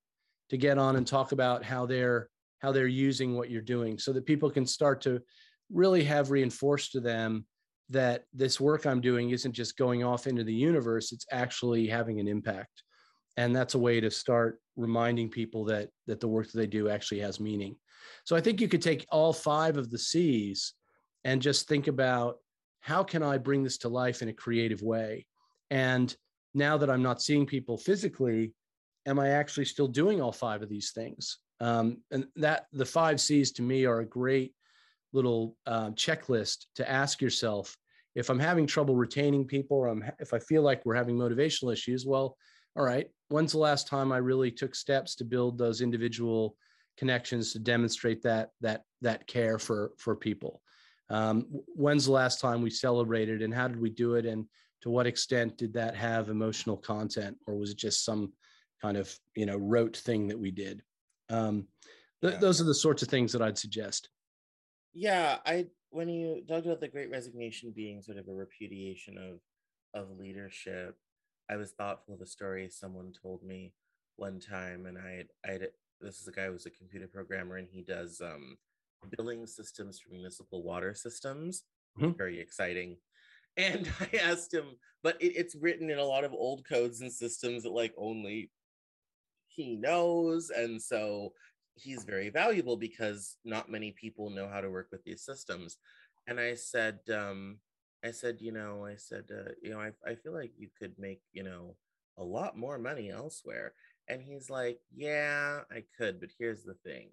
to 0.50 0.58
get 0.58 0.78
on 0.78 0.96
and 0.96 1.06
talk 1.06 1.32
about 1.32 1.64
how 1.64 1.86
they're 1.86 2.30
how 2.60 2.72
they're 2.72 2.88
using 2.88 3.36
what 3.36 3.52
you're 3.52 3.62
doing 3.62 4.00
so 4.00 4.12
that 4.12 4.26
people 4.26 4.50
can 4.50 4.66
start 4.66 5.00
to 5.02 5.22
really 5.72 6.04
have 6.04 6.32
reinforced 6.32 6.92
to 6.92 7.00
them 7.00 7.46
that 7.90 8.24
this 8.34 8.60
work 8.60 8.86
I'm 8.86 9.00
doing 9.00 9.30
isn't 9.30 9.52
just 9.52 9.78
going 9.78 10.04
off 10.04 10.28
into 10.28 10.44
the 10.44 10.54
universe, 10.54 11.12
it's 11.12 11.28
actually 11.32 11.88
having 11.88 12.20
an 12.20 12.28
impact. 12.28 12.84
And 13.38 13.56
that's 13.56 13.76
a 13.76 13.80
way 13.80 14.02
to 14.02 14.10
start 14.10 14.60
reminding 14.76 15.30
people 15.30 15.66
that 15.66 15.90
that 16.08 16.20
the 16.20 16.28
work 16.28 16.52
that 16.52 16.58
they 16.58 16.68
do 16.68 16.90
actually 16.90 17.20
has 17.20 17.40
meaning. 17.40 17.76
So 18.26 18.36
i 18.36 18.42
think 18.42 18.62
you 18.62 18.68
could 18.68 18.82
take 18.82 19.06
all 19.12 19.34
five 19.34 19.78
of 19.78 19.90
the 19.90 20.00
c's 20.00 20.74
and 21.24 21.42
just 21.42 21.68
think 21.68 21.88
about 21.88 22.38
how 22.80 23.04
can 23.04 23.24
i 23.24 23.38
bring 23.38 23.64
this 23.64 23.78
to 23.80 23.90
life 23.90 24.22
in 24.22 24.30
a 24.30 24.34
creative 24.34 24.82
way? 24.82 25.26
And 25.70 26.16
now 26.58 26.78
that 26.78 26.90
i'm 26.90 27.04
not 27.04 27.22
seeing 27.22 27.46
people 27.46 27.78
physically 27.78 28.54
am 29.06 29.20
i 29.20 29.30
actually 29.30 29.66
still 29.66 29.88
doing 29.88 30.22
all 30.22 30.32
five 30.32 30.62
of 30.62 30.70
these 30.70 30.92
things 30.92 31.40
um, 31.60 31.98
and 32.12 32.26
that 32.36 32.68
the 32.74 32.86
five 32.86 33.20
c's 33.20 33.52
to 33.52 33.62
me 33.62 33.86
are 33.86 34.00
a 34.00 34.06
great 34.06 34.54
little 35.14 35.56
uh, 35.66 35.90
checklist 35.92 36.66
to 36.76 36.90
ask 36.90 37.22
yourself 37.22 37.78
if 38.16 38.30
i'm 38.30 38.40
having 38.40 38.68
trouble 38.68 38.96
retaining 38.96 39.46
people 39.46 39.78
or 39.78 39.88
I'm, 39.88 40.04
if 40.20 40.34
i 40.34 40.40
feel 40.40 40.62
like 40.62 40.86
we're 40.86 40.96
having 40.96 41.18
motivational 41.18 41.72
issues 41.72 42.06
well 42.06 42.36
all 42.78 42.86
right, 42.86 43.10
when's 43.30 43.54
the 43.54 43.58
last 43.58 43.88
time 43.88 44.12
I 44.12 44.18
really 44.18 44.52
took 44.52 44.76
steps 44.76 45.16
to 45.16 45.26
build 45.26 45.58
those 45.58 45.82
individual 45.82 46.56
connections 46.96 47.52
to 47.54 47.60
demonstrate 47.60 48.22
that 48.22 48.52
that 48.62 48.84
that 49.02 49.26
care 49.26 49.58
for 49.58 49.92
for 49.98 50.16
people? 50.16 50.62
Um, 51.10 51.48
when's 51.50 52.06
the 52.06 52.12
last 52.12 52.40
time 52.40 52.62
we 52.62 52.70
celebrated, 52.70 53.42
and 53.42 53.54
how 53.54 53.68
did 53.68 53.80
we 53.80 53.90
do 53.90 54.14
it, 54.14 54.28
and 54.28 54.46
to 54.82 54.90
what 54.90 55.08
extent 55.08 55.58
did 55.58 55.74
that 55.74 55.96
have 55.96 56.30
emotional 56.30 56.78
content, 56.78 57.38
or 57.48 57.56
was 57.56 57.72
it 57.72 57.78
just 57.78 58.06
some 58.06 58.34
kind 58.82 58.98
of 58.98 59.14
you 59.36 59.46
know 59.46 59.58
rote 59.58 59.98
thing 59.98 60.28
that 60.28 60.40
we 60.40 60.52
did? 60.52 60.84
Um, 61.30 61.68
th- 62.22 62.34
yeah. 62.34 62.40
Those 62.40 62.62
are 62.62 62.66
the 62.66 62.76
sorts 62.76 63.02
of 63.02 63.10
things 63.10 63.32
that 63.32 63.42
I'd 63.42 63.58
suggest. 63.58 64.10
Yeah, 64.94 65.38
I 65.46 65.68
when 65.90 66.10
you 66.10 66.44
talked 66.48 66.66
about 66.66 66.80
the 66.80 66.88
Great 66.88 67.12
Resignation 67.12 67.72
being 67.76 68.02
sort 68.02 68.18
of 68.18 68.28
a 68.28 68.34
repudiation 68.34 69.18
of 69.18 69.40
of 69.94 70.18
leadership, 70.18 70.98
I 71.50 71.56
was 71.56 71.72
thoughtful 71.72 72.14
of 72.14 72.22
a 72.22 72.26
story 72.26 72.70
someone 72.70 73.14
told 73.14 73.44
me 73.44 73.74
one 74.18 74.40
time, 74.40 74.86
and 74.86 74.98
I 74.98 75.26
I 75.46 75.60
this 76.02 76.20
is 76.20 76.28
a 76.28 76.32
guy 76.32 76.48
who's 76.48 76.66
a 76.66 76.72
computer 76.72 77.08
programmer, 77.08 77.58
and 77.58 77.68
he 77.72 77.82
does 77.82 78.22
um, 78.22 78.58
billing 79.18 79.48
systems 79.48 80.00
for 80.00 80.12
municipal 80.12 80.64
water 80.64 80.94
systems. 80.94 81.64
Mm-hmm. 82.00 82.18
Very 82.18 82.40
exciting. 82.40 82.98
And 83.58 83.90
I 84.00 84.18
asked 84.18 84.54
him, 84.54 84.76
but 85.04 85.22
it, 85.22 85.34
it's 85.36 85.56
written 85.56 85.90
in 85.90 86.00
a 86.00 86.06
lot 86.06 86.24
of 86.24 86.34
old 86.34 86.66
codes 86.68 87.02
and 87.02 87.12
systems 87.12 87.64
that 87.64 87.72
like 87.72 87.94
only 87.98 88.52
he 89.48 89.76
knows, 89.76 90.52
and 90.52 90.82
so 90.82 91.34
he's 91.76 92.04
very 92.04 92.30
valuable 92.30 92.78
because 92.78 93.38
not 93.44 93.72
many 93.72 93.92
people 93.92 94.30
know 94.30 94.48
how 94.48 94.62
to 94.62 94.70
work 94.70 94.90
with 94.92 95.04
these 95.04 95.24
systems. 95.24 95.78
And 96.28 96.40
I 96.40 96.56
said, 96.56 97.00
um, 97.14 97.58
I 98.04 98.12
said, 98.12 98.38
you 98.40 98.52
know, 98.52 98.86
I 98.86 98.96
said, 98.96 99.26
uh, 99.32 99.52
you 99.62 99.72
know, 99.72 99.80
I, 99.80 99.92
I 100.06 100.16
feel 100.16 100.34
like 100.34 100.52
you 100.58 100.70
could 100.80 100.94
make, 101.00 101.22
you 101.34 101.44
know, 101.44 101.76
a 102.18 102.24
lot 102.24 102.58
more 102.58 102.78
money 102.78 103.10
elsewhere. 103.10 103.74
And 104.10 104.22
he's 104.22 104.50
like, 104.50 104.80
yeah, 104.96 105.62
I 105.72 105.84
could, 105.98 106.20
but 106.20 106.30
here's 106.38 106.64
the 106.64 106.76
thing. 106.86 107.10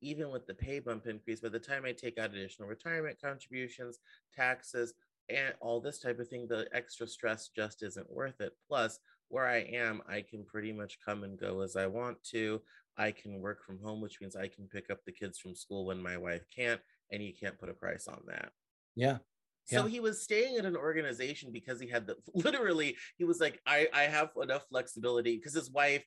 Even 0.00 0.30
with 0.30 0.46
the 0.46 0.54
pay 0.54 0.78
bump 0.78 1.06
increase, 1.06 1.40
by 1.40 1.50
the 1.50 1.58
time 1.58 1.84
I 1.84 1.92
take 1.92 2.18
out 2.18 2.30
additional 2.30 2.68
retirement 2.68 3.18
contributions, 3.22 3.98
taxes, 4.34 4.94
and 5.30 5.54
all 5.60 5.80
this 5.80 5.98
type 5.98 6.18
of 6.18 6.28
thing, 6.28 6.46
the 6.48 6.68
extra 6.72 7.06
stress 7.06 7.48
just 7.54 7.82
isn't 7.82 8.10
worth 8.10 8.40
it. 8.40 8.52
Plus, 8.68 8.98
where 9.28 9.46
I 9.46 9.58
am, 9.58 10.02
I 10.08 10.22
can 10.28 10.44
pretty 10.44 10.72
much 10.72 10.98
come 11.04 11.22
and 11.24 11.38
go 11.38 11.60
as 11.60 11.76
I 11.76 11.86
want 11.86 12.22
to. 12.30 12.60
I 12.98 13.12
can 13.12 13.40
work 13.40 13.64
from 13.64 13.78
home, 13.82 14.00
which 14.00 14.20
means 14.20 14.36
I 14.36 14.48
can 14.48 14.66
pick 14.66 14.90
up 14.90 14.98
the 15.04 15.12
kids 15.12 15.38
from 15.38 15.54
school 15.54 15.86
when 15.86 16.02
my 16.02 16.16
wife 16.16 16.44
can't, 16.54 16.80
and 17.10 17.22
you 17.22 17.32
can't 17.38 17.58
put 17.58 17.68
a 17.68 17.74
price 17.74 18.08
on 18.08 18.20
that. 18.26 18.50
Yeah. 18.96 19.18
So 19.64 19.84
yeah. 19.84 19.88
he 19.88 20.00
was 20.00 20.22
staying 20.22 20.56
at 20.56 20.64
an 20.64 20.76
organization 20.76 21.52
because 21.52 21.80
he 21.80 21.88
had 21.88 22.06
the 22.06 22.16
literally, 22.34 22.96
he 23.16 23.24
was 23.24 23.40
like, 23.40 23.60
I, 23.66 23.88
I 23.94 24.02
have 24.02 24.30
enough 24.42 24.66
flexibility 24.68 25.36
because 25.36 25.54
his 25.54 25.70
wife 25.70 26.04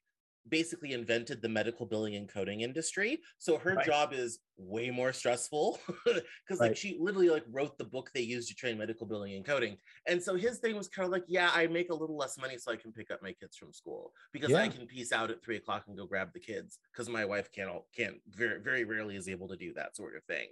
basically 0.50 0.94
invented 0.94 1.42
the 1.42 1.50
medical 1.50 1.86
billing 1.86 2.16
and 2.16 2.28
coding 2.28 2.62
industry. 2.62 3.22
So 3.38 3.58
her 3.58 3.76
right. 3.76 3.86
job 3.86 4.14
is 4.14 4.40
way 4.58 4.90
more 4.90 5.14
stressful 5.14 5.80
because 6.06 6.24
right. 6.60 6.70
like 6.70 6.78
she 6.78 6.98
literally 7.00 7.30
like 7.30 7.46
wrote 7.52 7.78
the 7.78 7.86
book 7.86 8.10
they 8.14 8.22
used 8.22 8.50
to 8.50 8.56
train 8.56 8.78
medical 8.78 9.08
billing 9.08 9.34
and 9.34 9.46
coding. 9.46 9.78
And 10.08 10.22
so 10.22 10.36
his 10.36 10.60
thing 10.60 10.76
was 10.76 10.88
kind 10.88 11.06
of 11.06 11.12
like, 11.12 11.24
yeah, 11.28 11.52
I 11.54 11.68
make 11.68 11.90
a 11.90 11.96
little 11.96 12.18
less 12.18 12.38
money 12.38 12.58
so 12.58 12.72
I 12.72 12.76
can 12.76 12.92
pick 12.92 13.12
up 13.12 13.22
my 13.22 13.34
kids 13.34 13.58
from 13.58 13.74
school 13.74 14.12
because 14.32 14.52
yeah. 14.52 14.62
I 14.62 14.68
can 14.68 14.86
peace 14.86 15.12
out 15.12 15.32
at 15.32 15.44
three 15.44 15.58
o'clock 15.58 15.86
and 15.88 15.98
go 15.98 16.06
grab 16.06 16.30
the 16.34 16.40
kids 16.40 16.80
because 16.92 17.10
my 17.10 17.26
wife 17.26 17.50
can't 17.52 17.72
can't 17.96 18.16
very 18.30 18.62
very 18.62 18.84
rarely 18.84 19.16
is 19.16 19.30
able 19.30 19.48
to 19.48 19.56
do 19.56 19.74
that 19.76 19.96
sort 19.96 20.16
of 20.16 20.24
thing. 20.26 20.48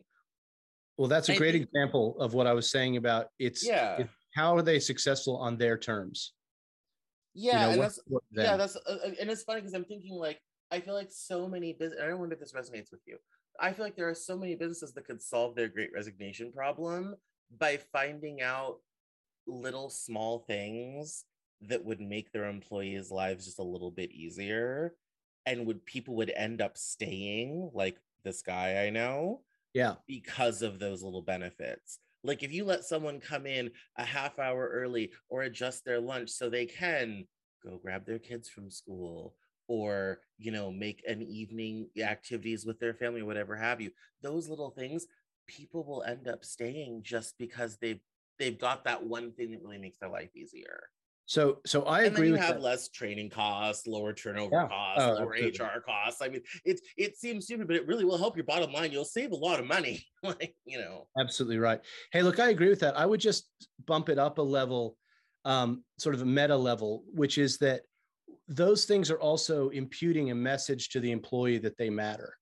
Well, 0.98 1.08
that's 1.08 1.30
a 1.30 1.36
great 1.36 1.56
example 1.56 2.16
of 2.20 2.34
what 2.34 2.48
I 2.48 2.54
was 2.54 2.70
saying 2.70 2.98
about 2.98 3.28
it's 3.40 3.66
yeah. 3.66 3.98
It's 3.98 4.12
how 4.36 4.56
are 4.56 4.62
they 4.62 4.80
successful 4.80 5.38
on 5.38 5.58
their 5.58 5.78
terms? 5.78 6.34
Yeah, 7.34 7.54
you 7.54 7.66
know, 7.66 7.72
and 7.72 7.82
that's 7.82 8.00
yeah, 8.38 8.58
that's 8.58 8.76
uh, 8.76 8.80
uh, 9.06 9.12
and 9.20 9.30
it's 9.30 9.44
funny 9.44 9.62
because 9.62 9.74
I'm 9.74 9.86
thinking 9.86 10.16
like 10.16 10.40
I 10.72 10.80
feel 10.80 10.94
like 10.94 11.10
so 11.12 11.48
many 11.48 11.74
business. 11.74 12.00
I 12.02 12.14
wonder 12.14 12.34
if 12.34 12.40
this 12.40 12.54
resonates 12.54 12.92
with 12.92 13.02
you. 13.06 13.18
I 13.60 13.74
feel 13.74 13.86
like 13.86 13.96
there 13.96 14.10
are 14.10 14.16
so 14.16 14.38
many 14.38 14.56
businesses 14.56 14.94
that 14.94 15.06
could 15.06 15.22
solve 15.22 15.56
their 15.56 15.68
great 15.68 15.92
resignation 15.94 16.52
problem 16.52 17.16
by 17.58 17.78
finding 17.78 18.42
out 18.42 18.80
little 19.48 19.90
small 19.90 20.40
things 20.40 21.26
that 21.62 21.84
would 21.84 22.02
make 22.02 22.32
their 22.32 22.50
employees' 22.50 23.12
lives 23.12 23.46
just 23.46 23.60
a 23.60 23.64
little 23.64 23.92
bit 23.92 24.12
easier 24.12 24.96
and 25.46 25.66
would 25.66 25.86
people 25.86 26.16
would 26.16 26.32
end 26.36 26.62
up 26.62 26.78
staying 26.78 27.70
like 27.74 27.98
this 28.24 28.42
guy 28.42 28.86
I 28.86 28.90
know 28.90 29.42
yeah 29.74 29.96
because 30.08 30.62
of 30.62 30.80
those 30.80 31.04
little 31.04 31.22
benefits 31.22 32.00
like 32.24 32.44
if 32.44 32.54
you 32.54 32.66
let 32.66 32.84
someone 32.84 33.20
come 33.20 33.46
in 33.46 33.72
a 33.98 34.04
half 34.04 34.40
hour 34.40 34.70
early 34.72 35.12
or 35.30 35.44
adjust 35.44 35.86
their 35.86 36.00
lunch 36.00 36.30
so 36.30 36.50
they 36.50 36.66
can 36.66 37.26
go 37.64 37.80
grab 37.82 38.06
their 38.06 38.20
kids 38.20 38.50
from 38.50 38.70
school 38.70 39.36
or 39.68 40.20
you 40.38 40.52
know 40.52 40.72
make 40.72 41.04
an 41.08 41.22
evening 41.22 41.88
activities 42.02 42.66
with 42.66 42.80
their 42.80 42.94
family 42.94 43.22
or 43.22 43.26
whatever 43.26 43.56
have 43.56 43.80
you 43.80 43.92
those 44.22 44.50
little 44.50 44.72
things 44.72 45.06
people 45.48 45.84
will 45.84 46.04
end 46.04 46.28
up 46.28 46.44
staying 46.44 47.02
just 47.04 47.38
because 47.38 47.78
they've 47.78 48.02
they've 48.40 48.60
got 48.60 48.84
that 48.84 49.04
one 49.04 49.32
thing 49.32 49.52
that 49.52 49.62
really 49.62 49.78
makes 49.78 50.00
their 50.00 50.10
life 50.10 50.36
easier 50.36 50.84
so 51.26 51.62
so 51.66 51.84
i 51.84 52.02
and 52.02 52.16
agree 52.16 52.28
you 52.28 52.36
have 52.36 52.56
that. 52.56 52.62
less 52.62 52.90
training 52.90 53.30
costs 53.30 53.88
lower 53.88 54.14
turnover 54.14 54.52
Yeah. 54.52 54.68
costs 54.68 55.08
Oh, 55.08 55.14
lower 55.18 55.34
absolutely. 55.34 55.66
hr 55.66 55.80
costs 55.82 56.22
i 56.22 56.28
mean 56.28 56.42
it 56.66 56.82
it 56.98 57.18
seems 57.18 57.46
stupid 57.46 57.68
but 57.68 57.76
it 57.76 57.88
really 57.88 58.06
will 58.06 58.18
help 58.18 58.36
your 58.36 58.46
bottom 58.46 58.72
line 58.72 58.92
you'll 58.92 59.06
save 59.06 59.32
a 59.32 59.36
lot 59.36 59.60
of 59.60 59.66
money 59.66 60.06
like 60.24 60.56
you 60.66 60.80
know 60.80 61.08
Absolutely 61.20 61.58
right. 61.58 61.82
Hey, 62.14 62.24
look, 62.24 62.40
I 62.40 62.50
agree 62.50 62.70
with 62.70 62.80
that. 62.82 62.96
I 62.98 63.06
would 63.06 63.20
just 63.20 63.50
bump 63.86 64.08
it 64.08 64.18
up 64.18 64.38
a 64.38 64.42
level, 64.42 64.98
um, 65.44 65.84
sort 66.00 66.16
of 66.16 66.22
a 66.22 66.26
meta 66.26 66.56
level, 66.56 67.04
which 67.12 67.38
is 67.38 67.58
that 67.58 67.82
those 68.48 68.86
things 68.86 69.12
are 69.12 69.20
also 69.20 69.70
imputing 69.70 70.32
a 70.32 70.36
message 70.36 70.90
to 70.90 71.00
the 71.02 71.12
employee 71.12 71.58
that 71.60 71.78
they 71.78 71.90
matter. 71.90 72.38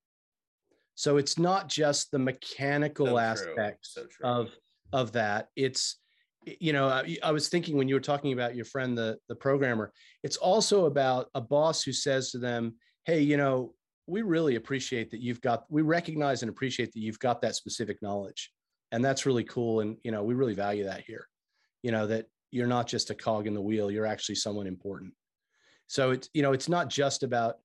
So 0.95 1.17
it's 1.17 1.37
not 1.37 1.67
just 1.69 2.11
the 2.11 2.19
mechanical 2.19 3.07
So 3.07 3.19
aspects 3.19 3.95
So 3.95 4.07
of 4.23 4.57
of 4.91 5.11
that. 5.13 5.49
It's 5.55 5.97
you 6.45 6.73
know, 6.73 6.87
I, 6.87 7.17
I 7.23 7.31
was 7.31 7.49
thinking 7.49 7.77
when 7.77 7.87
you 7.87 7.95
were 7.95 8.01
talking 8.01 8.33
about 8.33 8.55
your 8.55 8.65
friend, 8.65 8.97
the 8.97 9.17
the 9.27 9.35
programmer, 9.35 9.91
it's 10.23 10.37
also 10.37 10.85
about 10.85 11.27
a 11.35 11.41
boss 11.41 11.83
who 11.83 11.91
says 11.93 12.31
to 12.31 12.37
them, 12.37 12.75
"Hey, 13.05 13.21
you 13.21 13.37
know, 13.37 13.73
we 14.07 14.21
really 14.21 14.55
appreciate 14.55 15.11
that 15.11 15.21
you've 15.21 15.41
got, 15.41 15.65
we 15.69 15.81
recognize 15.81 16.41
and 16.41 16.49
appreciate 16.49 16.91
that 16.93 16.99
you've 16.99 17.19
got 17.19 17.41
that 17.41 17.55
specific 17.55 18.01
knowledge, 18.01 18.51
and 18.91 19.03
that's 19.03 19.25
really 19.25 19.43
cool. 19.43 19.81
And 19.81 19.97
you 20.03 20.11
know, 20.11 20.23
we 20.23 20.33
really 20.33 20.55
value 20.55 20.85
that 20.85 21.01
here. 21.01 21.27
You 21.83 21.91
know, 21.91 22.07
that 22.07 22.25
you're 22.51 22.67
not 22.67 22.87
just 22.87 23.09
a 23.09 23.15
cog 23.15 23.47
in 23.47 23.53
the 23.53 23.61
wheel; 23.61 23.91
you're 23.91 24.05
actually 24.05 24.35
someone 24.35 24.67
important. 24.67 25.13
So 25.87 26.11
it's 26.11 26.29
you 26.33 26.41
know, 26.41 26.53
it's 26.53 26.69
not 26.69 26.89
just 26.89 27.23
about 27.23 27.55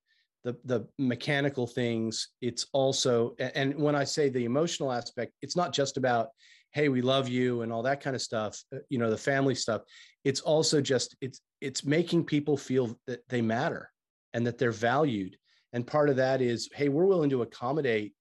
the 0.43 0.55
the 0.65 0.87
mechanical 0.99 1.65
things. 1.65 2.29
It's 2.41 2.67
also, 2.73 3.35
and 3.39 3.75
when 3.75 3.95
I 3.95 4.03
say 4.03 4.29
the 4.29 4.45
emotional 4.45 4.91
aspect, 4.91 5.33
it's 5.41 5.55
not 5.55 5.73
just 5.73 5.97
about 5.97 6.29
hey 6.75 6.89
we 6.89 7.01
love 7.01 7.29
you 7.29 7.61
and 7.61 7.71
all 7.71 7.81
that 7.81 8.01
kind 8.01 8.15
of 8.15 8.21
stuff 8.21 8.61
uh, 8.75 8.79
you 8.89 8.99
know 8.99 9.09
the 9.09 9.17
family 9.17 9.55
stuff 9.55 9.81
it's 10.25 10.41
also 10.41 10.81
just 10.81 11.15
it's 11.21 11.41
it's 11.61 11.85
making 11.85 12.23
people 12.23 12.57
feel 12.57 12.99
that 13.07 13.27
they 13.29 13.41
matter 13.41 13.89
and 14.33 14.45
that 14.45 14.57
they're 14.57 14.71
valued 14.71 15.35
and 15.73 15.87
part 15.87 16.09
of 16.09 16.17
that 16.17 16.41
is 16.41 16.69
hey 16.75 16.89
we're 16.89 17.05
willing 17.05 17.29
to 17.29 17.41
accommodate 17.41 18.13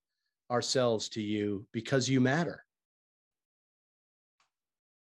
ourselves 0.50 1.08
to 1.08 1.20
you 1.20 1.66
because 1.72 2.08
you 2.08 2.20
matter 2.20 2.64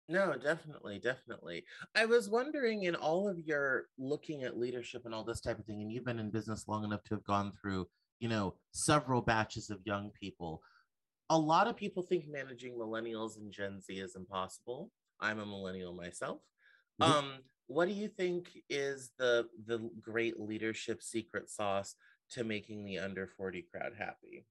No, 0.07 0.35
definitely, 0.37 0.99
definitely. 0.99 1.65
I 1.95 2.05
was 2.05 2.29
wondering 2.29 2.83
in 2.83 2.93
all 2.93 3.27
of 3.27 3.39
your 3.39 3.87
looking 3.97 4.43
at 4.43 4.55
leadership 4.55 5.01
and 5.05 5.15
all 5.15 5.23
this 5.23 5.41
type 5.41 5.57
of 5.57 5.65
thing, 5.65 5.81
and 5.81 5.91
you've 5.91 6.05
been 6.05 6.19
in 6.19 6.29
business 6.29 6.67
long 6.67 6.83
enough 6.83 7.03
to 7.05 7.15
have 7.15 7.23
gone 7.23 7.51
through, 7.59 7.87
you 8.19 8.29
know, 8.29 8.53
several 8.71 9.21
batches 9.21 9.71
of 9.71 9.79
young 9.83 10.11
people. 10.11 10.61
A 11.29 11.37
lot 11.37 11.67
of 11.67 11.75
people 11.75 12.03
think 12.03 12.27
managing 12.27 12.73
millennials 12.73 13.37
and 13.37 13.51
Gen 13.51 13.81
Z 13.81 13.93
is 13.93 14.15
impossible. 14.15 14.91
I'm 15.19 15.39
a 15.39 15.45
millennial 15.45 15.93
myself. 15.93 16.41
Mhm. 17.01 17.05
Um, 17.09 17.33
what 17.67 17.87
do 17.87 17.93
you 17.93 18.07
think 18.07 18.49
is 18.69 19.11
the 19.17 19.49
the 19.65 19.89
great 20.01 20.39
leadership 20.39 21.01
secret 21.01 21.49
sauce 21.49 21.95
to 22.31 22.43
making 22.43 22.83
the 22.83 22.99
under 22.99 23.27
40 23.27 23.63
crowd 23.63 23.93
happy? 23.97 24.45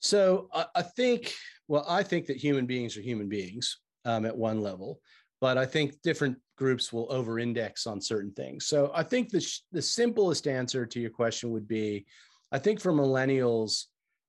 So 0.00 0.48
I, 0.52 0.66
I 0.76 0.82
think, 0.82 1.32
well, 1.68 1.84
I 1.88 2.02
think 2.02 2.26
that 2.26 2.36
human 2.36 2.66
beings 2.66 2.96
are 2.96 3.00
human 3.00 3.28
beings 3.28 3.78
um, 4.04 4.26
at 4.26 4.36
one 4.36 4.60
level, 4.60 5.00
but 5.40 5.58
I 5.58 5.66
think 5.66 6.00
different 6.02 6.38
groups 6.56 6.92
will 6.92 7.10
over-index 7.10 7.86
on 7.86 8.00
certain 8.00 8.32
things. 8.32 8.66
So 8.66 8.90
I 8.94 9.02
think 9.02 9.30
the 9.30 9.40
sh- 9.40 9.60
the 9.72 9.82
simplest 9.82 10.46
answer 10.46 10.86
to 10.86 11.00
your 11.00 11.10
question 11.10 11.50
would 11.50 11.66
be, 11.66 12.06
I 12.52 12.58
think 12.58 12.80
for 12.80 12.92
millennials, 12.92 13.86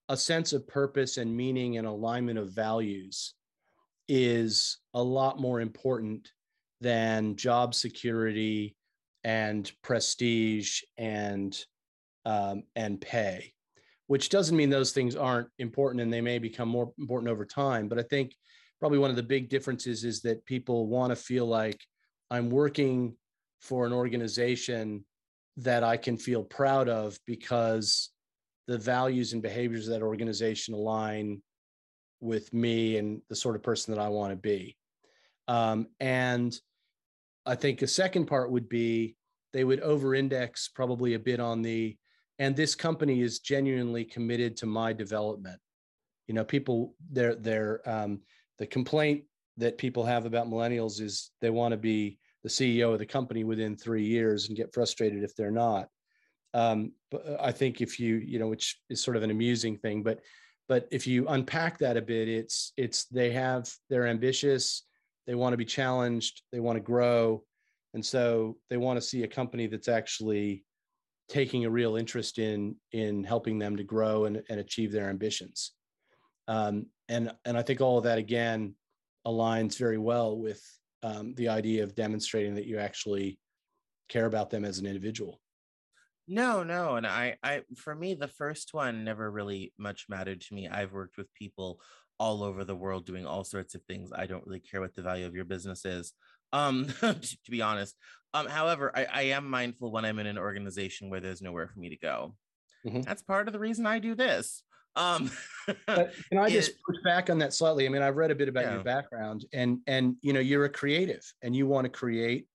a 0.10 0.18
sense 0.18 0.53
of 0.53 0.68
purpose 0.68 1.18
and 1.18 1.36
meaning 1.36 1.78
and 1.78 1.88
alignment 1.88 2.39
of 2.39 2.53
values 2.53 3.34
is 4.08 4.78
a 4.93 5.03
lot 5.03 5.39
more 5.39 5.60
important 5.60 6.32
than 6.80 7.36
job 7.36 7.74
security 7.74 8.76
and 9.24 9.72
prestige 9.82 10.82
and 10.97 11.66
um, 12.26 12.64
and 12.76 13.01
pay 13.01 13.53
which 14.08 14.30
doesn't 14.30 14.58
mean 14.58 14.70
those 14.70 14.93
things 14.93 15.16
aren't 15.16 15.49
important 15.60 16.01
and 16.01 16.12
they 16.12 16.22
may 16.22 16.39
become 16.39 16.70
more 16.70 16.91
important 16.97 17.30
over 17.30 17.45
time. 17.45 17.88
But 17.88 17.99
I 17.99 18.03
think 18.03 18.34
probably 18.80 18.99
one 18.99 19.10
of 19.10 19.16
the 19.16 19.24
big 19.24 19.49
differences 19.49 20.03
is 20.03 20.22
that 20.22 20.45
people 20.45 20.88
want 20.88 21.12
to 21.12 21.16
feel 21.16 21.45
like 21.45 21.80
I'm 22.32 22.49
working 22.49 23.16
for 23.62 23.86
an 23.86 23.93
organization 23.93 25.05
that 25.58 25.84
I 25.84 25.97
can 25.97 26.18
feel 26.18 26.43
proud 26.43 26.88
of 26.88 27.20
because 27.26 28.10
the 28.68 28.78
values 28.78 29.34
and 29.34 29.41
behaviors 29.41 29.88
of 29.88 29.93
that 29.93 30.05
organization 30.05 30.74
align 30.74 31.41
with 32.20 32.53
me 32.53 32.97
and 32.97 33.22
the 33.30 33.36
sort 33.36 33.55
of 33.55 33.63
person 33.63 33.93
that 33.93 34.01
I 34.01 34.09
want 34.09 34.32
to 34.32 34.36
be. 34.36 34.76
Um, 35.47 35.88
and 35.99 36.57
I 37.45 37.55
think 37.55 37.82
a 37.82 37.88
second 37.88 38.26
part 38.26 38.51
would 38.51 38.68
be 38.68 39.15
they 39.53 39.63
would 39.63 39.80
over 39.80 40.13
index 40.13 40.68
probably 40.68 41.13
a 41.13 41.20
bit 41.20 41.39
on 41.39 41.61
the 41.61 41.97
and 42.39 42.55
this 42.55 42.76
company 42.76 43.22
is 43.22 43.39
genuinely 43.39 44.03
committed 44.03 44.57
to 44.57 44.65
my 44.65 44.93
development 44.93 45.59
you 46.28 46.34
know 46.34 46.43
people 46.43 46.93
they're 47.11 47.36
they're 47.36 47.82
um, 47.89 48.20
the 48.59 48.68
complaint 48.68 49.24
that 49.57 49.78
people 49.78 50.05
have 50.05 50.26
about 50.26 50.47
millennials 50.47 51.01
is 51.01 51.32
they 51.41 51.49
want 51.49 51.72
to 51.72 51.78
be 51.78 52.20
the 52.43 52.49
ceo 52.49 52.93
of 52.93 52.99
the 52.99 53.05
company 53.05 53.43
within 53.43 53.76
three 53.76 54.05
years 54.05 54.47
and 54.47 54.57
get 54.57 54.74
frustrated 54.74 55.24
if 55.24 55.36
they're 55.36 55.49
not 55.49 55.88
um, 56.54 56.91
but 57.12 57.24
i 57.41 57.52
think 57.52 57.82
if 57.82 58.00
you 58.00 58.16
you 58.16 58.39
know 58.39 58.48
which 58.48 58.80
is 58.89 59.02
sort 59.02 59.18
of 59.18 59.24
an 59.24 59.32
amusing 59.32 59.78
thing 59.78 60.04
but 60.04 60.20
but 60.68 60.88
if 60.91 61.08
you 61.08 61.28
unpack 61.30 61.78
that 61.78 61.98
a 61.98 62.02
bit 62.02 62.28
it's 62.28 62.74
it's 62.78 63.06
they 63.06 63.32
have 63.32 63.70
they're 63.89 64.08
ambitious 64.08 64.84
they 65.26 65.36
want 65.36 65.54
to 65.54 65.58
be 65.58 65.66
challenged 65.66 66.41
they 66.52 66.60
want 66.60 66.76
to 66.76 66.82
grow 66.82 67.43
and 67.93 68.06
so 68.06 68.58
they 68.70 68.78
want 68.78 68.98
to 68.98 69.06
see 69.06 69.24
a 69.24 69.28
company 69.28 69.68
that's 69.68 69.88
actually 69.88 70.64
taking 71.30 71.66
a 71.66 71.70
real 71.70 71.95
interest 71.95 72.39
in 72.39 72.76
in 72.91 73.24
helping 73.24 73.60
them 73.60 73.76
to 73.76 73.84
grow 73.84 74.26
and, 74.26 74.41
and 74.50 74.60
achieve 74.60 74.91
their 74.91 75.10
ambitions. 75.10 75.74
Um, 76.48 76.86
and 77.10 77.32
and 77.45 77.58
i 77.58 77.62
think 77.62 77.82
all 77.82 77.98
of 77.98 78.04
that 78.04 78.18
again 78.18 78.74
aligns 79.26 79.78
very 79.78 79.98
well 79.98 80.38
with 80.38 80.62
um, 81.04 81.34
the 81.36 81.50
idea 81.50 81.84
of 81.84 81.95
demonstrating 81.95 82.56
that 82.56 82.66
you 82.66 82.78
actually 82.78 83.39
care 84.10 84.26
about 84.26 84.50
them 84.50 84.66
as 84.66 84.80
an 84.80 84.86
individual 84.86 85.41
No, 86.28 86.64
no, 86.64 86.96
and 86.96 87.08
I, 87.08 87.38
I, 87.42 87.64
for 87.78 87.96
me, 87.96 88.14
the 88.14 88.28
first 88.28 88.74
one 88.74 89.04
never 89.06 89.30
really 89.32 89.74
much 89.78 90.08
mattered 90.10 90.42
to 90.42 90.54
me. 90.54 90.68
I've 90.68 90.92
worked 90.92 91.18
with 91.18 91.34
people 91.34 91.82
all 92.20 92.44
over 92.44 92.66
the 92.66 92.76
world 92.76 93.06
doing 93.06 93.26
all 93.26 93.44
sorts 93.44 93.76
of 93.76 93.84
things. 93.84 94.12
I 94.14 94.26
don't 94.26 94.46
really 94.46 94.60
care 94.60 94.82
what 94.82 94.94
the 94.94 95.02
value 95.04 95.26
of 95.26 95.36
your 95.36 95.46
business 95.46 95.86
is, 95.86 96.14
um, 96.52 96.88
to, 97.00 97.14
to 97.14 97.52
be 97.52 97.62
honest. 97.62 97.96
Um, 98.34 98.48
however, 98.48 98.92
I, 98.96 99.06
I 99.06 99.22
am 99.24 99.50
mindful 99.50 99.92
when 99.92 100.04
I'm 100.04 100.20
in 100.20 100.28
an 100.28 100.38
organization 100.38 101.10
where 101.10 101.22
there's 101.22 101.42
nowhere 101.42 101.68
for 101.70 101.80
me 101.80 101.90
to 101.90 101.98
go. 101.98 102.36
Mhm. 102.86 103.06
That's 103.06 103.22
part 103.24 103.48
of 103.48 103.54
the 103.54 103.60
reason 103.60 103.86
I 103.86 104.00
do 104.00 104.14
this. 104.16 104.64
Um, 104.98 105.30
but 105.86 106.14
can 106.30 106.40
i 106.40 106.50
just 106.50 106.72
It- 106.72 106.78
push 106.88 106.98
back 107.04 107.30
on 107.30 107.38
that 107.38 107.54
slightly 107.54 107.86
i 107.86 107.90
mean 107.90 108.02
i've 108.02 108.16
read 108.16 108.32
a 108.32 108.36
bit 108.36 108.50
about 108.50 108.64
Yeah. 108.64 108.74
your 108.76 108.84
background 108.84 109.46
and 109.54 109.80
and 109.86 110.16
you 110.22 110.34
know 110.34 110.40
you're 110.40 110.66
a 110.66 110.70
creative 110.70 111.22
and 111.44 111.56
you 111.56 111.68
want 111.68 111.86
to 111.86 111.90
create 111.90 112.48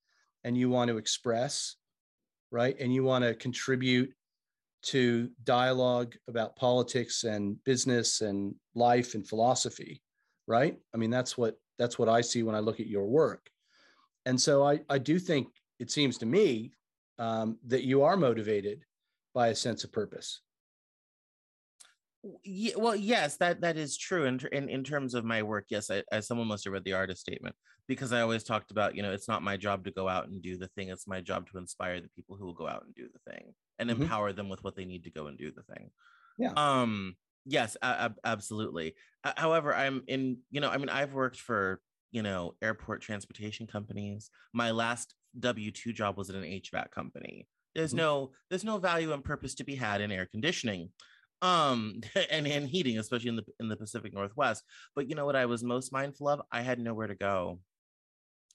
and 0.43 0.57
you 0.59 0.68
want 0.68 0.89
to 0.89 0.97
express 0.97 1.77
right? 2.53 2.76
And 2.78 2.94
you 2.94 3.03
want 3.03 3.24
to 3.24 3.34
contribute 3.34 4.12
to 4.82 5.30
dialogue 5.42 6.14
about 6.28 6.55
politics 6.57 7.24
and 7.24 7.62
business 7.64 8.20
and 8.20 8.55
life 8.74 9.14
and 9.14 9.26
philosophy 9.26 10.03
right? 10.46 10.76
I 10.94 10.96
mean 10.96 11.11
that's 11.11 11.36
what 11.38 11.57
that's 11.78 11.98
what 11.98 12.09
i 12.09 12.20
see 12.20 12.42
when 12.42 12.55
i 12.55 12.61
look 12.61 12.80
at 12.80 12.86
your 12.86 13.07
work. 13.07 13.48
And 14.26 14.40
so 14.40 14.64
i 14.64 14.80
i 14.88 14.98
do 14.98 15.18
think 15.18 15.48
it 15.78 15.90
seems 15.90 16.18
to 16.18 16.26
me 16.26 16.72
um, 17.18 17.59
that 17.66 17.84
you 17.84 18.03
are 18.03 18.16
motivated 18.16 18.84
by 19.34 19.48
a 19.48 19.55
sense 19.55 19.84
of 19.84 19.92
purpose 19.92 20.40
well, 22.77 22.95
yes, 22.95 23.37
that 23.39 23.61
that 23.62 23.77
is 23.77 23.97
true. 23.97 24.25
In, 24.25 24.41
in 24.53 24.68
in 24.68 24.85
terms 24.85 25.14
of 25.14 25.25
my 25.25 25.43
work, 25.43 25.66
yes, 25.70 25.91
I, 25.91 26.03
as 26.12 26.27
someone 26.27 26.47
must 26.47 26.64
have 26.64 26.73
read 26.73 26.85
the 26.85 26.93
artist 26.93 27.20
statement 27.20 27.57
because 27.89 28.12
I 28.12 28.20
always 28.20 28.45
talked 28.45 28.70
about, 28.70 28.95
you 28.95 29.03
know, 29.03 29.12
it's 29.12 29.29
not 29.29 29.43
my 29.43 29.57
job 29.57 29.85
to 29.85 29.91
go 29.91 30.09
out 30.09 30.29
and 30.29 30.41
do 30.41 30.57
the 30.57 30.68
thing. 30.68 30.89
It's 30.89 31.09
my 31.09 31.20
job 31.20 31.51
to 31.51 31.59
inspire 31.59 32.01
the 32.01 32.09
people 32.14 32.37
who 32.37 32.47
will 32.47 32.55
go 32.55 32.68
out 32.68 32.85
and 32.85 32.95
do 32.95 33.09
the 33.12 33.33
thing 33.33 33.55
and 33.79 33.91
Mhm. 33.91 34.03
empower 34.03 34.33
them 34.33 34.49
with 34.49 34.62
what 34.62 34.77
they 34.77 34.85
need 34.85 35.05
to 35.05 35.11
go 35.11 35.27
and 35.27 35.37
do 35.37 35.51
the 35.51 35.62
thing. 35.64 35.91
Yeah. 36.39 36.53
Um. 36.57 37.16
Yes, 37.45 37.77
ab- 37.83 38.20
absolutely. 38.25 38.95
However, 39.25 39.75
I'm 39.75 40.05
in, 40.07 40.39
you 40.51 40.61
know, 40.61 40.70
I 40.70 40.79
mean, 40.79 40.89
I've 40.89 41.12
worked 41.12 41.41
for, 41.41 41.81
you 42.12 42.23
know, 42.23 42.55
airport 42.62 43.03
transportation 43.03 43.66
companies. 43.66 44.31
My 44.53 44.70
last 44.70 45.16
W 45.41 45.73
2 45.73 45.93
job 45.93 46.16
was 46.16 46.31
at 46.31 46.37
an 46.37 46.45
HVAC 46.45 46.93
company. 46.93 47.49
There's 47.75 47.91
mm-hmm. 47.91 47.99
no, 47.99 48.33
there's 48.49 48.64
no 48.64 48.79
value 48.79 49.12
and 49.12 49.25
purpose 49.25 49.57
to 49.57 49.64
be 49.64 49.75
had 49.75 50.01
in 50.01 50.12
air 50.12 50.27
conditioning 50.27 50.91
um 51.43 52.01
and 52.30 52.47
and 52.47 52.68
heating 52.68 52.99
especially 52.99 53.28
in 53.28 53.36
the 53.36 53.45
in 53.61 53.68
the 53.68 53.76
pacific 53.76 54.14
northwest 54.14 54.64
but 54.97 55.09
you 55.09 55.14
know 55.14 55.26
what 55.26 55.36
i 55.36 55.47
was 55.47 55.62
most 55.62 55.93
mindful 55.93 56.28
of 56.28 56.40
i 56.51 56.62
had 56.62 56.78
nowhere 56.78 57.07
to 57.07 57.14
go 57.14 57.59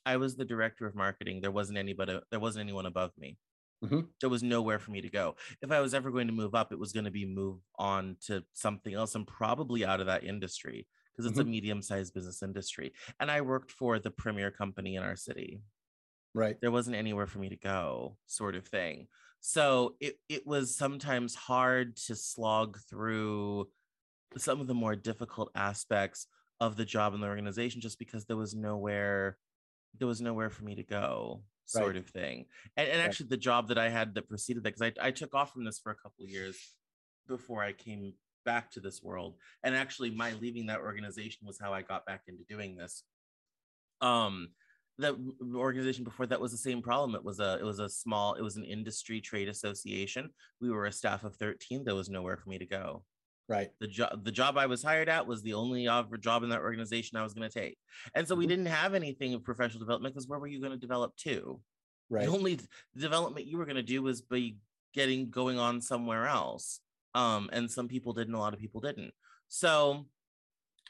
i 0.06 0.18
was 0.18 0.36
the 0.36 0.46
director 0.46 0.88
of 0.88 0.96
marketing 0.96 1.42
there 1.42 1.52
wasn't 1.52 1.78
anybody 1.78 2.20
there 2.32 2.40
wasn't 2.40 2.62
anyone 2.64 2.86
above 2.86 3.12
me 3.18 3.38
Mm-hmm. 3.84 4.02
There 4.20 4.30
was 4.30 4.44
nowhere 4.44 4.80
for 4.80 4.92
me 4.92 5.02
to 5.02 5.10
go. 5.10 5.36
If 5.62 5.72
I 5.72 5.82
was 5.82 5.94
ever 5.94 6.10
going 6.10 6.28
to 6.28 6.34
move 6.34 6.56
up, 6.56 6.72
it 6.72 6.80
was 6.80 6.94
going 6.94 7.06
to 7.06 7.12
be 7.12 7.26
move 7.26 7.60
on 7.78 8.18
to 8.26 8.44
something 8.54 8.94
else 8.94 9.16
and 9.16 9.28
probably 9.28 9.86
out 9.86 10.00
of 10.00 10.08
that 10.08 10.24
industry 10.24 10.88
because 11.12 11.30
it's 11.30 11.40
mm-hmm. 11.40 11.48
a 11.48 11.52
medium 11.52 11.82
sized 11.82 12.14
business 12.14 12.42
industry. 12.42 12.94
And 13.20 13.30
I 13.30 13.42
worked 13.42 13.72
for 13.72 14.00
the 14.00 14.12
premier 14.12 14.52
company 14.52 14.96
in 14.96 15.04
our 15.04 15.16
city. 15.16 15.62
Right. 16.34 16.60
There 16.62 16.72
wasn't 16.72 16.98
anywhere 16.98 17.28
for 17.28 17.40
me 17.40 17.50
to 17.50 17.56
go, 17.56 18.18
sort 18.26 18.56
of 18.56 18.68
thing. 18.68 19.08
So 19.40 19.96
it, 20.00 20.20
it 20.30 20.46
was 20.46 20.76
sometimes 20.76 21.36
hard 21.36 21.96
to 22.08 22.16
slog 22.16 22.78
through 22.90 23.70
some 24.36 24.60
of 24.62 24.68
the 24.68 24.74
more 24.74 24.96
difficult 24.96 25.52
aspects 25.56 26.28
of 26.60 26.76
the 26.76 26.86
job 26.86 27.14
in 27.14 27.22
the 27.22 27.28
organization 27.28 27.82
just 27.82 28.00
because 28.00 28.26
there 28.26 28.38
was 28.38 28.56
nowhere 28.56 29.38
there 29.98 30.08
was 30.08 30.22
nowhere 30.22 30.50
for 30.50 30.64
me 30.64 30.76
to 30.76 30.84
go 30.84 31.42
sort 31.66 31.88
right. 31.88 31.98
of 31.98 32.08
thing. 32.08 32.46
And, 32.76 32.88
and 32.88 33.02
actually, 33.02 33.28
the 33.28 33.38
job 33.38 33.68
that 33.70 33.78
I 33.78 33.90
had 33.90 34.16
that 34.16 34.30
preceded 34.30 34.64
that, 34.64 34.76
because 34.76 34.94
I, 35.00 35.08
I 35.08 35.12
took 35.12 35.36
off 35.36 35.54
from 35.54 35.66
this 35.66 35.80
for 35.80 35.92
a 35.92 35.96
couple 35.96 36.24
of 36.24 36.30
years 36.30 36.58
before 37.28 37.64
I 37.64 37.74
came 37.74 38.14
back 38.46 38.72
to 38.72 38.80
this 38.80 39.04
world. 39.04 39.36
And 39.64 39.76
actually, 39.76 40.12
my 40.12 40.34
leaving 40.34 40.68
that 40.68 40.80
organization 40.80 41.46
was 41.46 41.60
how 41.60 41.74
I 41.74 41.82
got 41.82 42.06
back 42.06 42.24
into 42.28 42.44
doing 42.48 42.76
this. 42.76 43.04
Um, 44.02 44.50
the 45.00 45.18
organization 45.56 46.04
before 46.04 46.26
that 46.26 46.42
was 46.42 46.52
the 46.52 46.58
same 46.58 46.82
problem. 46.82 47.16
It 47.16 47.24
was 47.24 47.40
a 47.40 47.58
it 47.60 47.64
was 47.64 47.80
a 47.80 47.90
small 47.90 48.34
it 48.34 48.42
was 48.42 48.58
an 48.58 48.64
industry 48.64 49.22
trade 49.22 49.48
association. 49.48 50.30
We 50.60 50.72
were 50.72 50.86
a 50.86 50.92
staff 50.92 51.24
of 51.24 51.36
13. 51.36 51.84
There 51.84 51.96
was 51.96 52.10
nowhere 52.10 52.38
for 52.38 52.50
me 52.50 52.58
to 52.58 52.66
go. 52.66 53.04
Right. 53.50 53.70
The 53.80 53.88
job 53.88 54.24
the 54.24 54.32
job 54.32 54.58
I 54.58 54.66
was 54.66 54.84
hired 54.84 55.08
at 55.08 55.28
was 55.28 55.42
the 55.42 55.54
only 55.54 55.86
job 56.20 56.44
in 56.44 56.50
that 56.50 56.62
organization 56.62 57.18
I 57.18 57.24
was 57.24 57.34
going 57.34 57.50
to 57.50 57.60
take. 57.60 57.78
And 58.16 58.28
so 58.28 58.36
we 58.36 58.44
mm-hmm. 58.44 58.50
didn't 58.50 58.66
have 58.68 58.94
anything 58.94 59.34
of 59.34 59.44
professional 59.44 59.80
development 59.80 60.16
because 60.16 60.28
where 60.28 60.40
were 60.40 60.48
you 60.48 60.60
going 60.60 60.74
to 60.74 60.78
develop 60.78 61.16
to? 61.18 61.60
Right. 62.10 62.26
The 62.26 62.32
only 62.32 62.60
development 62.98 63.48
you 63.48 63.58
were 63.58 63.66
going 63.66 63.76
to 63.76 63.84
do 63.84 64.02
was 64.02 64.22
be 64.22 64.58
getting 64.94 65.30
going 65.30 65.60
on 65.60 65.80
somewhere 65.82 66.26
else. 66.26 66.80
Um, 67.14 67.50
and 67.54 67.70
some 67.70 67.88
people 67.88 68.14
did 68.14 68.28
and 68.28 68.36
a 68.36 68.40
lot 68.40 68.54
of 68.54 68.60
people 68.60 68.82
didn't. 68.82 69.14
So 69.48 70.08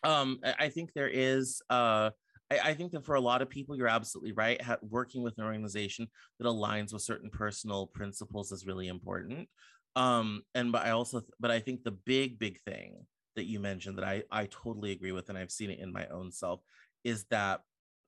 um, 0.04 0.40
I 0.60 0.70
think 0.70 0.94
there 0.94 1.10
is 1.10 1.62
uh 1.70 2.12
I, 2.52 2.60
I, 2.70 2.74
think 2.74 2.92
that 2.94 3.06
for 3.06 3.16
a 3.16 3.22
lot 3.22 3.42
of 3.42 3.50
people, 3.50 3.76
you're 3.76 3.88
absolutely 3.88 4.32
right. 4.32 4.62
Ha- 4.62 4.78
working 4.82 5.24
with 5.24 5.38
an 5.38 5.44
organization 5.44 6.08
that 6.40 6.48
aligns 6.48 6.94
with 6.94 7.02
certain 7.02 7.30
personal 7.30 7.88
principles 7.88 8.52
is 8.52 8.66
really 8.66 8.88
important. 8.88 9.50
Um, 9.96 10.44
and 10.54 10.72
but 10.72 10.86
I 10.86 10.92
also, 10.92 11.22
but 11.40 11.52
I 11.52 11.60
think 11.60 11.84
the 11.84 11.92
big, 11.92 12.40
big 12.40 12.60
thing 12.62 13.06
that 13.36 13.46
you 13.46 13.60
mentioned 13.60 13.98
that 13.98 14.06
I 14.06 14.24
I 14.32 14.48
totally 14.48 14.92
agree 14.92 15.12
with, 15.12 15.30
and 15.30 15.38
I've 15.38 15.52
seen 15.52 15.72
it 15.72 15.80
in 15.80 15.92
my 15.92 16.08
own 16.08 16.32
self, 16.32 16.62
is 17.04 17.26
that 17.32 17.62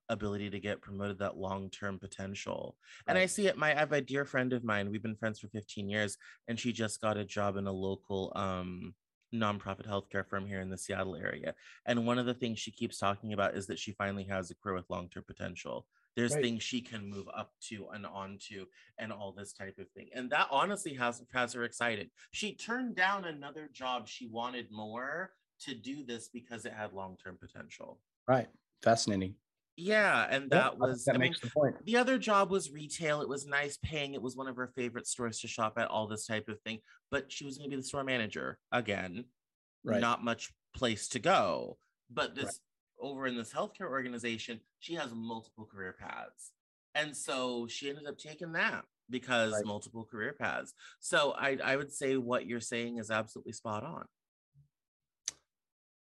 ability 0.08 0.50
to 0.50 0.60
get 0.60 0.82
promoted, 0.82 1.18
that 1.20 1.36
long-term 1.36 1.98
potential. 1.98 2.76
Right. 3.06 3.12
And 3.12 3.18
I 3.18 3.26
see 3.26 3.46
it. 3.46 3.56
My 3.56 3.72
I 3.72 3.78
have 3.78 3.92
a 3.92 4.00
dear 4.00 4.24
friend 4.24 4.52
of 4.52 4.64
mine. 4.64 4.90
We've 4.90 5.02
been 5.02 5.16
friends 5.16 5.40
for 5.40 5.48
15 5.48 5.88
years, 5.88 6.16
and 6.48 6.58
she 6.58 6.72
just 6.72 7.00
got 7.00 7.16
a 7.16 7.24
job 7.24 7.56
in 7.56 7.66
a 7.66 7.72
local 7.72 8.32
um 8.36 8.94
nonprofit 9.34 9.86
healthcare 9.86 10.26
firm 10.26 10.46
here 10.46 10.60
in 10.60 10.70
the 10.70 10.78
Seattle 10.78 11.16
area. 11.16 11.54
And 11.86 12.06
one 12.06 12.18
of 12.18 12.26
the 12.26 12.34
things 12.34 12.58
she 12.58 12.70
keeps 12.70 12.98
talking 12.98 13.32
about 13.32 13.54
is 13.56 13.66
that 13.66 13.78
she 13.78 13.92
finally 13.92 14.24
has 14.24 14.50
a 14.50 14.54
career 14.54 14.74
with 14.74 14.90
long-term 14.90 15.24
potential. 15.26 15.86
There's 16.16 16.34
right. 16.34 16.42
things 16.42 16.62
she 16.62 16.80
can 16.80 17.08
move 17.08 17.26
up 17.34 17.52
to 17.68 17.88
and 17.94 18.04
on 18.04 18.38
to 18.48 18.66
and 18.98 19.12
all 19.12 19.32
this 19.32 19.52
type 19.52 19.78
of 19.78 19.88
thing. 19.90 20.08
And 20.12 20.28
that 20.30 20.48
honestly 20.50 20.94
has 20.94 21.22
has 21.32 21.52
her 21.52 21.62
excited. 21.62 22.10
She 22.32 22.54
turned 22.54 22.96
down 22.96 23.24
another 23.24 23.68
job 23.72 24.08
she 24.08 24.26
wanted 24.26 24.70
more 24.72 25.32
to 25.60 25.74
do 25.74 26.04
this 26.04 26.28
because 26.28 26.64
it 26.64 26.72
had 26.72 26.92
long-term 26.92 27.38
potential. 27.40 28.00
Right. 28.26 28.48
Fascinating. 28.82 29.34
Yeah, 29.76 30.26
and 30.28 30.50
that 30.50 30.78
was 30.78 31.04
that 31.04 31.14
I 31.14 31.18
makes 31.18 31.42
mean, 31.42 31.50
the 31.54 31.60
point. 31.60 31.86
The 31.86 31.96
other 31.96 32.18
job 32.18 32.50
was 32.50 32.70
retail. 32.70 33.22
It 33.22 33.28
was 33.28 33.46
nice 33.46 33.78
paying. 33.82 34.14
It 34.14 34.22
was 34.22 34.36
one 34.36 34.48
of 34.48 34.56
her 34.56 34.72
favorite 34.76 35.06
stores 35.06 35.40
to 35.40 35.48
shop 35.48 35.74
at, 35.78 35.88
all 35.88 36.06
this 36.06 36.26
type 36.26 36.48
of 36.48 36.60
thing. 36.60 36.80
But 37.10 37.32
she 37.32 37.44
was 37.44 37.56
going 37.56 37.70
to 37.70 37.76
be 37.76 37.80
the 37.80 37.86
store 37.86 38.04
manager 38.04 38.58
again. 38.72 39.24
Right. 39.82 40.00
Not 40.00 40.22
much 40.22 40.52
place 40.74 41.08
to 41.08 41.18
go. 41.18 41.78
But 42.10 42.34
this 42.34 42.44
right 42.44 42.54
over 43.00 43.26
in 43.26 43.36
this 43.36 43.52
healthcare 43.52 43.88
organization, 43.88 44.60
she 44.78 44.94
has 44.94 45.12
multiple 45.14 45.66
career 45.66 45.94
paths. 45.98 46.52
And 46.94 47.16
so 47.16 47.66
she 47.66 47.88
ended 47.88 48.06
up 48.06 48.18
taking 48.18 48.52
that 48.52 48.84
because 49.08 49.52
right. 49.52 49.64
multiple 49.64 50.04
career 50.04 50.34
paths. 50.38 50.74
So 51.00 51.32
I, 51.32 51.58
I 51.62 51.76
would 51.76 51.92
say 51.92 52.16
what 52.16 52.46
you're 52.46 52.60
saying 52.60 52.98
is 52.98 53.10
absolutely 53.10 53.52
spot 53.52 53.84
on. 53.84 54.04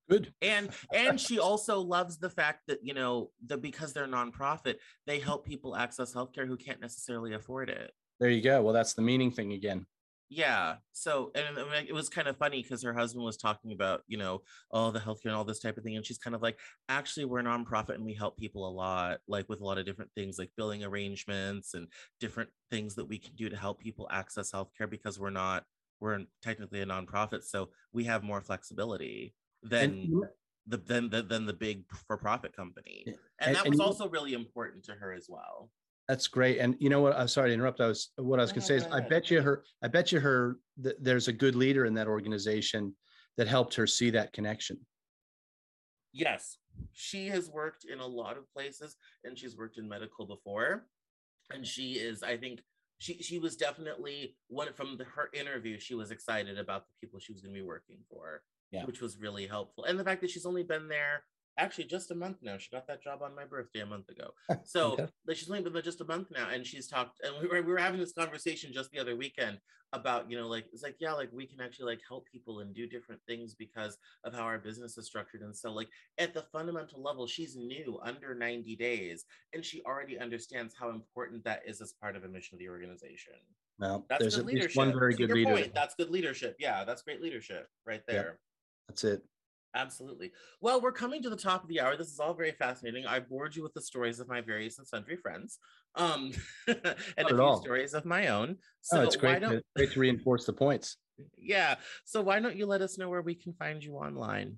Good. 0.09 0.33
And 0.41 0.69
and 0.93 1.19
she 1.19 1.39
also 1.39 1.79
loves 1.79 2.17
the 2.17 2.29
fact 2.29 2.61
that, 2.67 2.79
you 2.81 2.93
know, 2.93 3.31
that 3.47 3.61
because 3.61 3.93
they're 3.93 4.07
nonprofit, 4.07 4.75
they 5.05 5.19
help 5.19 5.45
people 5.45 5.75
access 5.75 6.13
healthcare 6.13 6.47
who 6.47 6.57
can't 6.57 6.81
necessarily 6.81 7.33
afford 7.33 7.69
it. 7.69 7.91
There 8.19 8.29
you 8.29 8.41
go. 8.41 8.61
Well, 8.61 8.73
that's 8.73 8.93
the 8.93 9.01
meaning 9.01 9.31
thing 9.31 9.53
again 9.53 9.85
yeah 10.29 10.75
so 10.91 11.31
and 11.33 11.57
it 11.87 11.93
was 11.93 12.07
kind 12.07 12.27
of 12.27 12.37
funny 12.37 12.61
because 12.61 12.83
her 12.83 12.93
husband 12.93 13.25
was 13.25 13.35
talking 13.35 13.71
about 13.71 14.03
you 14.07 14.17
know 14.17 14.41
all 14.69 14.91
the 14.91 14.99
healthcare 14.99 15.25
and 15.25 15.35
all 15.35 15.43
this 15.43 15.59
type 15.59 15.75
of 15.75 15.83
thing 15.83 15.95
and 15.95 16.05
she's 16.05 16.19
kind 16.19 16.35
of 16.35 16.41
like 16.41 16.59
actually 16.87 17.25
we're 17.25 17.39
a 17.39 17.43
nonprofit 17.43 17.95
and 17.95 18.05
we 18.05 18.13
help 18.13 18.37
people 18.37 18.67
a 18.67 18.69
lot 18.69 19.17
like 19.27 19.49
with 19.49 19.59
a 19.59 19.65
lot 19.65 19.79
of 19.79 19.85
different 19.85 20.11
things 20.15 20.37
like 20.37 20.51
billing 20.55 20.83
arrangements 20.83 21.73
and 21.73 21.87
different 22.19 22.49
things 22.69 22.93
that 22.93 23.05
we 23.05 23.17
can 23.17 23.33
do 23.35 23.49
to 23.49 23.57
help 23.57 23.79
people 23.79 24.07
access 24.11 24.51
healthcare 24.51 24.89
because 24.89 25.19
we're 25.19 25.31
not 25.31 25.63
we're 25.99 26.19
technically 26.43 26.81
a 26.81 26.85
nonprofit 26.85 27.43
so 27.43 27.69
we 27.91 28.03
have 28.03 28.21
more 28.21 28.39
flexibility 28.39 29.33
than 29.63 30.09
the 30.67 30.77
than 30.77 31.09
the, 31.09 31.21
than 31.21 31.45
the 31.45 31.53
big 31.53 31.83
for 32.07 32.17
profit 32.17 32.55
company 32.55 33.03
and, 33.05 33.15
and 33.39 33.55
that 33.55 33.67
was 33.67 33.79
and, 33.79 33.87
also 33.87 34.07
really 34.09 34.33
important 34.33 34.83
to 34.83 34.93
her 34.93 35.13
as 35.13 35.27
well 35.29 35.69
that's 36.09 36.27
great. 36.27 36.57
And 36.57 36.75
you 36.79 36.89
know 36.89 37.01
what? 37.01 37.15
I'm 37.15 37.27
sorry 37.27 37.51
to 37.51 37.53
interrupt. 37.53 37.79
I 37.79 37.85
was 37.85 38.09
what 38.15 38.39
I 38.39 38.41
was 38.41 38.51
going 38.51 38.61
to 38.61 38.65
say 38.65 38.75
is 38.77 38.85
I 38.91 38.99
bet 38.99 39.29
you 39.29 39.43
her. 39.43 39.63
I 39.83 39.87
bet 39.87 40.11
you 40.11 40.19
her. 40.19 40.57
Th- 40.83 40.95
there's 40.99 41.27
a 41.27 41.33
good 41.33 41.55
leader 41.55 41.85
in 41.85 41.93
that 41.93 42.07
organization 42.07 42.95
that 43.37 43.47
helped 43.47 43.75
her 43.75 43.85
see 43.85 44.09
that 44.09 44.33
connection. 44.33 44.79
Yes, 46.11 46.57
she 46.93 47.27
has 47.27 47.51
worked 47.51 47.85
in 47.85 47.99
a 47.99 48.07
lot 48.07 48.37
of 48.37 48.51
places, 48.51 48.95
and 49.23 49.37
she's 49.37 49.55
worked 49.55 49.77
in 49.77 49.87
medical 49.87 50.25
before, 50.25 50.87
and 51.53 51.65
she 51.65 51.93
is. 51.93 52.23
I 52.23 52.37
think 52.37 52.61
she 52.97 53.21
she 53.21 53.37
was 53.37 53.55
definitely 53.55 54.35
one 54.47 54.73
from 54.73 54.97
the, 54.97 55.03
her 55.03 55.29
interview. 55.31 55.79
She 55.79 55.93
was 55.93 56.09
excited 56.09 56.57
about 56.57 56.87
the 56.87 56.93
people 56.99 57.19
she 57.19 57.33
was 57.33 57.41
going 57.43 57.53
to 57.53 57.61
be 57.61 57.67
working 57.67 57.99
for, 58.09 58.41
yeah. 58.71 58.85
which 58.85 59.01
was 59.01 59.17
really 59.17 59.47
helpful. 59.47 59.85
And 59.85 59.99
the 59.99 60.03
fact 60.03 60.21
that 60.21 60.29
she's 60.29 60.45
only 60.45 60.63
been 60.63 60.87
there 60.87 61.23
actually 61.59 61.83
just 61.83 62.09
a 62.11 62.15
month 62.15 62.37
now. 62.41 62.57
She 62.57 62.69
got 62.71 62.87
that 62.87 63.03
job 63.03 63.21
on 63.21 63.35
my 63.35 63.45
birthday 63.45 63.81
a 63.81 63.85
month 63.85 64.09
ago. 64.09 64.31
So 64.63 64.93
okay. 64.93 65.07
she's 65.33 65.49
only 65.49 65.61
been 65.61 65.73
there 65.73 65.81
just 65.81 66.01
a 66.01 66.05
month 66.05 66.27
now, 66.31 66.47
and 66.49 66.65
she's 66.65 66.87
talked. 66.87 67.19
And 67.23 67.33
we 67.41 67.47
were 67.47 67.61
we 67.61 67.71
were 67.71 67.79
having 67.79 67.99
this 67.99 68.13
conversation 68.13 68.71
just 68.73 68.91
the 68.91 68.99
other 68.99 69.15
weekend 69.15 69.57
about 69.91 70.29
you 70.29 70.37
know 70.37 70.47
like 70.47 70.65
it's 70.71 70.83
like 70.83 70.95
yeah 70.99 71.13
like 71.13 71.29
we 71.33 71.47
can 71.47 71.59
actually 71.59 71.87
like 71.87 72.01
help 72.07 72.27
people 72.31 72.59
and 72.59 72.75
do 72.75 72.85
different 72.85 73.19
things 73.27 73.55
because 73.55 73.97
of 74.23 74.33
how 74.33 74.43
our 74.43 74.59
business 74.59 74.97
is 74.97 75.07
structured. 75.07 75.41
And 75.41 75.55
so 75.55 75.71
like 75.71 75.89
at 76.17 76.33
the 76.33 76.43
fundamental 76.51 77.01
level, 77.01 77.25
she's 77.25 77.55
new 77.55 77.99
under 78.03 78.35
ninety 78.35 78.75
days, 78.75 79.25
and 79.53 79.63
she 79.65 79.81
already 79.83 80.19
understands 80.19 80.75
how 80.79 80.89
important 80.89 81.43
that 81.45 81.61
is 81.65 81.81
as 81.81 81.93
part 81.93 82.15
of 82.15 82.23
a 82.23 82.27
mission 82.27 82.55
of 82.55 82.59
the 82.59 82.69
organization. 82.69 83.33
Well, 83.79 84.05
that's 84.09 84.21
there's 84.21 84.35
good 84.35 84.41
at 84.41 84.53
least 84.53 84.75
one 84.75 84.91
very 84.91 85.15
good 85.15 85.31
leader. 85.31 85.53
Point, 85.53 85.73
that's 85.73 85.95
good 85.95 86.09
leadership. 86.09 86.57
Yeah, 86.59 86.83
that's 86.83 87.01
great 87.01 87.21
leadership 87.21 87.69
right 87.85 88.01
there. 88.07 88.37
Yeah, 88.37 88.48
that's 88.89 89.03
it. 89.03 89.21
Absolutely. 89.75 90.31
Well, 90.61 90.81
we're 90.81 90.91
coming 90.91 91.21
to 91.21 91.29
the 91.29 91.35
top 91.35 91.61
of 91.61 91.69
the 91.69 91.79
hour. 91.79 91.95
This 91.95 92.11
is 92.11 92.19
all 92.19 92.33
very 92.33 92.53
fascinating. 92.53 93.05
I 93.05 93.19
bored 93.19 93.55
you 93.55 93.61
with 93.61 93.73
the 93.75 93.81
stories 93.81 94.19
of 94.19 94.27
my 94.27 94.41
various 94.41 94.79
and 94.79 94.87
sundry 94.87 95.15
friends, 95.15 95.59
um, 95.95 96.31
and 96.67 96.77
Not 97.19 97.31
a 97.31 97.35
few 97.35 97.41
all. 97.41 97.61
stories 97.61 97.93
of 97.93 98.03
my 98.03 98.27
own. 98.27 98.57
So 98.81 98.99
oh, 98.99 99.03
it's 99.03 99.15
great 99.15 99.41
to, 99.41 99.61
great 99.75 99.91
to 99.91 99.99
reinforce 99.99 100.45
the 100.45 100.53
points. 100.53 100.97
Yeah. 101.37 101.75
So 102.05 102.21
why 102.21 102.39
don't 102.39 102.55
you 102.55 102.65
let 102.65 102.81
us 102.81 102.97
know 102.97 103.09
where 103.09 103.21
we 103.21 103.35
can 103.35 103.51
find 103.51 103.83
you 103.83 103.95
online? 103.95 104.55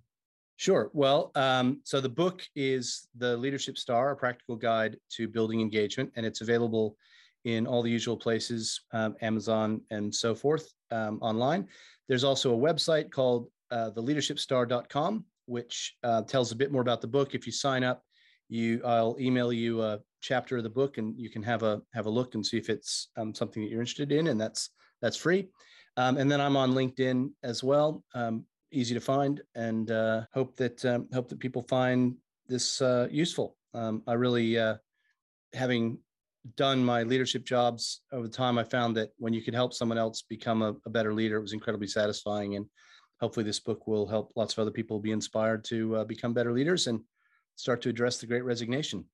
Sure. 0.58 0.92
Well, 0.94 1.32
um, 1.34 1.82
so 1.84 2.00
the 2.00 2.08
book 2.08 2.44
is 2.56 3.08
The 3.18 3.36
Leadership 3.36 3.80
Star, 3.80 4.12
a 4.12 4.16
practical 4.16 4.56
guide 4.56 4.98
to 5.14 5.28
building 5.28 5.60
engagement, 5.60 6.12
and 6.16 6.24
it's 6.24 6.42
available 6.42 6.96
in 7.46 7.66
all 7.66 7.82
the 7.82 7.90
usual 7.90 8.16
places, 8.16 8.80
um, 8.94 9.16
Amazon 9.24 9.82
and 9.90 10.14
so 10.14 10.36
forth, 10.36 10.72
um, 10.92 11.18
online. 11.24 11.68
There's 12.08 12.24
also 12.24 12.54
a 12.54 12.58
website 12.58 13.10
called 13.10 13.48
uh, 13.72 13.92
theleadershipstar.com, 13.92 15.26
which 15.46 15.96
uh, 16.04 16.22
tells 16.24 16.52
a 16.52 16.56
bit 16.56 16.72
more 16.72 16.82
about 16.82 17.02
the 17.02 17.08
book. 17.08 17.34
If 17.34 17.46
you 17.46 17.52
sign 17.52 17.84
up, 17.84 18.04
you 18.50 18.82
I'll 18.86 19.16
email 19.20 19.52
you 19.54 19.82
a 19.82 20.00
chapter 20.22 20.58
of 20.58 20.64
the 20.64 20.70
book, 20.70 20.98
and 20.98 21.18
you 21.18 21.30
can 21.30 21.44
have 21.44 21.64
a 21.64 21.82
have 21.94 22.06
a 22.06 22.10
look 22.10 22.36
and 22.36 22.46
see 22.46 22.58
if 22.58 22.70
it's 22.70 23.10
um, 23.18 23.34
something 23.34 23.64
that 23.64 23.70
you're 23.70 23.82
interested 23.82 24.12
in, 24.12 24.28
and 24.28 24.40
that's 24.40 24.70
that's 25.02 25.18
free. 25.18 25.50
Um, 25.98 26.18
and 26.18 26.32
then 26.32 26.40
I'm 26.40 26.56
on 26.56 26.74
LinkedIn 26.74 27.32
as 27.44 27.64
well. 27.64 28.04
Um, 28.14 28.46
easy 28.72 28.94
to 28.94 29.02
find, 29.02 29.42
and 29.56 29.92
uh, 29.92 30.22
hope 30.34 30.56
that 30.58 30.84
um, 30.86 31.08
hope 31.14 31.30
that 31.30 31.40
people 31.40 31.64
find 31.64 32.16
this 32.48 32.82
uh, 32.82 33.08
useful. 33.10 33.58
Um, 33.74 34.04
I 34.08 34.14
really, 34.14 34.58
uh, 34.58 34.76
having 35.54 36.00
done 36.56 36.84
my 36.84 37.04
leadership 37.04 37.46
jobs 37.46 38.02
over 38.12 38.28
time, 38.28 38.58
I 38.58 38.64
found 38.64 38.98
that 38.98 39.10
when 39.18 39.34
you 39.34 39.42
could 39.42 39.54
help 39.54 39.74
someone 39.74 39.98
else 39.98 40.24
become 40.24 40.62
a, 40.62 40.76
a 40.86 40.90
better 40.90 41.14
leader, 41.14 41.38
it 41.38 41.42
was 41.42 41.54
incredibly 41.54 41.88
satisfying. 41.88 42.56
And 42.56 42.66
hopefully, 43.22 43.46
this 43.46 43.60
book 43.60 43.88
will 43.88 44.08
help 44.08 44.34
lots 44.36 44.54
of 44.54 44.60
other 44.60 44.72
people 44.72 45.00
be 45.00 45.12
inspired 45.12 45.64
to 45.66 45.98
uh, 45.98 46.04
become 46.04 46.34
better 46.34 46.52
leaders 46.52 46.88
and 46.88 47.00
start 47.56 47.82
to 47.84 47.90
address 47.90 48.18
the 48.18 48.28
Great 48.28 48.44
Resignation. 48.44 49.06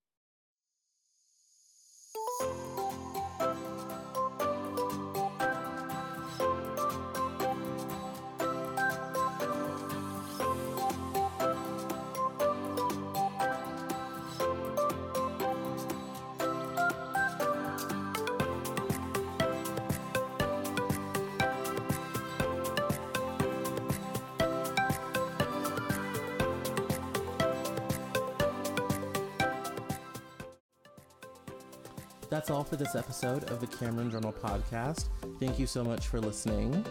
That's 32.30 32.50
all 32.50 32.64
for 32.64 32.76
this 32.76 32.96
episode 32.96 33.50
of 33.52 33.62
the 33.62 33.68
Cameron 33.68 34.12
Journal 34.12 34.34
podcast. 34.34 35.06
Thank 35.40 35.58
you 35.58 35.66
so 35.66 35.84
much 35.84 36.08
for 36.08 36.20
listening. 36.20 36.86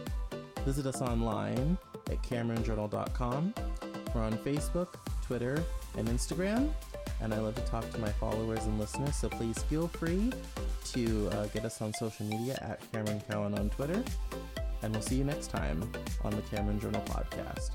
Visit 0.65 0.87
us 0.87 1.03
online 1.03 1.77
at 2.11 2.23
CameronJournal.com. 2.23 3.55
We're 4.15 4.23
on 4.23 4.39
Facebook, 4.39 4.95
Twitter, 5.23 5.63
and 5.99 6.09
Instagram. 6.09 6.71
And 7.21 7.35
I 7.35 7.39
love 7.39 7.55
to 7.57 7.63
talk 7.63 7.89
to 7.91 7.99
my 7.99 8.11
followers 8.13 8.65
and 8.65 8.79
listeners, 8.79 9.17
so 9.17 9.29
please 9.29 9.63
feel 9.65 9.89
free 9.89 10.33
to 10.93 11.29
uh, 11.33 11.47
get 11.47 11.65
us 11.65 11.81
on 11.83 11.93
social 11.95 12.27
media 12.27 12.59
at 12.63 12.81
Cameron 12.93 13.23
Cowan 13.29 13.59
on 13.59 13.71
Twitter. 13.71 14.03
And 14.83 14.93
we'll 14.93 15.03
see 15.03 15.17
you 15.17 15.25
next 15.25 15.49
time 15.49 15.83
on 16.25 16.33
the 16.33 16.43
Cameron 16.43 16.81
Journal 16.81 17.03
podcast. 17.07 17.71